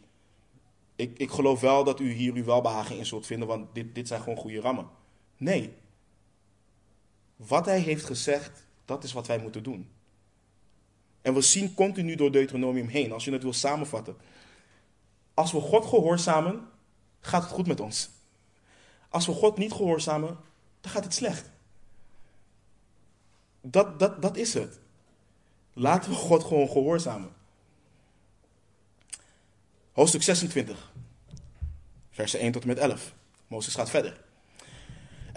Ik, 0.95 1.19
ik 1.19 1.29
geloof 1.29 1.59
wel 1.59 1.83
dat 1.83 1.99
u 1.99 2.11
hier 2.11 2.33
uw 2.33 2.45
welbehagen 2.45 2.97
in 2.97 3.05
zult 3.05 3.25
vinden, 3.25 3.47
want 3.47 3.67
dit, 3.73 3.95
dit 3.95 4.07
zijn 4.07 4.21
gewoon 4.21 4.37
goede 4.37 4.59
rammen. 4.59 4.87
Nee. 5.37 5.73
Wat 7.37 7.65
hij 7.65 7.79
heeft 7.79 8.05
gezegd, 8.05 8.65
dat 8.85 9.03
is 9.03 9.13
wat 9.13 9.27
wij 9.27 9.39
moeten 9.39 9.63
doen. 9.63 9.89
En 11.21 11.33
we 11.33 11.41
zien 11.41 11.73
continu 11.73 12.15
door 12.15 12.31
Deuteronomium 12.31 12.87
heen, 12.87 13.11
als 13.11 13.25
je 13.25 13.31
het 13.31 13.43
wil 13.43 13.53
samenvatten. 13.53 14.17
Als 15.33 15.51
we 15.51 15.59
God 15.59 15.85
gehoorzamen, 15.85 16.69
gaat 17.19 17.43
het 17.43 17.51
goed 17.51 17.67
met 17.67 17.79
ons. 17.79 18.09
Als 19.09 19.25
we 19.25 19.33
God 19.33 19.57
niet 19.57 19.73
gehoorzamen, 19.73 20.37
dan 20.81 20.91
gaat 20.91 21.03
het 21.03 21.13
slecht. 21.13 21.49
Dat, 23.61 23.99
dat, 23.99 24.21
dat 24.21 24.37
is 24.37 24.53
het. 24.53 24.79
Laten 25.73 26.09
we 26.09 26.15
God 26.15 26.43
gewoon 26.43 26.69
gehoorzamen. 26.69 27.35
Hoofdstuk 29.91 30.23
26, 30.23 30.93
versen 32.09 32.39
1 32.39 32.51
tot 32.51 32.61
en 32.61 32.67
met 32.67 32.77
11. 32.77 33.13
Mozes 33.47 33.75
gaat 33.75 33.89
verder. 33.89 34.25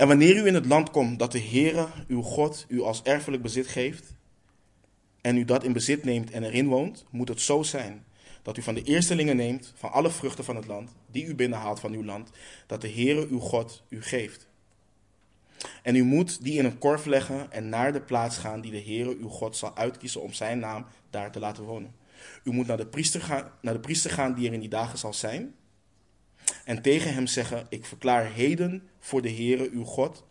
En 0.01 0.09
wanneer 0.09 0.37
u 0.37 0.47
in 0.47 0.55
het 0.55 0.67
land 0.67 0.91
komt 0.91 1.19
dat 1.19 1.33
de 1.33 1.41
Heere, 1.41 1.87
uw 2.09 2.23
God, 2.23 2.67
u 2.69 2.83
als 2.83 3.03
erfelijk 3.03 3.43
bezit 3.43 3.67
geeft, 3.67 4.15
en 5.21 5.37
u 5.37 5.45
dat 5.45 5.65
in 5.65 5.73
bezit 5.73 6.05
neemt 6.05 6.31
en 6.31 6.43
erin 6.43 6.69
woont, 6.69 7.05
moet 7.11 7.29
het 7.29 7.41
zo 7.41 7.63
zijn 7.63 8.05
dat 8.43 8.57
u 8.57 8.63
van 8.63 8.75
de 8.75 8.83
eerstelingen 8.83 9.37
neemt, 9.37 9.73
van 9.77 9.93
alle 9.93 10.11
vruchten 10.11 10.45
van 10.45 10.57
het 10.57 10.67
land, 10.67 10.95
die 11.11 11.27
u 11.27 11.35
binnenhaalt 11.35 11.81
van 11.81 11.93
uw 11.93 12.05
land, 12.05 12.31
dat 12.67 12.81
de 12.81 12.91
Heere, 12.91 13.27
uw 13.29 13.39
God, 13.39 13.83
u 13.89 14.03
geeft. 14.03 14.47
En 15.83 15.95
u 15.95 16.03
moet 16.03 16.43
die 16.43 16.59
in 16.59 16.65
een 16.65 16.79
korf 16.79 17.05
leggen 17.05 17.53
en 17.53 17.69
naar 17.69 17.93
de 17.93 18.01
plaats 18.01 18.39
gaan 18.39 18.61
die 18.61 18.71
de 18.71 18.83
Heere, 18.83 19.17
uw 19.17 19.29
God, 19.29 19.57
zal 19.57 19.77
uitkiezen 19.77 20.23
om 20.23 20.33
zijn 20.33 20.59
naam 20.59 20.87
daar 21.11 21.33
te 21.33 21.39
laten 21.39 21.65
wonen. 21.65 21.95
U 22.45 22.51
moet 22.51 22.67
naar 22.67 22.77
de, 22.77 22.87
priester 22.87 23.21
gaan, 23.21 23.51
naar 23.61 23.75
de 23.75 23.81
priester 23.81 24.11
gaan 24.11 24.35
die 24.35 24.47
er 24.47 24.55
in 24.55 24.61
die 24.61 24.69
dagen 24.69 24.99
zal 24.99 25.13
zijn. 25.13 25.55
En 26.65 26.83
tegen 26.83 27.15
hem 27.15 27.27
zeggen: 27.27 27.67
Ik 27.69 27.85
verklaar 27.85 28.33
heden 28.33 28.89
voor 28.99 29.23
de 29.23 29.31
Heere 29.31 29.71
uw 29.73 29.85
God 29.85 30.25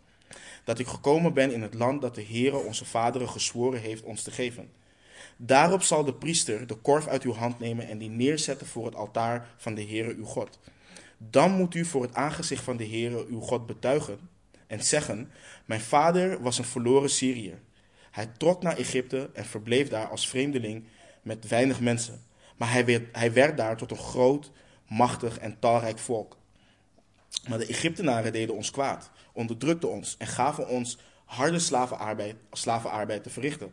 dat 0.64 0.78
ik 0.78 0.86
gekomen 0.86 1.34
ben 1.34 1.52
in 1.52 1.62
het 1.62 1.74
land 1.74 2.00
dat 2.00 2.14
de 2.14 2.24
Heere 2.24 2.56
onze 2.56 2.84
vaderen 2.84 3.28
gezworen 3.28 3.80
heeft 3.80 4.02
ons 4.02 4.22
te 4.22 4.30
geven. 4.30 4.70
Daarop 5.36 5.82
zal 5.82 6.04
de 6.04 6.14
priester 6.14 6.66
de 6.66 6.74
korf 6.74 7.06
uit 7.06 7.22
uw 7.22 7.32
hand 7.32 7.58
nemen 7.58 7.88
en 7.88 7.98
die 7.98 8.10
neerzetten 8.10 8.66
voor 8.66 8.84
het 8.84 8.94
altaar 8.94 9.54
van 9.56 9.74
de 9.74 9.84
Heere 9.84 10.14
uw 10.14 10.24
God. 10.24 10.58
Dan 11.18 11.52
moet 11.52 11.74
u 11.74 11.84
voor 11.84 12.02
het 12.02 12.14
aangezicht 12.14 12.64
van 12.64 12.76
de 12.76 12.86
Heere 12.86 13.26
uw 13.28 13.40
God 13.40 13.66
betuigen 13.66 14.18
en 14.66 14.84
zeggen: 14.84 15.30
Mijn 15.64 15.80
vader 15.80 16.42
was 16.42 16.58
een 16.58 16.64
verloren 16.64 17.10
Syriër. 17.10 17.58
Hij 18.10 18.26
trok 18.26 18.62
naar 18.62 18.76
Egypte 18.76 19.30
en 19.32 19.44
verbleef 19.44 19.88
daar 19.88 20.08
als 20.08 20.28
vreemdeling 20.28 20.84
met 21.22 21.48
weinig 21.48 21.80
mensen. 21.80 22.22
Maar 22.56 22.72
hij 22.72 22.84
werd, 22.84 23.16
hij 23.16 23.32
werd 23.32 23.56
daar 23.56 23.76
tot 23.76 23.90
een 23.90 23.96
groot, 23.96 24.50
machtig 24.90 25.38
en 25.38 25.58
talrijk 25.58 25.98
volk. 25.98 26.36
Maar 27.48 27.58
de 27.58 27.66
Egyptenaren 27.66 28.32
deden 28.32 28.54
ons 28.54 28.70
kwaad, 28.70 29.10
onderdrukten 29.32 29.90
ons 29.90 30.16
en 30.18 30.26
gaven 30.26 30.68
ons 30.68 30.98
harde 31.24 31.58
slavenarbeid, 31.58 32.36
slavenarbeid 32.52 33.22
te 33.22 33.30
verrichten. 33.30 33.72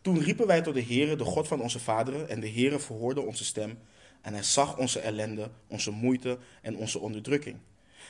Toen 0.00 0.20
riepen 0.20 0.46
wij 0.46 0.62
tot 0.62 0.74
de 0.74 0.84
Heere, 0.84 1.16
de 1.16 1.24
God 1.24 1.48
van 1.48 1.60
onze 1.60 1.80
vaderen, 1.80 2.28
en 2.28 2.40
de 2.40 2.50
Heere 2.50 2.78
verhoorde 2.78 3.20
onze 3.20 3.44
stem. 3.44 3.78
En 4.20 4.32
hij 4.32 4.42
zag 4.42 4.76
onze 4.76 5.00
ellende, 5.00 5.50
onze 5.66 5.90
moeite 5.90 6.38
en 6.62 6.76
onze 6.76 6.98
onderdrukking. 6.98 7.56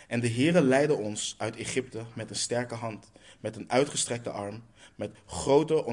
En 0.09 0.21
de 0.21 0.31
Heere 0.31 0.63
leidde 0.63 0.95
ons 0.95 1.35
uit 1.39 1.57
Egypte 1.57 2.03
met 2.15 2.31
een 2.31 2.37
sterke 2.37 2.75
hand, 2.75 3.11
met 3.41 3.57
een 3.57 3.71
uitgestrekte 3.71 4.31
arm, 4.31 4.63
met 4.95 5.11
grote, 5.27 5.85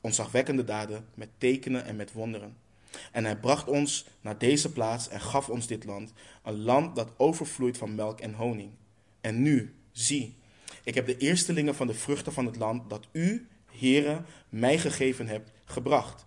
onzagwekkende 0.00 0.64
daden, 0.64 1.06
met 1.14 1.28
tekenen 1.38 1.84
en 1.84 1.96
met 1.96 2.12
wonderen. 2.12 2.56
En 3.12 3.24
hij 3.24 3.36
bracht 3.36 3.68
ons 3.68 4.06
naar 4.20 4.38
deze 4.38 4.72
plaats 4.72 5.08
en 5.08 5.20
gaf 5.20 5.48
ons 5.48 5.66
dit 5.66 5.84
land, 5.84 6.12
een 6.42 6.62
land 6.62 6.96
dat 6.96 7.12
overvloeit 7.16 7.78
van 7.78 7.94
melk 7.94 8.20
en 8.20 8.34
honing. 8.34 8.70
En 9.20 9.42
nu, 9.42 9.74
zie, 9.92 10.36
ik 10.84 10.94
heb 10.94 11.06
de 11.06 11.16
eerstelingen 11.16 11.74
van 11.74 11.86
de 11.86 11.94
vruchten 11.94 12.32
van 12.32 12.46
het 12.46 12.56
land 12.56 12.90
dat 12.90 13.08
u, 13.12 13.48
Heere, 13.66 14.22
mij 14.48 14.78
gegeven 14.78 15.26
hebt, 15.26 15.50
gebracht. 15.64 16.26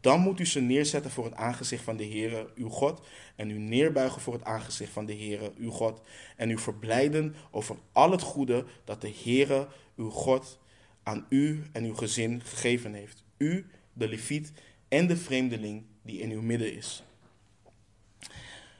Dan 0.00 0.20
moet 0.20 0.40
u 0.40 0.46
ze 0.46 0.60
neerzetten 0.60 1.10
voor 1.10 1.24
het 1.24 1.34
aangezicht 1.34 1.84
van 1.84 1.96
de 1.96 2.06
Heere, 2.06 2.50
uw 2.54 2.68
God, 2.68 3.06
en 3.36 3.50
u 3.50 3.58
neerbuigen 3.58 4.20
voor 4.20 4.32
het 4.32 4.44
aangezicht 4.44 4.92
van 4.92 5.06
de 5.06 5.14
Heere, 5.14 5.52
uw 5.58 5.70
God, 5.70 6.02
en 6.36 6.50
u 6.50 6.58
verblijden 6.58 7.34
over 7.50 7.76
al 7.92 8.10
het 8.10 8.22
goede 8.22 8.64
dat 8.84 9.00
de 9.00 9.14
Heere, 9.22 9.68
uw 9.96 10.10
God, 10.10 10.58
aan 11.02 11.26
u 11.28 11.62
en 11.72 11.84
uw 11.84 11.94
gezin 11.94 12.42
gegeven 12.44 12.94
heeft. 12.94 13.24
U, 13.36 13.66
de 13.92 14.08
leviet 14.08 14.52
en 14.88 15.06
de 15.06 15.16
vreemdeling 15.16 15.84
die 16.02 16.20
in 16.20 16.30
uw 16.30 16.42
midden 16.42 16.76
is. 16.76 17.02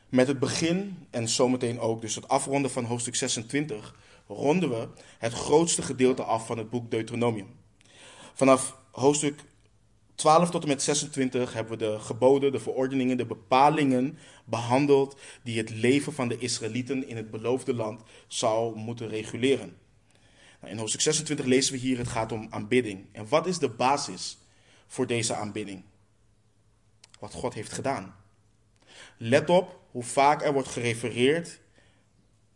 Met 0.09 0.27
het 0.27 0.39
begin 0.39 1.07
en 1.11 1.29
zometeen 1.29 1.81
ook 1.81 2.01
dus 2.01 2.15
het 2.15 2.29
afronden 2.29 2.71
van 2.71 2.85
hoofdstuk 2.85 3.15
26 3.15 3.95
ronden 4.27 4.71
we 4.71 4.89
het 5.19 5.33
grootste 5.33 5.83
gedeelte 5.83 6.23
af 6.23 6.47
van 6.47 6.59
het 6.59 6.71
boek 6.71 6.91
Deuteronomium. 6.91 7.49
Vanaf 8.35 8.77
hoofdstuk 8.91 9.41
12 10.15 10.51
tot 10.51 10.63
en 10.63 10.69
met 10.69 10.83
26 10.83 11.53
hebben 11.53 11.79
we 11.79 11.85
de 11.85 12.01
geboden, 12.01 12.53
de 12.53 12.61
verordeningen, 12.61 13.17
de 13.17 13.27
bepalingen 13.27 14.19
behandeld 14.45 15.17
die 15.43 15.59
het 15.59 15.71
leven 15.71 16.13
van 16.13 16.29
de 16.29 16.39
Israëlieten 16.39 17.09
in 17.09 17.17
het 17.17 17.31
beloofde 17.31 17.75
land 17.75 18.03
zou 18.27 18.77
moeten 18.77 19.09
reguleren. 19.09 19.77
Nou, 20.61 20.73
in 20.73 20.79
hoofdstuk 20.79 21.01
26 21.01 21.47
lezen 21.47 21.73
we 21.73 21.79
hier, 21.79 21.99
het 21.99 22.09
gaat 22.09 22.33
om 22.33 22.47
aanbidding. 22.51 23.07
En 23.13 23.29
wat 23.29 23.47
is 23.47 23.59
de 23.59 23.69
basis 23.69 24.39
voor 24.87 25.07
deze 25.07 25.35
aanbidding? 25.35 25.83
Wat 27.23 27.33
God 27.33 27.55
heeft 27.55 27.73
gedaan. 27.73 28.15
Let 29.17 29.51
op 29.51 29.81
hoe 29.91 30.03
vaak 30.03 30.43
er 30.43 30.53
wordt 30.53 30.69
gerefereerd 30.69 31.61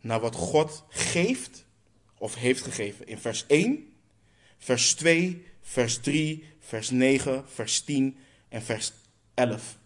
naar 0.01 0.19
wat 0.19 0.35
God 0.35 0.83
geeft 0.89 1.65
of 2.17 2.35
heeft 2.35 2.63
gegeven. 2.63 3.07
In 3.07 3.17
vers 3.17 3.45
1, 3.45 3.93
vers 4.57 4.93
2, 4.93 5.45
vers 5.61 5.97
3, 5.97 6.43
vers 6.59 6.89
9, 6.89 7.49
vers 7.49 7.81
10 7.81 8.17
en 8.49 8.61
vers 8.61 8.91
11. 9.33 9.77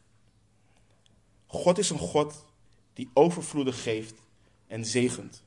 God 1.46 1.78
is 1.78 1.90
een 1.90 2.00
God 2.00 2.46
die 2.94 3.10
overvloedig 3.14 3.84
geeft 3.84 4.16
en 4.68 4.86
zegent. 4.86 5.44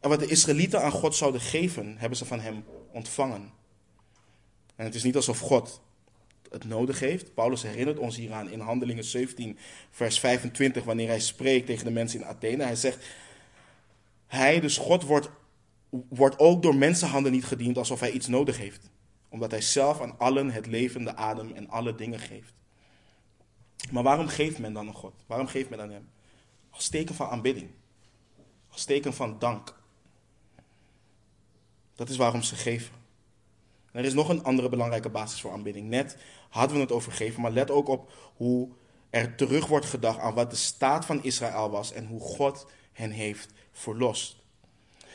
En 0.00 0.08
wat 0.08 0.20
de 0.20 0.26
Israëlieten 0.26 0.82
aan 0.82 0.90
God 0.90 1.14
zouden 1.14 1.40
geven, 1.40 1.98
hebben 1.98 2.18
ze 2.18 2.24
van 2.24 2.40
hem 2.40 2.64
ontvangen. 2.92 3.52
En 4.76 4.84
het 4.84 4.94
is 4.94 5.02
niet 5.02 5.16
alsof 5.16 5.38
God 5.38 5.80
het 6.50 6.64
nodig 6.64 7.00
heeft. 7.00 7.34
Paulus 7.34 7.62
herinnert 7.62 7.98
ons 7.98 8.16
hieraan 8.16 8.50
in 8.50 8.60
Handelingen 8.60 9.04
17, 9.04 9.58
vers 9.90 10.20
25, 10.20 10.84
wanneer 10.84 11.08
hij 11.08 11.20
spreekt 11.20 11.66
tegen 11.66 11.84
de 11.84 11.90
mensen 11.90 12.20
in 12.20 12.26
Athene. 12.26 12.64
Hij 12.64 12.76
zegt, 12.76 13.06
hij, 14.26 14.60
dus 14.60 14.76
God, 14.76 15.02
wordt, 15.02 15.30
wordt 16.08 16.38
ook 16.38 16.62
door 16.62 16.74
mensenhanden 16.74 17.32
niet 17.32 17.44
gediend 17.44 17.78
alsof 17.78 18.00
hij 18.00 18.10
iets 18.10 18.26
nodig 18.26 18.58
heeft. 18.58 18.90
Omdat 19.28 19.50
hij 19.50 19.60
zelf 19.60 20.00
aan 20.00 20.18
allen 20.18 20.50
het 20.50 20.66
levende 20.66 21.16
adem 21.16 21.52
en 21.54 21.68
alle 21.68 21.94
dingen 21.94 22.18
geeft. 22.18 22.52
Maar 23.90 24.02
waarom 24.02 24.26
geeft 24.26 24.58
men 24.58 24.72
dan 24.72 24.88
aan 24.88 24.94
God? 24.94 25.14
Waarom 25.26 25.46
geeft 25.46 25.70
men 25.70 25.80
aan 25.80 25.90
hem? 25.90 26.08
Als 26.70 26.88
teken 26.88 27.14
van 27.14 27.28
aanbidding. 27.28 27.70
Als 28.68 28.84
teken 28.84 29.14
van 29.14 29.38
dank. 29.38 29.76
Dat 31.94 32.08
is 32.08 32.16
waarom 32.16 32.42
ze 32.42 32.54
geven. 32.56 32.97
Er 33.92 34.04
is 34.04 34.14
nog 34.14 34.28
een 34.28 34.44
andere 34.44 34.68
belangrijke 34.68 35.08
basis 35.08 35.40
voor 35.40 35.52
aanbidding. 35.52 35.88
Net 35.88 36.16
hadden 36.48 36.76
we 36.76 36.82
het 36.82 36.92
over 36.92 37.12
geven, 37.12 37.42
maar 37.42 37.50
let 37.50 37.70
ook 37.70 37.88
op 37.88 38.12
hoe 38.36 38.68
er 39.10 39.34
terug 39.34 39.66
wordt 39.66 39.86
gedacht 39.86 40.18
aan 40.18 40.34
wat 40.34 40.50
de 40.50 40.56
staat 40.56 41.04
van 41.04 41.22
Israël 41.22 41.70
was 41.70 41.92
en 41.92 42.06
hoe 42.06 42.20
God 42.20 42.66
hen 42.92 43.10
heeft 43.10 43.52
verlost. 43.72 44.36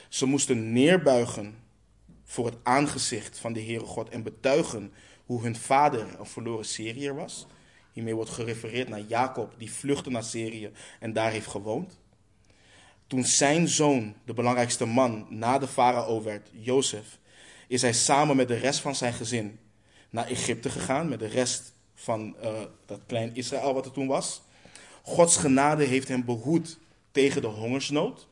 Ze 0.10 0.26
moesten 0.26 0.74
neerbuigen 0.74 1.56
voor 2.24 2.46
het 2.46 2.58
aangezicht 2.64 3.40
van 3.40 3.54
de 3.54 3.62
Heere 3.64 3.86
God 3.86 4.10
en 4.10 4.24
betuigen 4.24 4.94
hoe 5.26 5.42
hun 5.42 5.56
vader 5.56 6.20
een 6.20 6.26
verloren 6.26 6.66
Syriër 6.66 7.16
was. 7.16 7.48
Hiermee 7.92 8.16
wordt 8.16 8.30
gerefereerd 8.30 8.90
naar 8.90 9.00
Jacob, 9.00 9.54
die 9.58 9.72
vluchtte 9.72 10.10
naar 10.10 10.24
Syrië 10.24 10.72
en 11.00 11.14
daar 11.14 11.32
heeft 11.32 11.48
gewoond. 11.48 12.00
Toen 13.08 13.24
zijn 13.24 13.68
zoon, 13.68 14.16
de 14.26 14.34
belangrijkste 14.34 14.86
man 14.86 15.26
na 15.30 15.60
de 15.60 15.68
farao 15.68 16.24
werd, 16.24 16.50
Jozef, 16.52 17.20
is 17.74 17.82
hij 17.82 17.94
samen 17.94 18.36
met 18.36 18.48
de 18.48 18.56
rest 18.56 18.80
van 18.80 18.96
zijn 18.96 19.14
gezin 19.14 19.60
naar 20.10 20.28
Egypte 20.28 20.70
gegaan, 20.70 21.10
met 21.10 21.20
de 21.20 21.28
rest 21.28 21.74
van 21.96 22.36
uh, 22.44 22.62
dat 22.86 23.02
klein 23.06 23.36
Israël 23.36 23.74
wat 23.74 23.86
er 23.86 23.92
toen 23.92 24.08
was. 24.08 24.42
Gods 25.02 25.38
genade 25.38 25.84
heeft 25.84 26.08
hen 26.08 26.26
behoed 26.26 26.80
tegen 27.12 27.42
de 27.42 27.48
hongersnood. 27.48 28.28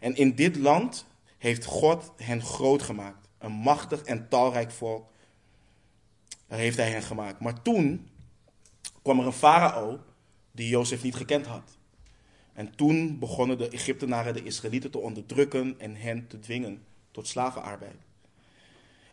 En 0.00 0.16
in 0.16 0.34
dit 0.34 0.56
land 0.56 1.06
heeft 1.38 1.64
God 1.64 2.12
hen 2.16 2.42
groot 2.42 2.82
gemaakt. 2.82 3.28
Een 3.38 3.52
machtig 3.52 4.02
en 4.02 4.28
talrijk 4.28 4.70
volk 4.70 5.10
heeft 6.46 6.76
hij 6.76 6.90
hen 6.90 7.02
gemaakt. 7.02 7.40
Maar 7.40 7.62
toen 7.62 8.08
kwam 9.02 9.20
er 9.20 9.26
een 9.26 9.32
farao 9.32 10.00
die 10.50 10.68
Jozef 10.68 11.02
niet 11.02 11.16
gekend 11.16 11.46
had. 11.46 11.76
En 12.52 12.74
toen 12.76 13.18
begonnen 13.18 13.58
de 13.58 13.68
Egyptenaren 13.68 14.34
de 14.34 14.42
Israëlieten 14.42 14.90
te 14.90 14.98
onderdrukken 14.98 15.74
en 15.78 15.96
hen 15.96 16.26
te 16.26 16.38
dwingen 16.38 16.82
tot 17.10 17.26
slavenarbeid. 17.26 18.03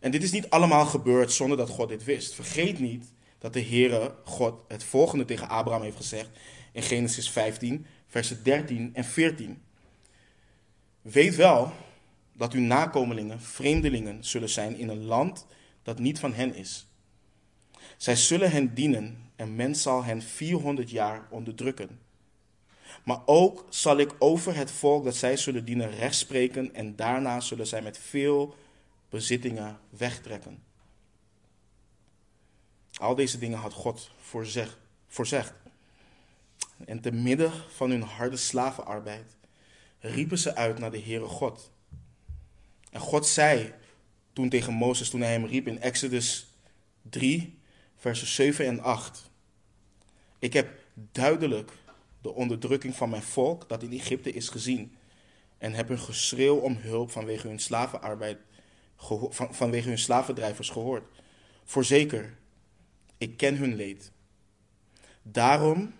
En 0.01 0.11
dit 0.11 0.23
is 0.23 0.31
niet 0.31 0.49
allemaal 0.49 0.85
gebeurd 0.85 1.31
zonder 1.31 1.57
dat 1.57 1.69
God 1.69 1.89
dit 1.89 2.03
wist. 2.03 2.35
Vergeet 2.35 2.79
niet 2.79 3.13
dat 3.37 3.53
de 3.53 3.63
Heere 3.63 4.15
God 4.23 4.59
het 4.67 4.83
volgende 4.83 5.25
tegen 5.25 5.49
Abraham 5.49 5.81
heeft 5.81 5.95
gezegd 5.95 6.29
in 6.71 6.81
Genesis 6.81 7.29
15, 7.29 7.85
versen 8.07 8.43
13 8.43 8.89
en 8.93 9.03
14. 9.03 9.61
Weet 11.01 11.35
wel 11.35 11.73
dat 12.33 12.53
uw 12.53 12.61
nakomelingen 12.61 13.41
vreemdelingen 13.41 14.23
zullen 14.23 14.49
zijn 14.49 14.77
in 14.77 14.89
een 14.89 15.05
land 15.05 15.45
dat 15.83 15.99
niet 15.99 16.19
van 16.19 16.33
hen 16.33 16.55
is. 16.55 16.87
Zij 17.97 18.15
zullen 18.15 18.51
hen 18.51 18.73
dienen 18.73 19.31
en 19.35 19.55
men 19.55 19.75
zal 19.75 20.03
hen 20.03 20.21
400 20.21 20.89
jaar 20.89 21.27
onderdrukken. 21.29 21.99
Maar 23.03 23.21
ook 23.25 23.65
zal 23.69 23.97
ik 23.97 24.15
over 24.19 24.55
het 24.55 24.71
volk 24.71 25.03
dat 25.03 25.15
zij 25.15 25.37
zullen 25.37 25.65
dienen 25.65 25.91
recht 25.91 26.15
spreken 26.15 26.73
en 26.73 26.95
daarna 26.95 27.39
zullen 27.39 27.67
zij 27.67 27.81
met 27.81 27.97
veel 27.97 28.55
bezittingen 29.11 29.79
wegtrekken. 29.89 30.63
Al 32.93 33.15
deze 33.15 33.37
dingen 33.37 33.59
had 33.59 33.73
God 33.73 34.11
voorzeg, 34.21 34.77
voorzegd. 35.07 35.53
En 36.85 37.01
te 37.01 37.11
midden 37.11 37.51
van 37.69 37.89
hun 37.89 38.01
harde 38.01 38.37
slavenarbeid 38.37 39.35
riepen 39.99 40.37
ze 40.37 40.55
uit 40.55 40.79
naar 40.79 40.91
de 40.91 41.01
Heere 41.01 41.25
God. 41.25 41.71
En 42.91 42.99
God 42.99 43.27
zei 43.27 43.73
toen 44.33 44.49
tegen 44.49 44.73
Mozes, 44.73 45.09
toen 45.09 45.21
hij 45.21 45.31
hem 45.31 45.45
riep 45.45 45.67
in 45.67 45.81
Exodus 45.81 46.47
3, 47.01 47.59
versen 47.95 48.27
7 48.27 48.65
en 48.65 48.79
8. 48.79 49.29
Ik 50.39 50.53
heb 50.53 50.69
duidelijk 50.93 51.71
de 52.21 52.33
onderdrukking 52.33 52.95
van 52.95 53.09
mijn 53.09 53.23
volk 53.23 53.69
dat 53.69 53.83
in 53.83 53.91
Egypte 53.91 54.31
is 54.31 54.49
gezien. 54.49 54.95
En 55.57 55.73
heb 55.73 55.87
hun 55.87 55.99
geschreeuw 55.99 56.55
om 56.55 56.75
hulp 56.75 57.11
vanwege 57.11 57.47
hun 57.47 57.59
slavenarbeid, 57.59 58.37
vanwege 59.49 59.87
hun 59.87 59.97
slavendrijvers 59.97 60.69
gehoord. 60.69 61.03
Voorzeker, 61.63 62.37
ik 63.17 63.37
ken 63.37 63.55
hun 63.55 63.75
leed. 63.75 64.11
Daarom 65.21 65.93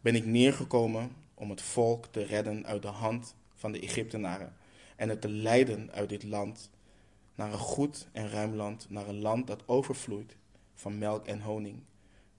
ben 0.00 0.14
ik 0.14 0.24
neergekomen 0.24 1.10
om 1.34 1.50
het 1.50 1.62
volk 1.62 2.06
te 2.06 2.22
redden 2.22 2.66
uit 2.66 2.82
de 2.82 2.88
hand 2.88 3.34
van 3.54 3.72
de 3.72 3.80
Egyptenaren 3.80 4.56
en 4.96 5.08
het 5.08 5.20
te 5.20 5.28
leiden 5.28 5.92
uit 5.92 6.08
dit 6.08 6.22
land 6.22 6.70
naar 7.34 7.52
een 7.52 7.58
goed 7.58 8.08
en 8.12 8.28
ruim 8.28 8.54
land, 8.54 8.86
naar 8.90 9.08
een 9.08 9.20
land 9.20 9.46
dat 9.46 9.68
overvloeit 9.68 10.36
van 10.74 10.98
melk 10.98 11.26
en 11.26 11.40
honing, 11.40 11.82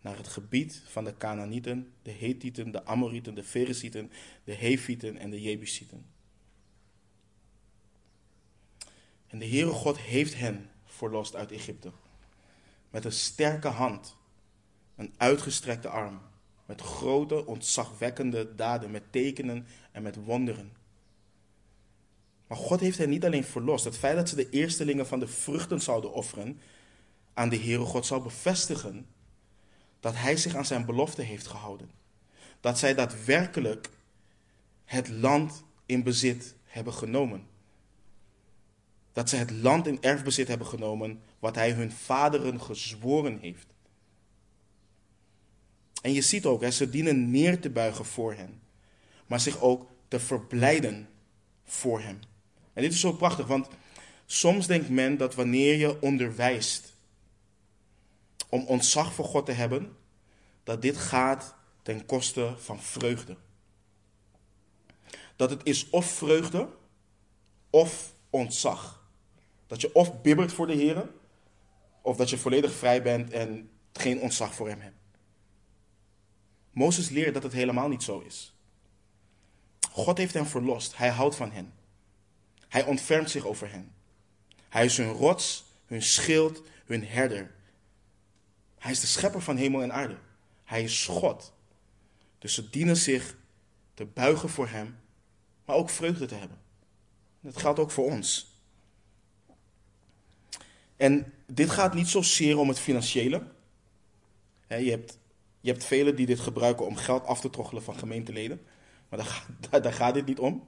naar 0.01 0.17
het 0.17 0.27
gebied 0.27 0.81
van 0.85 1.03
de 1.03 1.17
Canaanieten, 1.17 1.93
de 2.01 2.11
Hethieten, 2.11 2.71
de 2.71 2.85
Amorieten, 2.85 3.35
de 3.35 3.43
Feresieten, 3.43 4.11
de 4.43 4.53
Hefieten 4.53 5.17
en 5.17 5.29
de 5.29 5.41
Jebusieten. 5.41 6.14
En 9.35 9.41
de 9.41 9.47
Heere 9.47 9.71
God 9.71 9.97
heeft 9.97 10.35
hen 10.35 10.69
verlost 10.85 11.35
uit 11.35 11.51
Egypte. 11.51 11.91
Met 12.89 13.05
een 13.05 13.11
sterke 13.11 13.67
hand, 13.67 14.15
een 14.95 15.13
uitgestrekte 15.17 15.87
arm, 15.87 16.21
met 16.65 16.81
grote, 16.81 17.45
ontzagwekkende 17.45 18.55
daden, 18.55 18.91
met 18.91 19.11
tekenen 19.11 19.67
en 19.91 20.03
met 20.03 20.15
wonderen. 20.15 20.73
Maar 22.47 22.57
God 22.57 22.79
heeft 22.79 22.97
hen 22.97 23.09
niet 23.09 23.25
alleen 23.25 23.43
verlost. 23.43 23.85
Het 23.85 23.97
feit 23.97 24.15
dat 24.15 24.29
ze 24.29 24.35
de 24.35 24.49
eerstelingen 24.49 25.07
van 25.07 25.19
de 25.19 25.27
vruchten 25.27 25.81
zouden 25.81 26.13
offeren 26.13 26.59
aan 27.33 27.49
de 27.49 27.59
Heere 27.59 27.85
God 27.85 28.05
zou 28.05 28.23
bevestigen 28.23 29.07
dat 29.99 30.15
Hij 30.15 30.37
zich 30.37 30.55
aan 30.55 30.65
zijn 30.65 30.85
belofte 30.85 31.21
heeft 31.21 31.47
gehouden. 31.47 31.91
Dat 32.59 32.79
zij 32.79 32.93
daadwerkelijk 32.93 33.89
het 34.85 35.09
land 35.09 35.63
in 35.85 36.03
bezit 36.03 36.55
hebben 36.63 36.93
genomen. 36.93 37.53
Dat 39.15 39.29
ze 39.29 39.35
het 39.35 39.51
land 39.51 39.87
in 39.87 40.01
erfbezit 40.01 40.47
hebben 40.47 40.67
genomen 40.67 41.21
wat 41.39 41.55
Hij 41.55 41.71
hun 41.71 41.91
vaderen 41.91 42.61
gezworen 42.61 43.39
heeft. 43.39 43.67
En 46.01 46.13
je 46.13 46.21
ziet 46.21 46.45
ook, 46.45 46.63
ze 46.63 46.89
dienen 46.89 47.31
neer 47.31 47.59
te 47.59 47.69
buigen 47.69 48.05
voor 48.05 48.33
Hem, 48.33 48.61
maar 49.27 49.39
zich 49.39 49.61
ook 49.61 49.89
te 50.07 50.19
verblijden 50.19 51.09
voor 51.63 52.01
Hem. 52.01 52.19
En 52.73 52.81
dit 52.81 52.93
is 52.93 52.99
zo 52.99 53.13
prachtig, 53.13 53.47
want 53.47 53.67
soms 54.25 54.67
denkt 54.67 54.89
men 54.89 55.17
dat 55.17 55.35
wanneer 55.35 55.75
je 55.75 56.01
onderwijst 56.01 56.93
om 58.49 58.65
ontzag 58.65 59.13
voor 59.13 59.25
God 59.25 59.45
te 59.45 59.51
hebben, 59.51 59.97
dat 60.63 60.81
dit 60.81 60.97
gaat 60.97 61.55
ten 61.81 62.05
koste 62.05 62.53
van 62.57 62.81
vreugde. 62.81 63.37
Dat 65.35 65.49
het 65.49 65.61
is 65.63 65.89
of 65.89 66.05
vreugde 66.05 66.69
of 67.69 68.13
ontzag. 68.29 69.04
Dat 69.67 69.81
je 69.81 69.93
of 69.93 70.21
bibbert 70.21 70.53
voor 70.53 70.67
de 70.67 70.73
Heer, 70.73 71.09
of 72.01 72.17
dat 72.17 72.29
je 72.29 72.37
volledig 72.37 72.73
vrij 72.73 73.01
bent 73.01 73.31
en 73.31 73.69
geen 73.93 74.19
ontzag 74.19 74.55
voor 74.55 74.67
Hem 74.67 74.79
hebt. 74.79 74.95
Mozes 76.71 77.09
leert 77.09 77.33
dat 77.33 77.43
het 77.43 77.53
helemaal 77.53 77.87
niet 77.87 78.03
zo 78.03 78.19
is. 78.19 78.55
God 79.91 80.17
heeft 80.17 80.33
hen 80.33 80.47
verlost. 80.47 80.97
Hij 80.97 81.09
houdt 81.09 81.35
van 81.35 81.51
hen. 81.51 81.73
Hij 82.67 82.85
ontfermt 82.85 83.29
zich 83.29 83.45
over 83.45 83.71
hen. 83.71 83.91
Hij 84.69 84.85
is 84.85 84.97
hun 84.97 85.11
rots, 85.11 85.65
hun 85.85 86.01
schild, 86.01 86.61
hun 86.85 87.05
herder. 87.05 87.55
Hij 88.77 88.91
is 88.91 88.99
de 88.99 89.07
schepper 89.07 89.41
van 89.41 89.57
hemel 89.57 89.81
en 89.81 89.93
aarde. 89.93 90.17
Hij 90.63 90.83
is 90.83 91.05
God. 91.05 91.53
Dus 92.39 92.53
ze 92.53 92.69
dienen 92.69 92.97
zich 92.97 93.35
te 93.93 94.05
buigen 94.05 94.49
voor 94.49 94.67
Hem, 94.67 94.99
maar 95.65 95.75
ook 95.75 95.89
vreugde 95.89 96.25
te 96.25 96.35
hebben. 96.35 96.61
Dat 97.39 97.57
geldt 97.57 97.79
ook 97.79 97.91
voor 97.91 98.05
ons. 98.05 98.54
En 100.95 101.33
dit 101.47 101.69
gaat 101.69 101.93
niet 101.93 102.07
zozeer 102.07 102.57
om 102.57 102.67
het 102.67 102.79
financiële. 102.79 103.43
Je 104.67 104.89
hebt, 104.89 105.17
je 105.59 105.71
hebt 105.71 105.83
velen 105.83 106.15
die 106.15 106.25
dit 106.25 106.39
gebruiken 106.39 106.85
om 106.85 106.95
geld 106.95 107.25
af 107.25 107.41
te 107.41 107.49
troggelen 107.49 107.83
van 107.83 107.97
gemeenteleden. 107.97 108.61
Maar 109.09 109.45
daar, 109.81 109.93
gaat 109.93 110.13
dit 110.19 110.25
niet 110.25 110.39
om. 110.39 110.67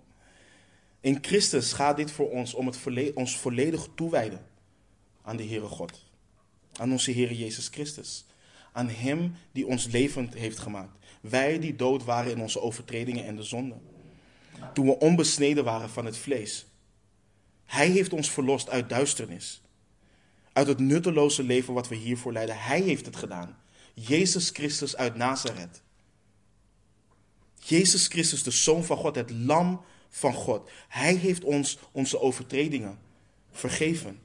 In 0.99 1.17
Christus 1.21 1.73
gaat 1.73 1.97
dit 1.97 2.11
voor 2.11 2.29
ons 2.29 2.53
om 2.53 2.65
het 2.65 3.13
ons 3.13 3.37
volledig 3.37 3.87
toewijden 3.95 4.45
aan 5.21 5.37
de 5.37 5.45
Heere 5.45 5.67
God. 5.67 6.05
Aan 6.73 6.91
onze 6.91 7.11
Heer 7.11 7.33
Jezus 7.33 7.67
Christus. 7.67 8.25
Aan 8.71 8.89
Hem 8.89 9.35
die 9.51 9.67
ons 9.67 9.87
levend 9.87 10.33
heeft 10.33 10.59
gemaakt. 10.59 10.97
Wij 11.21 11.59
die 11.59 11.75
dood 11.75 12.03
waren 12.03 12.31
in 12.31 12.41
onze 12.41 12.61
overtredingen 12.61 13.25
en 13.25 13.35
de 13.35 13.43
zonden. 13.43 13.81
Toen 14.73 14.85
we 14.85 14.99
onbesneden 14.99 15.63
waren 15.63 15.89
van 15.89 16.05
het 16.05 16.17
vlees. 16.17 16.65
Hij 17.65 17.89
heeft 17.89 18.13
ons 18.13 18.31
verlost 18.31 18.69
uit 18.69 18.89
duisternis. 18.89 19.61
Uit 20.57 20.67
het 20.67 20.79
nutteloze 20.79 21.43
leven 21.43 21.73
wat 21.73 21.87
we 21.87 21.95
hiervoor 21.95 22.31
leiden. 22.31 22.59
Hij 22.59 22.81
heeft 22.81 23.05
het 23.05 23.15
gedaan. 23.15 23.57
Jezus 23.93 24.49
Christus 24.49 24.95
uit 24.95 25.15
Nazareth. 25.15 25.81
Jezus 27.59 28.07
Christus, 28.07 28.43
de 28.43 28.51
Zoon 28.51 28.83
van 28.83 28.97
God, 28.97 29.15
het 29.15 29.31
Lam 29.31 29.81
van 30.09 30.33
God. 30.33 30.69
Hij 30.87 31.15
heeft 31.15 31.43
ons 31.43 31.77
onze 31.91 32.19
overtredingen 32.19 32.99
vergeven. 33.51 34.19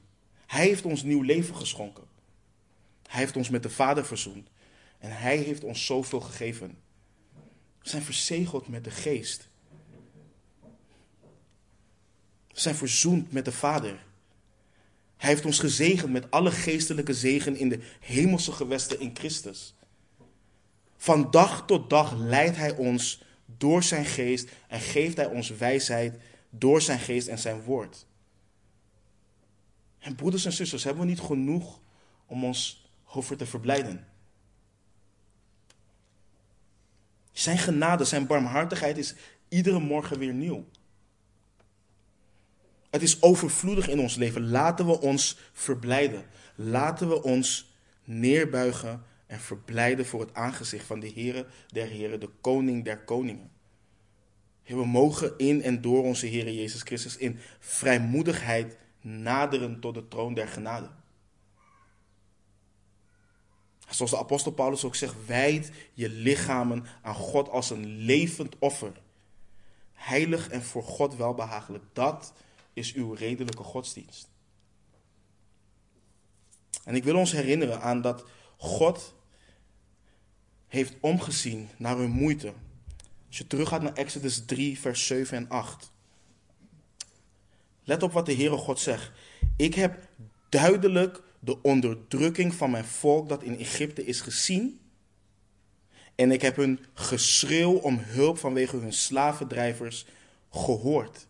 Hij 0.45 0.67
heeft 0.67 0.85
ons 0.85 1.03
nieuw 1.03 1.21
leven 1.21 1.55
geschonken. 1.55 2.03
Hij 3.07 3.19
heeft 3.19 3.37
ons 3.37 3.49
met 3.49 3.63
de 3.63 3.69
Vader 3.69 4.05
verzoend. 4.05 4.49
En 4.97 5.17
hij 5.17 5.37
heeft 5.37 5.63
ons 5.63 5.85
zoveel 5.85 6.21
gegeven. 6.21 6.77
We 7.79 7.89
zijn 7.89 8.03
verzegeld 8.03 8.67
met 8.67 8.83
de 8.83 8.91
geest. 8.91 9.49
We 12.47 12.59
zijn 12.59 12.75
verzoend 12.75 13.31
met 13.31 13.45
de 13.45 13.51
Vader. 13.51 14.11
Hij 15.23 15.31
heeft 15.31 15.45
ons 15.45 15.59
gezegend 15.59 16.11
met 16.11 16.31
alle 16.31 16.51
geestelijke 16.51 17.13
zegen 17.13 17.55
in 17.55 17.69
de 17.69 17.79
hemelse 17.99 18.51
gewesten 18.51 18.99
in 18.99 19.11
Christus. 19.13 19.75
Van 20.97 21.31
dag 21.31 21.65
tot 21.65 21.89
dag 21.89 22.13
leidt 22.13 22.55
Hij 22.55 22.75
ons 22.75 23.23
door 23.45 23.83
zijn 23.83 24.05
geest 24.05 24.49
en 24.67 24.79
geeft 24.79 25.17
Hij 25.17 25.25
ons 25.25 25.49
wijsheid 25.49 26.19
door 26.49 26.81
zijn 26.81 26.99
geest 26.99 27.27
en 27.27 27.39
zijn 27.39 27.61
woord. 27.61 28.05
En 29.99 30.15
broeders 30.15 30.45
en 30.45 30.53
zusters, 30.53 30.83
hebben 30.83 31.03
we 31.03 31.09
niet 31.09 31.19
genoeg 31.19 31.79
om 32.25 32.45
ons 32.45 32.89
over 33.05 33.37
te 33.37 33.45
verblijden? 33.45 34.07
Zijn 37.31 37.57
genade, 37.57 38.03
zijn 38.03 38.27
barmhartigheid 38.27 38.97
is 38.97 39.15
iedere 39.47 39.79
morgen 39.79 40.19
weer 40.19 40.33
nieuw. 40.33 40.65
Het 42.93 43.01
is 43.01 43.21
overvloedig 43.21 43.87
in 43.87 43.99
ons 43.99 44.15
leven. 44.15 44.49
Laten 44.49 44.85
we 44.85 45.01
ons 45.01 45.37
verblijden. 45.53 46.25
Laten 46.55 47.09
we 47.09 47.23
ons 47.23 47.75
neerbuigen 48.03 49.03
en 49.25 49.39
verblijden 49.39 50.05
voor 50.05 50.19
het 50.19 50.33
aangezicht 50.33 50.85
van 50.85 50.99
de 50.99 51.11
Heere 51.11 51.45
der 51.67 51.87
Heren, 51.87 52.19
de 52.19 52.29
Koning 52.41 52.83
der 52.83 52.99
Koningen. 52.99 53.51
We 54.63 54.85
mogen 54.85 55.33
in 55.37 55.61
en 55.61 55.81
door 55.81 56.03
onze 56.03 56.25
Heer 56.25 56.51
Jezus 56.51 56.81
Christus 56.81 57.17
in 57.17 57.39
vrijmoedigheid 57.59 58.77
naderen 59.01 59.79
tot 59.79 59.93
de 59.93 60.07
troon 60.07 60.33
der 60.33 60.47
genade. 60.47 60.89
Zoals 63.89 64.11
de 64.11 64.17
apostel 64.17 64.51
Paulus 64.51 64.85
ook 64.85 64.95
zegt, 64.95 65.25
wijd 65.25 65.71
je 65.93 66.09
lichamen 66.09 66.85
aan 67.01 67.15
God 67.15 67.49
als 67.49 67.69
een 67.69 67.85
levend 67.85 68.59
offer. 68.59 68.91
Heilig 69.93 70.49
en 70.49 70.63
voor 70.63 70.83
God 70.83 71.15
welbehagelijk. 71.15 71.83
Dat 71.93 72.33
is 72.73 72.93
uw 72.93 73.13
redelijke 73.13 73.63
godsdienst. 73.63 74.29
En 76.83 76.95
ik 76.95 77.03
wil 77.03 77.15
ons 77.15 77.31
herinneren 77.31 77.81
aan 77.81 78.01
dat 78.01 78.25
God 78.57 79.15
heeft 80.67 80.93
omgezien 80.99 81.69
naar 81.77 81.97
hun 81.97 82.09
moeite. 82.09 82.53
Als 83.27 83.37
je 83.37 83.47
teruggaat 83.47 83.81
naar 83.81 83.93
Exodus 83.93 84.45
3, 84.45 84.79
vers 84.79 85.07
7 85.07 85.37
en 85.37 85.49
8. 85.49 85.91
Let 87.83 88.03
op 88.03 88.11
wat 88.11 88.25
de 88.25 88.35
Heere 88.35 88.57
God 88.57 88.79
zegt. 88.79 89.11
Ik 89.57 89.73
heb 89.73 90.07
duidelijk 90.49 91.21
de 91.39 91.61
onderdrukking 91.61 92.53
van 92.53 92.71
mijn 92.71 92.85
volk 92.85 93.29
dat 93.29 93.43
in 93.43 93.57
Egypte 93.57 94.05
is 94.05 94.21
gezien. 94.21 94.79
En 96.15 96.31
ik 96.31 96.41
heb 96.41 96.55
hun 96.55 96.85
geschreeuw 96.93 97.73
om 97.73 97.97
hulp 97.97 98.37
vanwege 98.37 98.77
hun 98.77 98.93
slavendrijvers 98.93 100.05
gehoord. 100.51 101.27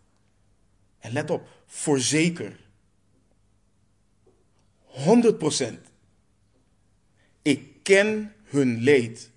En 1.04 1.12
let 1.12 1.30
op, 1.30 1.48
voorzeker. 1.66 2.60
100%. 4.86 5.90
Ik 7.42 7.82
ken 7.82 8.34
hun 8.44 8.78
leed. 8.80 9.30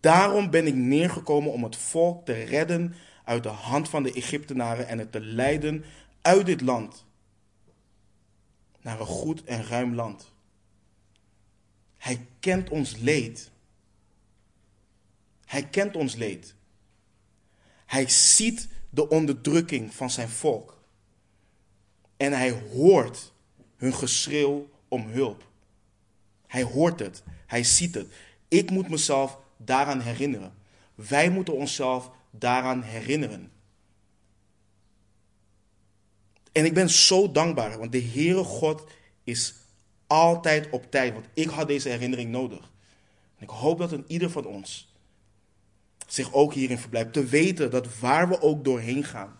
Daarom 0.00 0.50
ben 0.50 0.66
ik 0.66 0.74
neergekomen 0.74 1.52
om 1.52 1.64
het 1.64 1.76
volk 1.76 2.24
te 2.24 2.32
redden 2.32 2.94
uit 3.24 3.42
de 3.42 3.48
hand 3.48 3.88
van 3.88 4.02
de 4.02 4.12
Egyptenaren 4.12 4.88
en 4.88 4.98
het 4.98 5.12
te 5.12 5.20
leiden 5.20 5.84
uit 6.22 6.46
dit 6.46 6.60
land 6.60 7.04
naar 8.80 9.00
een 9.00 9.06
goed 9.06 9.44
en 9.44 9.64
ruim 9.64 9.94
land. 9.94 10.32
Hij 11.98 12.26
kent 12.40 12.70
ons 12.70 12.96
leed. 12.96 13.50
Hij 15.44 15.68
kent 15.68 15.96
ons 15.96 16.14
leed. 16.14 16.54
Hij 17.86 18.08
ziet 18.08 18.68
de 18.94 19.08
onderdrukking 19.08 19.94
van 19.94 20.10
zijn 20.10 20.28
volk. 20.28 20.80
En 22.16 22.32
hij 22.32 22.50
hoort 22.50 23.32
hun 23.76 23.94
geschreeuw 23.94 24.70
om 24.88 25.06
hulp. 25.06 25.46
Hij 26.46 26.62
hoort 26.62 27.00
het. 27.00 27.22
Hij 27.46 27.64
ziet 27.64 27.94
het. 27.94 28.12
Ik 28.48 28.70
moet 28.70 28.88
mezelf 28.88 29.38
daaraan 29.56 30.00
herinneren. 30.00 30.54
Wij 30.94 31.30
moeten 31.30 31.54
onszelf 31.54 32.10
daaraan 32.30 32.82
herinneren. 32.82 33.52
En 36.52 36.64
ik 36.64 36.74
ben 36.74 36.90
zo 36.90 37.32
dankbaar, 37.32 37.78
want 37.78 37.92
de 37.92 38.02
Heere 38.02 38.44
God 38.44 38.84
is 39.24 39.54
altijd 40.06 40.70
op 40.70 40.90
tijd. 40.90 41.12
Want 41.12 41.26
ik 41.34 41.48
had 41.48 41.68
deze 41.68 41.88
herinnering 41.88 42.30
nodig. 42.30 42.70
En 43.36 43.42
ik 43.42 43.50
hoop 43.50 43.78
dat 43.78 43.92
een 43.92 44.04
ieder 44.06 44.30
van 44.30 44.46
ons 44.46 44.91
zich 46.12 46.32
ook 46.32 46.54
hierin 46.54 46.78
verblijft. 46.78 47.12
Te 47.12 47.24
weten 47.24 47.70
dat 47.70 47.98
waar 47.98 48.28
we 48.28 48.40
ook 48.40 48.64
doorheen 48.64 49.04
gaan, 49.04 49.38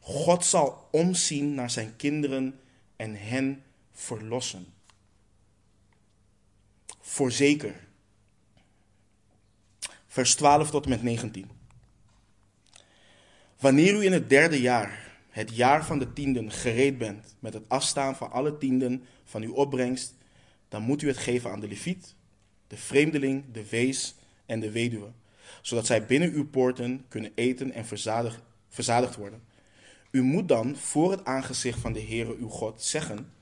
God 0.00 0.44
zal 0.44 0.88
omzien 0.90 1.54
naar 1.54 1.70
zijn 1.70 1.96
kinderen 1.96 2.60
en 2.96 3.14
hen 3.14 3.62
verlossen. 3.92 4.66
Voorzeker. 7.00 7.74
Vers 10.06 10.34
12 10.34 10.70
tot 10.70 10.84
en 10.84 10.90
met 10.90 11.02
19. 11.02 11.50
Wanneer 13.58 13.94
u 13.94 14.04
in 14.04 14.12
het 14.12 14.28
derde 14.28 14.60
jaar 14.60 15.18
het 15.28 15.56
jaar 15.56 15.84
van 15.84 15.98
de 15.98 16.12
tienden 16.12 16.52
gereed 16.52 16.98
bent 16.98 17.36
met 17.38 17.54
het 17.54 17.68
afstaan 17.68 18.16
van 18.16 18.30
alle 18.30 18.58
tienden 18.58 19.04
van 19.24 19.42
uw 19.42 19.52
opbrengst, 19.52 20.14
dan 20.68 20.82
moet 20.82 21.02
u 21.02 21.08
het 21.08 21.16
geven 21.16 21.50
aan 21.50 21.60
de 21.60 21.68
leviet, 21.68 22.14
de 22.66 22.76
vreemdeling, 22.76 23.44
de 23.52 23.68
wees 23.68 24.14
en 24.46 24.60
de 24.60 24.70
weduwe, 24.70 25.08
zodat 25.62 25.86
zij 25.86 26.06
binnen 26.06 26.32
uw 26.32 26.48
poorten 26.48 27.04
kunnen 27.08 27.32
eten 27.34 27.72
en 27.72 27.86
verzadigd, 27.86 28.42
verzadigd 28.68 29.16
worden. 29.16 29.42
U 30.10 30.22
moet 30.22 30.48
dan 30.48 30.76
voor 30.76 31.10
het 31.10 31.24
aangezicht 31.24 31.78
van 31.78 31.92
de 31.92 32.02
Heere 32.02 32.36
uw 32.36 32.48
God 32.48 32.82
zeggen: 32.82 33.32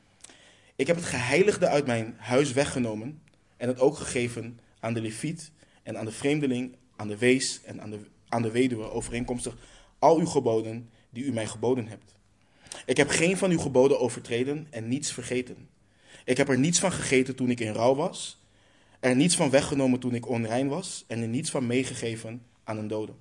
Ik 0.76 0.86
heb 0.86 0.96
het 0.96 1.04
geheiligde 1.04 1.68
uit 1.68 1.86
mijn 1.86 2.14
huis 2.18 2.52
weggenomen 2.52 3.22
en 3.56 3.68
het 3.68 3.80
ook 3.80 3.96
gegeven 3.96 4.60
aan 4.80 4.94
de 4.94 5.00
leviet 5.00 5.50
en 5.82 5.98
aan 5.98 6.04
de 6.04 6.12
vreemdeling, 6.12 6.76
aan 6.96 7.08
de 7.08 7.18
wees 7.18 7.60
en 7.64 7.82
aan 7.82 7.90
de, 7.90 8.00
aan 8.28 8.42
de 8.42 8.50
weduwe, 8.50 8.90
overeenkomstig 8.90 9.56
al 9.98 10.18
uw 10.18 10.26
geboden 10.26 10.90
die 11.10 11.24
u 11.24 11.32
mij 11.32 11.46
geboden 11.46 11.86
hebt. 11.86 12.14
Ik 12.86 12.96
heb 12.96 13.08
geen 13.08 13.36
van 13.36 13.50
uw 13.50 13.58
geboden 13.58 14.00
overtreden 14.00 14.66
en 14.70 14.88
niets 14.88 15.12
vergeten. 15.12 15.68
Ik 16.24 16.36
heb 16.36 16.48
er 16.48 16.58
niets 16.58 16.78
van 16.78 16.92
gegeten 16.92 17.36
toen 17.36 17.50
ik 17.50 17.60
in 17.60 17.72
rouw 17.72 17.94
was, 17.94 18.43
er 19.04 19.16
niets 19.16 19.36
van 19.36 19.50
weggenomen 19.50 20.00
toen 20.00 20.14
ik 20.14 20.28
onrein 20.28 20.68
was 20.68 21.04
en 21.06 21.20
er 21.20 21.28
niets 21.28 21.50
van 21.50 21.66
meegegeven 21.66 22.42
aan 22.64 22.78
een 22.78 22.88
dode. 22.88 23.12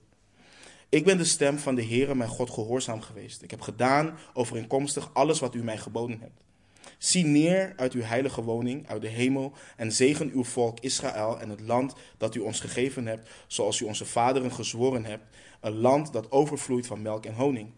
Ik 0.89 1.05
ben 1.05 1.17
de 1.17 1.23
stem 1.23 1.57
van 1.57 1.75
de 1.75 1.85
Heere 1.85 2.15
mijn 2.15 2.29
God 2.29 2.49
gehoorzaam 2.49 3.01
geweest. 3.01 3.41
Ik 3.41 3.51
heb 3.51 3.61
gedaan 3.61 4.17
overeenkomstig 4.33 5.09
alles 5.13 5.39
wat 5.39 5.55
u 5.55 5.63
mij 5.63 5.77
geboden 5.77 6.19
hebt. 6.19 6.41
Zie 6.97 7.25
neer 7.25 7.73
uit 7.75 7.93
uw 7.93 8.01
heilige 8.01 8.43
woning, 8.43 8.87
uit 8.87 9.01
de 9.01 9.07
hemel, 9.07 9.53
en 9.77 9.91
zegen 9.91 10.31
uw 10.33 10.43
volk 10.43 10.79
Israël 10.79 11.39
en 11.39 11.49
het 11.49 11.61
land 11.61 11.93
dat 12.17 12.35
u 12.35 12.39
ons 12.39 12.59
gegeven 12.59 13.05
hebt, 13.05 13.29
zoals 13.47 13.79
u 13.79 13.85
onze 13.85 14.05
vaderen 14.05 14.51
gezworen 14.51 15.05
hebt, 15.05 15.35
een 15.61 15.77
land 15.77 16.13
dat 16.13 16.31
overvloeit 16.31 16.87
van 16.87 17.01
melk 17.01 17.25
en 17.25 17.33
honing. 17.33 17.69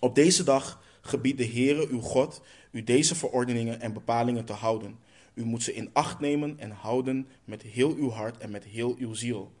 Op 0.00 0.14
deze 0.14 0.44
dag 0.44 0.82
gebiedt 1.00 1.38
de 1.38 1.48
Heere 1.48 1.88
uw 1.88 2.00
God 2.00 2.42
u 2.70 2.84
deze 2.84 3.14
verordeningen 3.14 3.80
en 3.80 3.92
bepalingen 3.92 4.44
te 4.44 4.52
houden. 4.52 4.98
U 5.36 5.44
moet 5.44 5.62
ze 5.62 5.74
in 5.74 5.90
acht 5.92 6.20
nemen 6.20 6.58
en 6.58 6.70
houden 6.70 7.28
met 7.44 7.62
heel 7.62 7.94
uw 7.94 8.10
hart 8.10 8.38
en 8.38 8.50
met 8.50 8.64
heel 8.64 8.96
uw 8.98 9.14
ziel. 9.14 9.52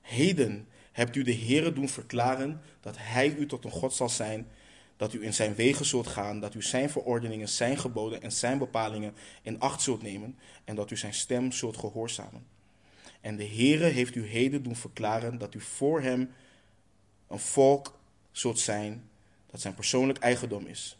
Heden 0.00 0.68
hebt 0.92 1.16
u 1.16 1.22
de 1.22 1.34
Heere 1.34 1.72
doen 1.72 1.88
verklaren 1.88 2.60
dat 2.80 2.96
Hij 2.98 3.34
u 3.34 3.46
tot 3.46 3.64
een 3.64 3.70
God 3.70 3.94
zal 3.94 4.08
zijn, 4.08 4.46
dat 4.96 5.12
u 5.12 5.24
in 5.24 5.34
zijn 5.34 5.54
wegen 5.54 5.84
zult 5.84 6.06
gaan, 6.06 6.40
dat 6.40 6.54
u 6.54 6.62
zijn 6.62 6.90
verordeningen, 6.90 7.48
zijn 7.48 7.78
geboden 7.78 8.22
en 8.22 8.32
zijn 8.32 8.58
bepalingen 8.58 9.14
in 9.42 9.60
acht 9.60 9.82
zult 9.82 10.02
nemen 10.02 10.38
en 10.64 10.74
dat 10.74 10.90
u 10.90 10.96
zijn 10.96 11.14
stem 11.14 11.52
zult 11.52 11.76
gehoorzamen. 11.76 12.46
En 13.20 13.36
de 13.36 13.46
Heere 13.46 13.84
heeft 13.84 14.14
u 14.14 14.26
heden 14.26 14.62
doen 14.62 14.76
verklaren 14.76 15.38
dat 15.38 15.54
u 15.54 15.60
voor 15.60 16.00
hem 16.00 16.30
een 17.28 17.38
volk 17.38 17.98
zult 18.32 18.58
zijn 18.58 19.08
dat 19.50 19.60
zijn 19.60 19.74
persoonlijk 19.74 20.18
eigendom 20.18 20.66
is. 20.66 20.98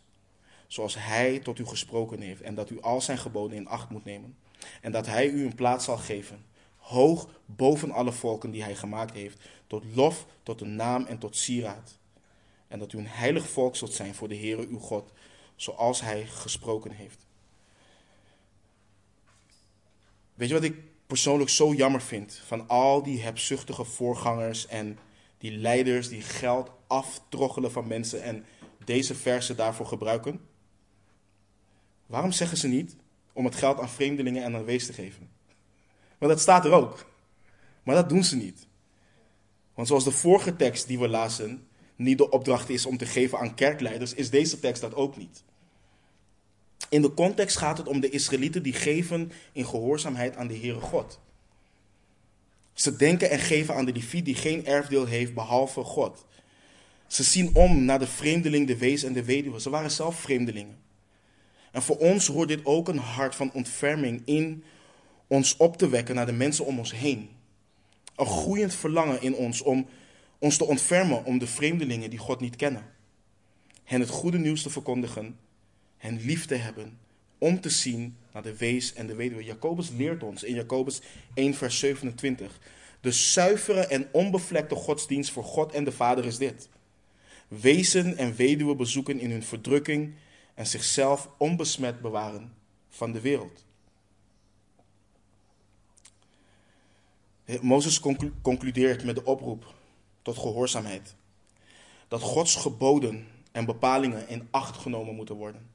Zoals 0.69 0.95
hij 0.99 1.39
tot 1.39 1.59
u 1.59 1.67
gesproken 1.67 2.21
heeft 2.21 2.41
en 2.41 2.55
dat 2.55 2.71
u 2.71 2.81
al 2.81 3.01
zijn 3.01 3.19
geboden 3.19 3.57
in 3.57 3.69
acht 3.69 3.91
moet 3.91 4.05
nemen. 4.05 4.37
En 4.81 4.93
dat 4.93 5.07
hij 5.07 5.29
u 5.29 5.45
een 5.45 5.55
plaats 5.55 5.85
zal 5.85 5.97
geven, 5.97 6.45
hoog 6.77 7.29
boven 7.47 7.91
alle 7.91 8.13
volken 8.13 8.51
die 8.51 8.63
hij 8.63 8.77
gemaakt 8.77 9.15
heeft, 9.15 9.41
tot 9.67 9.85
lof, 9.95 10.27
tot 10.43 10.61
een 10.61 10.77
naam 10.77 11.05
en 11.05 11.19
tot 11.19 11.37
sieraad. 11.37 11.99
En 12.69 12.79
dat 12.79 12.93
u 12.93 12.99
een 12.99 13.07
heilig 13.07 13.49
volk 13.49 13.77
zult 13.77 13.93
zijn 13.93 14.15
voor 14.15 14.29
de 14.29 14.37
Heere 14.37 14.67
uw 14.67 14.79
God, 14.79 15.13
zoals 15.57 16.01
hij 16.01 16.27
gesproken 16.27 16.91
heeft. 16.91 17.27
Weet 20.35 20.49
je 20.49 20.55
wat 20.55 20.63
ik 20.63 20.77
persoonlijk 21.07 21.51
zo 21.51 21.75
jammer 21.75 22.03
vind 22.03 22.43
van 22.47 22.69
al 22.69 23.03
die 23.03 23.23
hebzuchtige 23.23 23.85
voorgangers 23.85 24.67
en 24.67 24.99
die 25.39 25.53
leiders 25.53 26.09
die 26.09 26.23
geld 26.23 26.71
aftroggelen 26.87 27.73
van 27.73 27.87
mensen 27.87 28.23
en 28.23 28.45
deze 28.85 29.15
versen 29.15 29.57
daarvoor 29.57 29.87
gebruiken? 29.87 30.41
Waarom 32.09 32.33
zeggen 32.33 32.59
ze 32.59 32.69
niet 32.69 32.97
om 33.33 33.45
het 33.45 33.55
geld 33.55 33.81
aan 33.81 33.89
vreemdelingen 33.89 34.45
en 34.45 34.55
aan 34.55 34.65
wees 34.65 34.87
te 34.87 34.93
geven? 34.93 35.29
Want 36.19 36.33
dat 36.33 36.41
staat 36.41 36.65
er 36.65 36.73
ook. 36.73 37.07
Maar 37.83 37.95
dat 37.95 38.09
doen 38.09 38.25
ze 38.25 38.37
niet. 38.37 38.67
Want 39.75 39.89
zoals 39.89 40.05
de 40.05 40.11
vorige 40.11 40.57
tekst 40.57 40.87
die 40.87 40.99
we 40.99 41.09
lazen 41.09 41.67
niet 41.97 42.19
de 42.19 42.31
opdracht 42.31 42.69
is 42.69 42.87
om 42.87 42.97
te 42.97 43.07
geven 43.07 43.39
aan 43.39 43.55
kerkleiders, 43.55 44.15
is 44.15 44.31
deze 44.31 44.61
tekst 44.61 44.81
dat 44.81 44.95
ook 44.95 45.17
niet. 45.17 45.43
In 46.89 47.03
de 47.03 47.15
context 47.15 47.57
gaat 47.57 47.79
het 47.79 47.89
om 47.89 48.01
de 48.01 48.11
Israëlieten 48.11 48.63
die 48.63 48.73
geven 48.73 49.33
in 49.53 49.67
gehoorzaamheid 49.67 50.37
aan 50.37 50.47
de 50.47 50.59
Heere 50.59 50.81
God. 50.81 51.21
Ze 52.73 52.97
denken 52.97 53.31
en 53.31 53.39
geven 53.39 53.75
aan 53.75 53.85
de 53.85 53.93
Leviet 53.93 54.25
die 54.25 54.35
geen 54.35 54.67
erfdeel 54.67 55.05
heeft 55.05 55.35
behalve 55.35 55.83
God. 55.83 56.27
Ze 57.07 57.23
zien 57.23 57.55
om 57.55 57.85
naar 57.85 57.99
de 57.99 58.07
vreemdeling, 58.07 58.67
de 58.67 58.77
wees 58.77 59.03
en 59.03 59.13
de 59.13 59.25
weduwe. 59.25 59.61
Ze 59.61 59.71
waren 59.71 59.91
zelf 59.91 60.21
vreemdelingen. 60.21 60.88
En 61.79 61.85
voor 61.85 61.97
ons 61.97 62.27
hoort 62.27 62.49
dit 62.49 62.65
ook 62.65 62.89
een 62.89 62.99
hart 62.99 63.35
van 63.35 63.53
ontferming 63.53 64.23
in 64.25 64.65
ons 65.27 65.57
op 65.57 65.77
te 65.77 65.89
wekken 65.89 66.15
naar 66.15 66.27
de 66.27 66.33
mensen 66.33 66.65
om 66.65 66.79
ons 66.79 66.93
heen. 66.95 67.31
Een 68.17 68.27
groeiend 68.27 68.75
verlangen 68.75 69.23
in 69.23 69.35
ons 69.35 69.63
om 69.63 69.89
ons 70.39 70.57
te 70.57 70.65
ontfermen 70.65 71.25
om 71.25 71.39
de 71.39 71.47
vreemdelingen 71.47 72.11
die 72.11 72.19
God 72.19 72.41
niet 72.41 72.57
kennen. 72.57 72.85
Hen 73.85 74.01
het 74.01 74.09
goede 74.09 74.39
nieuws 74.39 74.63
te 74.63 74.71
verkondigen, 74.71 75.39
hen 75.97 76.21
lief 76.21 76.47
te 76.47 76.55
hebben, 76.55 76.99
om 77.39 77.61
te 77.61 77.71
zien 77.71 78.17
naar 78.33 78.43
de 78.43 78.57
wees 78.57 78.93
en 78.93 79.07
de 79.07 79.15
weduwe. 79.15 79.45
Jacobus 79.45 79.91
leert 79.91 80.23
ons 80.23 80.43
in 80.43 80.55
Jacobus 80.55 81.01
1, 81.35 81.55
vers 81.55 81.79
27. 81.79 82.61
De 83.01 83.13
zuivere 83.13 83.87
en 83.87 84.09
onbevlekte 84.13 84.75
godsdienst 84.75 85.33
voor 85.33 85.45
God 85.45 85.73
en 85.73 85.85
de 85.85 85.93
Vader 85.93 86.25
is 86.25 86.39
dit. 86.39 86.69
Wezen 87.49 88.17
en 88.17 88.37
weduwe 88.37 88.75
bezoeken 88.75 89.21
in 89.21 89.31
hun 89.31 89.43
verdrukking 89.43 90.15
en 90.59 90.67
zichzelf 90.67 91.29
onbesmet 91.37 92.01
bewaren 92.01 92.53
van 92.89 93.13
de 93.13 93.21
wereld. 93.21 93.65
Mozes 97.61 98.01
concludeert 98.43 99.05
met 99.05 99.15
de 99.15 99.25
oproep 99.25 99.75
tot 100.23 100.39
gehoorzaamheid. 100.39 101.15
Dat 102.09 102.23
Gods 102.23 102.57
geboden 102.57 103.27
en 103.53 103.65
bepalingen 103.65 104.29
in 104.29 104.49
acht 104.51 104.77
genomen 104.77 105.15
moeten 105.15 105.35
worden. 105.35 105.71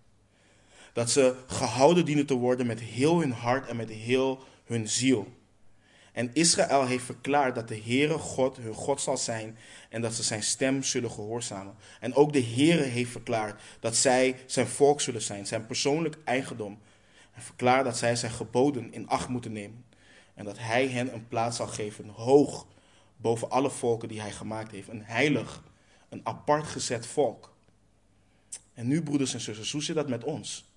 Dat 0.94 1.10
ze 1.10 1.44
gehouden 1.48 2.06
dienen 2.06 2.26
te 2.26 2.36
worden 2.36 2.66
met 2.66 2.80
heel 2.80 3.20
hun 3.20 3.32
hart 3.32 3.68
en 3.68 3.76
met 3.76 3.90
heel 3.90 4.44
hun 4.66 4.90
ziel. 4.90 5.28
En 6.14 6.30
Israël 6.34 6.86
heeft 6.86 7.06
verklaard 7.06 7.56
dat 7.56 7.68
de 7.68 7.82
Heere 7.82 8.18
God 8.18 8.58
hun 8.58 8.74
God 8.74 9.02
zal 9.02 9.18
zijn 9.18 9.58
en 9.90 10.02
dat 10.02 10.14
ze 10.14 10.24
zijn 10.24 10.44
stem 10.44 10.84
zullen 10.84 11.12
gehoorzamen. 11.12 11.76
En 12.00 12.14
ook 12.14 12.34
de 12.34 12.44
Heere 12.44 12.84
heeft 12.84 13.12
verklaard 13.12 13.62
dat 13.80 13.96
zij 13.96 14.36
zijn 14.46 14.68
volk 14.68 15.02
zullen 15.02 15.22
zijn, 15.22 15.48
zijn 15.48 15.66
persoonlijk 15.66 16.18
eigendom. 16.24 16.80
En 17.34 17.42
verklaart 17.42 17.86
dat 17.86 17.98
zij 17.98 18.16
zijn 18.16 18.32
geboden 18.32 18.94
in 18.94 19.08
acht 19.08 19.28
moeten 19.28 19.52
nemen. 19.52 19.86
En 20.34 20.46
dat 20.46 20.60
hij 20.60 20.88
hen 20.88 21.14
een 21.14 21.28
plaats 21.28 21.58
zal 21.58 21.68
geven, 21.68 22.08
hoog 22.08 22.68
boven 23.18 23.50
alle 23.50 23.70
volken 23.70 24.08
die 24.08 24.22
hij 24.22 24.32
gemaakt 24.32 24.72
heeft. 24.72 24.88
Een 24.88 25.04
heilig, 25.04 25.64
een 26.10 26.22
apart 26.24 26.68
gezet 26.68 27.08
volk. 27.08 27.54
En 28.74 28.88
nu, 28.88 29.04
broeders 29.04 29.34
en 29.34 29.40
zusters, 29.40 29.72
hoe 29.72 29.84
zit 29.84 29.96
dat 29.96 30.10
met 30.10 30.24
ons? 30.24 30.72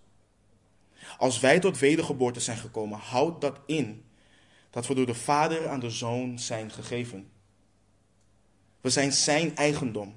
Als 1.18 1.40
wij 1.40 1.58
tot 1.58 1.78
wedergeboorte 1.78 2.40
zijn 2.40 2.56
gekomen, 2.56 2.98
houd 2.98 3.40
dat 3.40 3.60
in 3.66 4.04
dat 4.70 4.86
we 4.86 4.94
door 4.94 5.06
de 5.06 5.14
Vader 5.14 5.68
aan 5.68 5.80
de 5.80 5.90
Zoon 5.90 6.38
zijn 6.38 6.70
gegeven. 6.70 7.30
We 8.80 8.90
zijn 8.90 9.12
zijn 9.12 9.56
eigendom. 9.56 10.14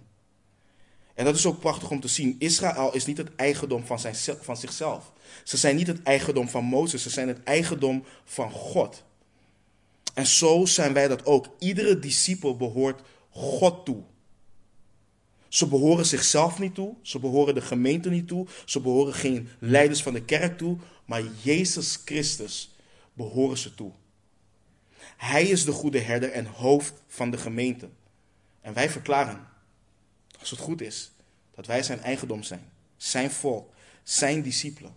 En 1.14 1.26
dat 1.26 1.36
is 1.36 1.46
ook 1.46 1.60
prachtig 1.60 1.90
om 1.90 2.00
te 2.00 2.08
zien. 2.08 2.36
Israël 2.40 2.94
is 2.94 3.06
niet 3.06 3.18
het 3.18 3.36
eigendom 3.36 3.86
van, 3.86 4.00
zijn, 4.00 4.16
van 4.42 4.58
zichzelf. 4.58 5.12
Ze 5.44 5.58
zijn 5.58 5.76
niet 5.76 5.88
het 5.88 6.04
eigendom 6.04 6.50
van 6.50 6.64
Mozes, 6.64 7.04
ze 7.04 7.10
zijn 7.10 7.28
het 7.28 7.44
eigendom 7.44 8.04
van 8.24 8.52
God. 8.52 9.04
En 10.14 10.26
zo 10.26 10.66
zijn 10.66 10.94
wij 10.94 11.08
dat 11.08 11.26
ook. 11.26 11.48
Iedere 11.60 12.00
discipel 12.00 12.58
behoort 12.58 13.02
God 13.30 13.86
toe. 13.86 14.04
Ze 15.48 15.68
behoren 15.68 16.06
zichzelf 16.06 16.60
niet 16.60 16.76
toe, 16.76 16.96
ze 17.02 17.20
behoren 17.20 17.54
de 17.54 17.62
gemeente 17.62 18.10
niet 18.10 18.28
toe, 18.28 18.48
ze 18.66 18.80
behoren 18.80 19.14
geen 19.14 19.50
leiders 19.60 20.04
van 20.04 20.14
de 20.14 20.24
kerk 20.24 20.58
toe, 20.58 20.78
maar 21.06 21.24
Jezus 21.42 22.00
Christus 22.06 22.76
behoren 23.14 23.58
ze 23.58 23.76
toe. 23.76 23.92
Hij 25.20 25.44
is 25.44 25.66
de 25.66 25.72
goede 25.72 26.00
herder 26.00 26.32
en 26.32 26.46
hoofd 26.46 26.94
van 27.08 27.32
de 27.32 27.38
gemeente. 27.38 27.90
En 28.62 28.74
wij 28.74 28.90
verklaren, 28.90 29.48
als 30.40 30.50
het 30.50 30.60
goed 30.60 30.82
is, 30.82 31.12
dat 31.56 31.66
wij 31.66 31.84
zijn 31.84 32.00
eigendom 32.00 32.44
zijn, 32.44 32.72
zijn 32.98 33.32
volk, 33.32 33.74
zijn 34.04 34.42
discipelen. 34.42 34.96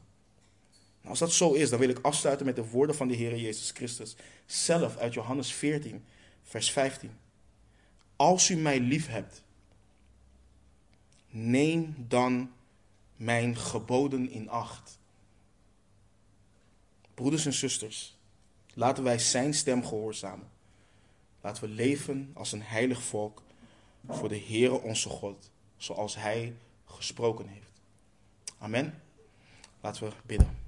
Als 1.05 1.19
dat 1.19 1.33
zo 1.33 1.53
is, 1.53 1.71
dan 1.71 1.79
wil 1.79 1.89
ik 1.89 1.99
afsluiten 1.99 2.47
met 2.47 2.57
de 2.57 2.69
woorden 2.69 2.97
van 2.97 3.09
de 3.09 3.15
Heer 3.15 3.37
Jezus 3.37 3.71
Christus. 3.71 4.17
Zelf 4.47 4.97
uit 4.97 5.15
Johannes 5.15 5.53
14, 5.53 6.05
vers 6.43 6.71
15. 6.71 7.11
Als 8.17 8.51
u 8.51 8.57
mij 8.57 8.81
lief 8.81 9.07
hebt, 9.07 9.43
neem 11.31 11.95
dan 11.99 12.53
mijn 13.17 13.57
geboden 13.57 14.31
in 14.31 14.49
acht. 14.49 14.99
Broeders 17.15 17.47
en 17.47 17.53
zusters, 17.53 18.17
laten 18.75 19.05
wij 19.05 19.19
zijn 19.19 19.55
stem 19.55 19.87
gehoorzamen. 19.87 20.51
Laten 21.41 21.63
we 21.63 21.69
leven 21.69 22.31
als 22.35 22.53
een 22.53 22.63
heilig 22.63 23.03
volk 23.03 23.43
voor 24.09 24.29
de 24.29 24.41
Heere 24.41 24.81
onze 24.81 25.09
God, 25.09 25.51
zoals 25.77 26.15
Hij 26.15 26.55
gesproken 26.85 27.47
heeft. 27.47 27.81
Amen. 28.59 29.03
Laten 29.81 30.05
we 30.05 30.13
bidden. 30.27 30.59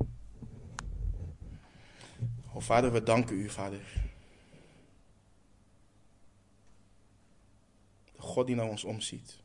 O 2.53 2.61
Vader, 2.61 2.93
we 2.93 3.03
danken 3.03 3.37
u, 3.37 3.51
Vader. 3.51 4.03
De 8.13 8.23
God 8.23 8.47
die 8.47 8.57
naar 8.57 8.69
ons 8.69 8.85
omziet. 8.85 9.39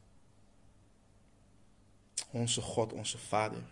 Onze 2.32 2.62
God, 2.62 2.94
onze 2.94 3.18
Vader. 3.18 3.64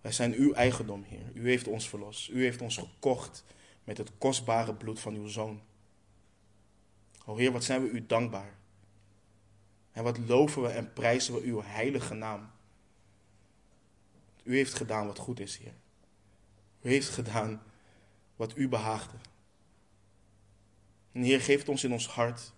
Wij 0.00 0.12
zijn 0.12 0.34
uw 0.34 0.52
eigendom, 0.52 1.02
Heer. 1.02 1.30
U 1.34 1.48
heeft 1.48 1.68
ons 1.68 1.88
verlost. 1.88 2.28
U 2.28 2.42
heeft 2.42 2.62
ons 2.62 2.76
gekocht 2.76 3.44
met 3.90 3.98
het 3.98 4.10
kostbare 4.18 4.74
bloed 4.74 5.00
van 5.00 5.14
uw 5.14 5.26
Zoon. 5.26 5.60
O 7.24 7.36
Heer, 7.36 7.52
wat 7.52 7.64
zijn 7.64 7.82
we 7.82 7.88
u 7.88 8.06
dankbaar. 8.06 8.54
En 9.92 10.04
wat 10.04 10.18
loven 10.18 10.62
we 10.62 10.68
en 10.68 10.92
prijzen 10.92 11.34
we 11.34 11.40
uw 11.40 11.62
heilige 11.62 12.14
naam. 12.14 12.50
U 14.42 14.56
heeft 14.56 14.74
gedaan 14.74 15.06
wat 15.06 15.18
goed 15.18 15.40
is, 15.40 15.56
Heer. 15.56 15.74
U 16.82 16.90
heeft 16.90 17.08
gedaan 17.08 17.62
wat 18.36 18.56
u 18.56 18.68
behaagde. 18.68 19.16
En 21.12 21.22
Heer, 21.22 21.40
geef 21.40 21.58
het 21.58 21.68
ons 21.68 21.84
in 21.84 21.92
ons 21.92 22.08
hart. 22.08 22.52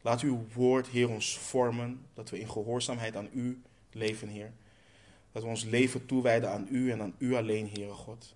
Laat 0.00 0.20
uw 0.20 0.46
woord, 0.52 0.86
Heer, 0.86 1.08
ons 1.08 1.38
vormen, 1.38 2.06
dat 2.14 2.30
we 2.30 2.40
in 2.40 2.50
gehoorzaamheid 2.50 3.16
aan 3.16 3.28
u 3.32 3.62
leven, 3.92 4.28
Heer. 4.28 4.52
Dat 5.32 5.42
we 5.42 5.48
ons 5.48 5.64
leven 5.64 6.06
toewijden 6.06 6.50
aan 6.50 6.66
u 6.70 6.90
en 6.90 7.02
aan 7.02 7.14
u 7.18 7.34
alleen, 7.34 7.70
Heere 7.70 7.92
God. 7.92 8.34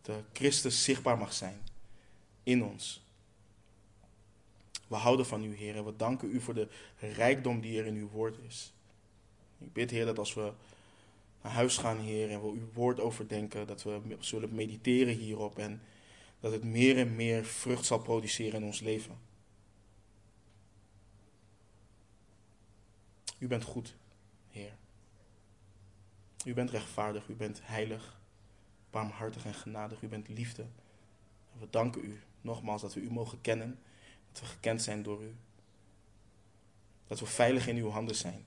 Dat 0.00 0.16
uh, 0.16 0.22
Christus 0.32 0.84
zichtbaar 0.84 1.18
mag 1.18 1.32
zijn 1.32 1.60
in 2.42 2.64
ons. 2.64 3.02
We 4.86 4.94
houden 4.94 5.26
van 5.26 5.44
u, 5.44 5.56
Heer, 5.56 5.76
en 5.76 5.84
we 5.84 5.96
danken 5.96 6.30
u 6.30 6.40
voor 6.40 6.54
de 6.54 6.68
rijkdom 6.98 7.60
die 7.60 7.78
er 7.78 7.86
in 7.86 7.94
uw 7.94 8.08
woord 8.08 8.38
is. 8.46 8.72
Ik 9.58 9.72
bid, 9.72 9.90
Heer, 9.90 10.04
dat 10.04 10.18
als 10.18 10.34
we 10.34 10.52
naar 11.42 11.52
huis 11.52 11.76
gaan, 11.76 11.98
Heer, 11.98 12.30
en 12.30 12.40
we 12.40 12.46
uw 12.46 12.72
woord 12.72 13.00
overdenken, 13.00 13.66
dat 13.66 13.82
we 13.82 14.16
zullen 14.18 14.54
mediteren 14.54 15.14
hierop 15.14 15.58
en 15.58 15.82
dat 16.40 16.52
het 16.52 16.64
meer 16.64 16.98
en 16.98 17.16
meer 17.16 17.44
vrucht 17.44 17.84
zal 17.84 17.98
produceren 17.98 18.60
in 18.60 18.66
ons 18.66 18.80
leven. 18.80 19.18
U 23.38 23.46
bent 23.46 23.64
goed, 23.64 23.94
Heer. 24.50 24.72
U 26.44 26.54
bent 26.54 26.70
rechtvaardig, 26.70 27.28
u 27.28 27.34
bent 27.34 27.60
heilig, 27.62 28.20
barmhartig 28.92 29.44
en 29.44 29.54
genadig, 29.54 30.02
u 30.02 30.08
bent 30.08 30.28
liefde. 30.28 30.66
We 31.58 31.66
danken 31.70 32.04
u 32.04 32.20
nogmaals 32.40 32.80
dat 32.82 32.94
we 32.94 33.00
u 33.00 33.12
mogen 33.12 33.40
kennen, 33.40 33.78
dat 34.32 34.40
we 34.40 34.46
gekend 34.46 34.82
zijn 34.82 35.02
door 35.02 35.22
u. 35.22 35.34
Dat 37.06 37.20
we 37.20 37.26
veilig 37.26 37.66
in 37.66 37.76
uw 37.76 37.90
handen 37.90 38.14
zijn. 38.14 38.44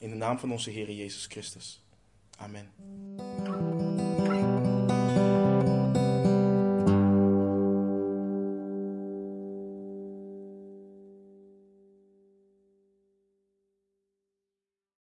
In 0.00 0.10
de 0.10 0.16
naam 0.16 0.38
van 0.38 0.52
onze 0.52 0.70
Heer 0.70 0.90
Jezus 0.92 1.26
Christus. 1.26 1.82
Amen. 2.36 2.72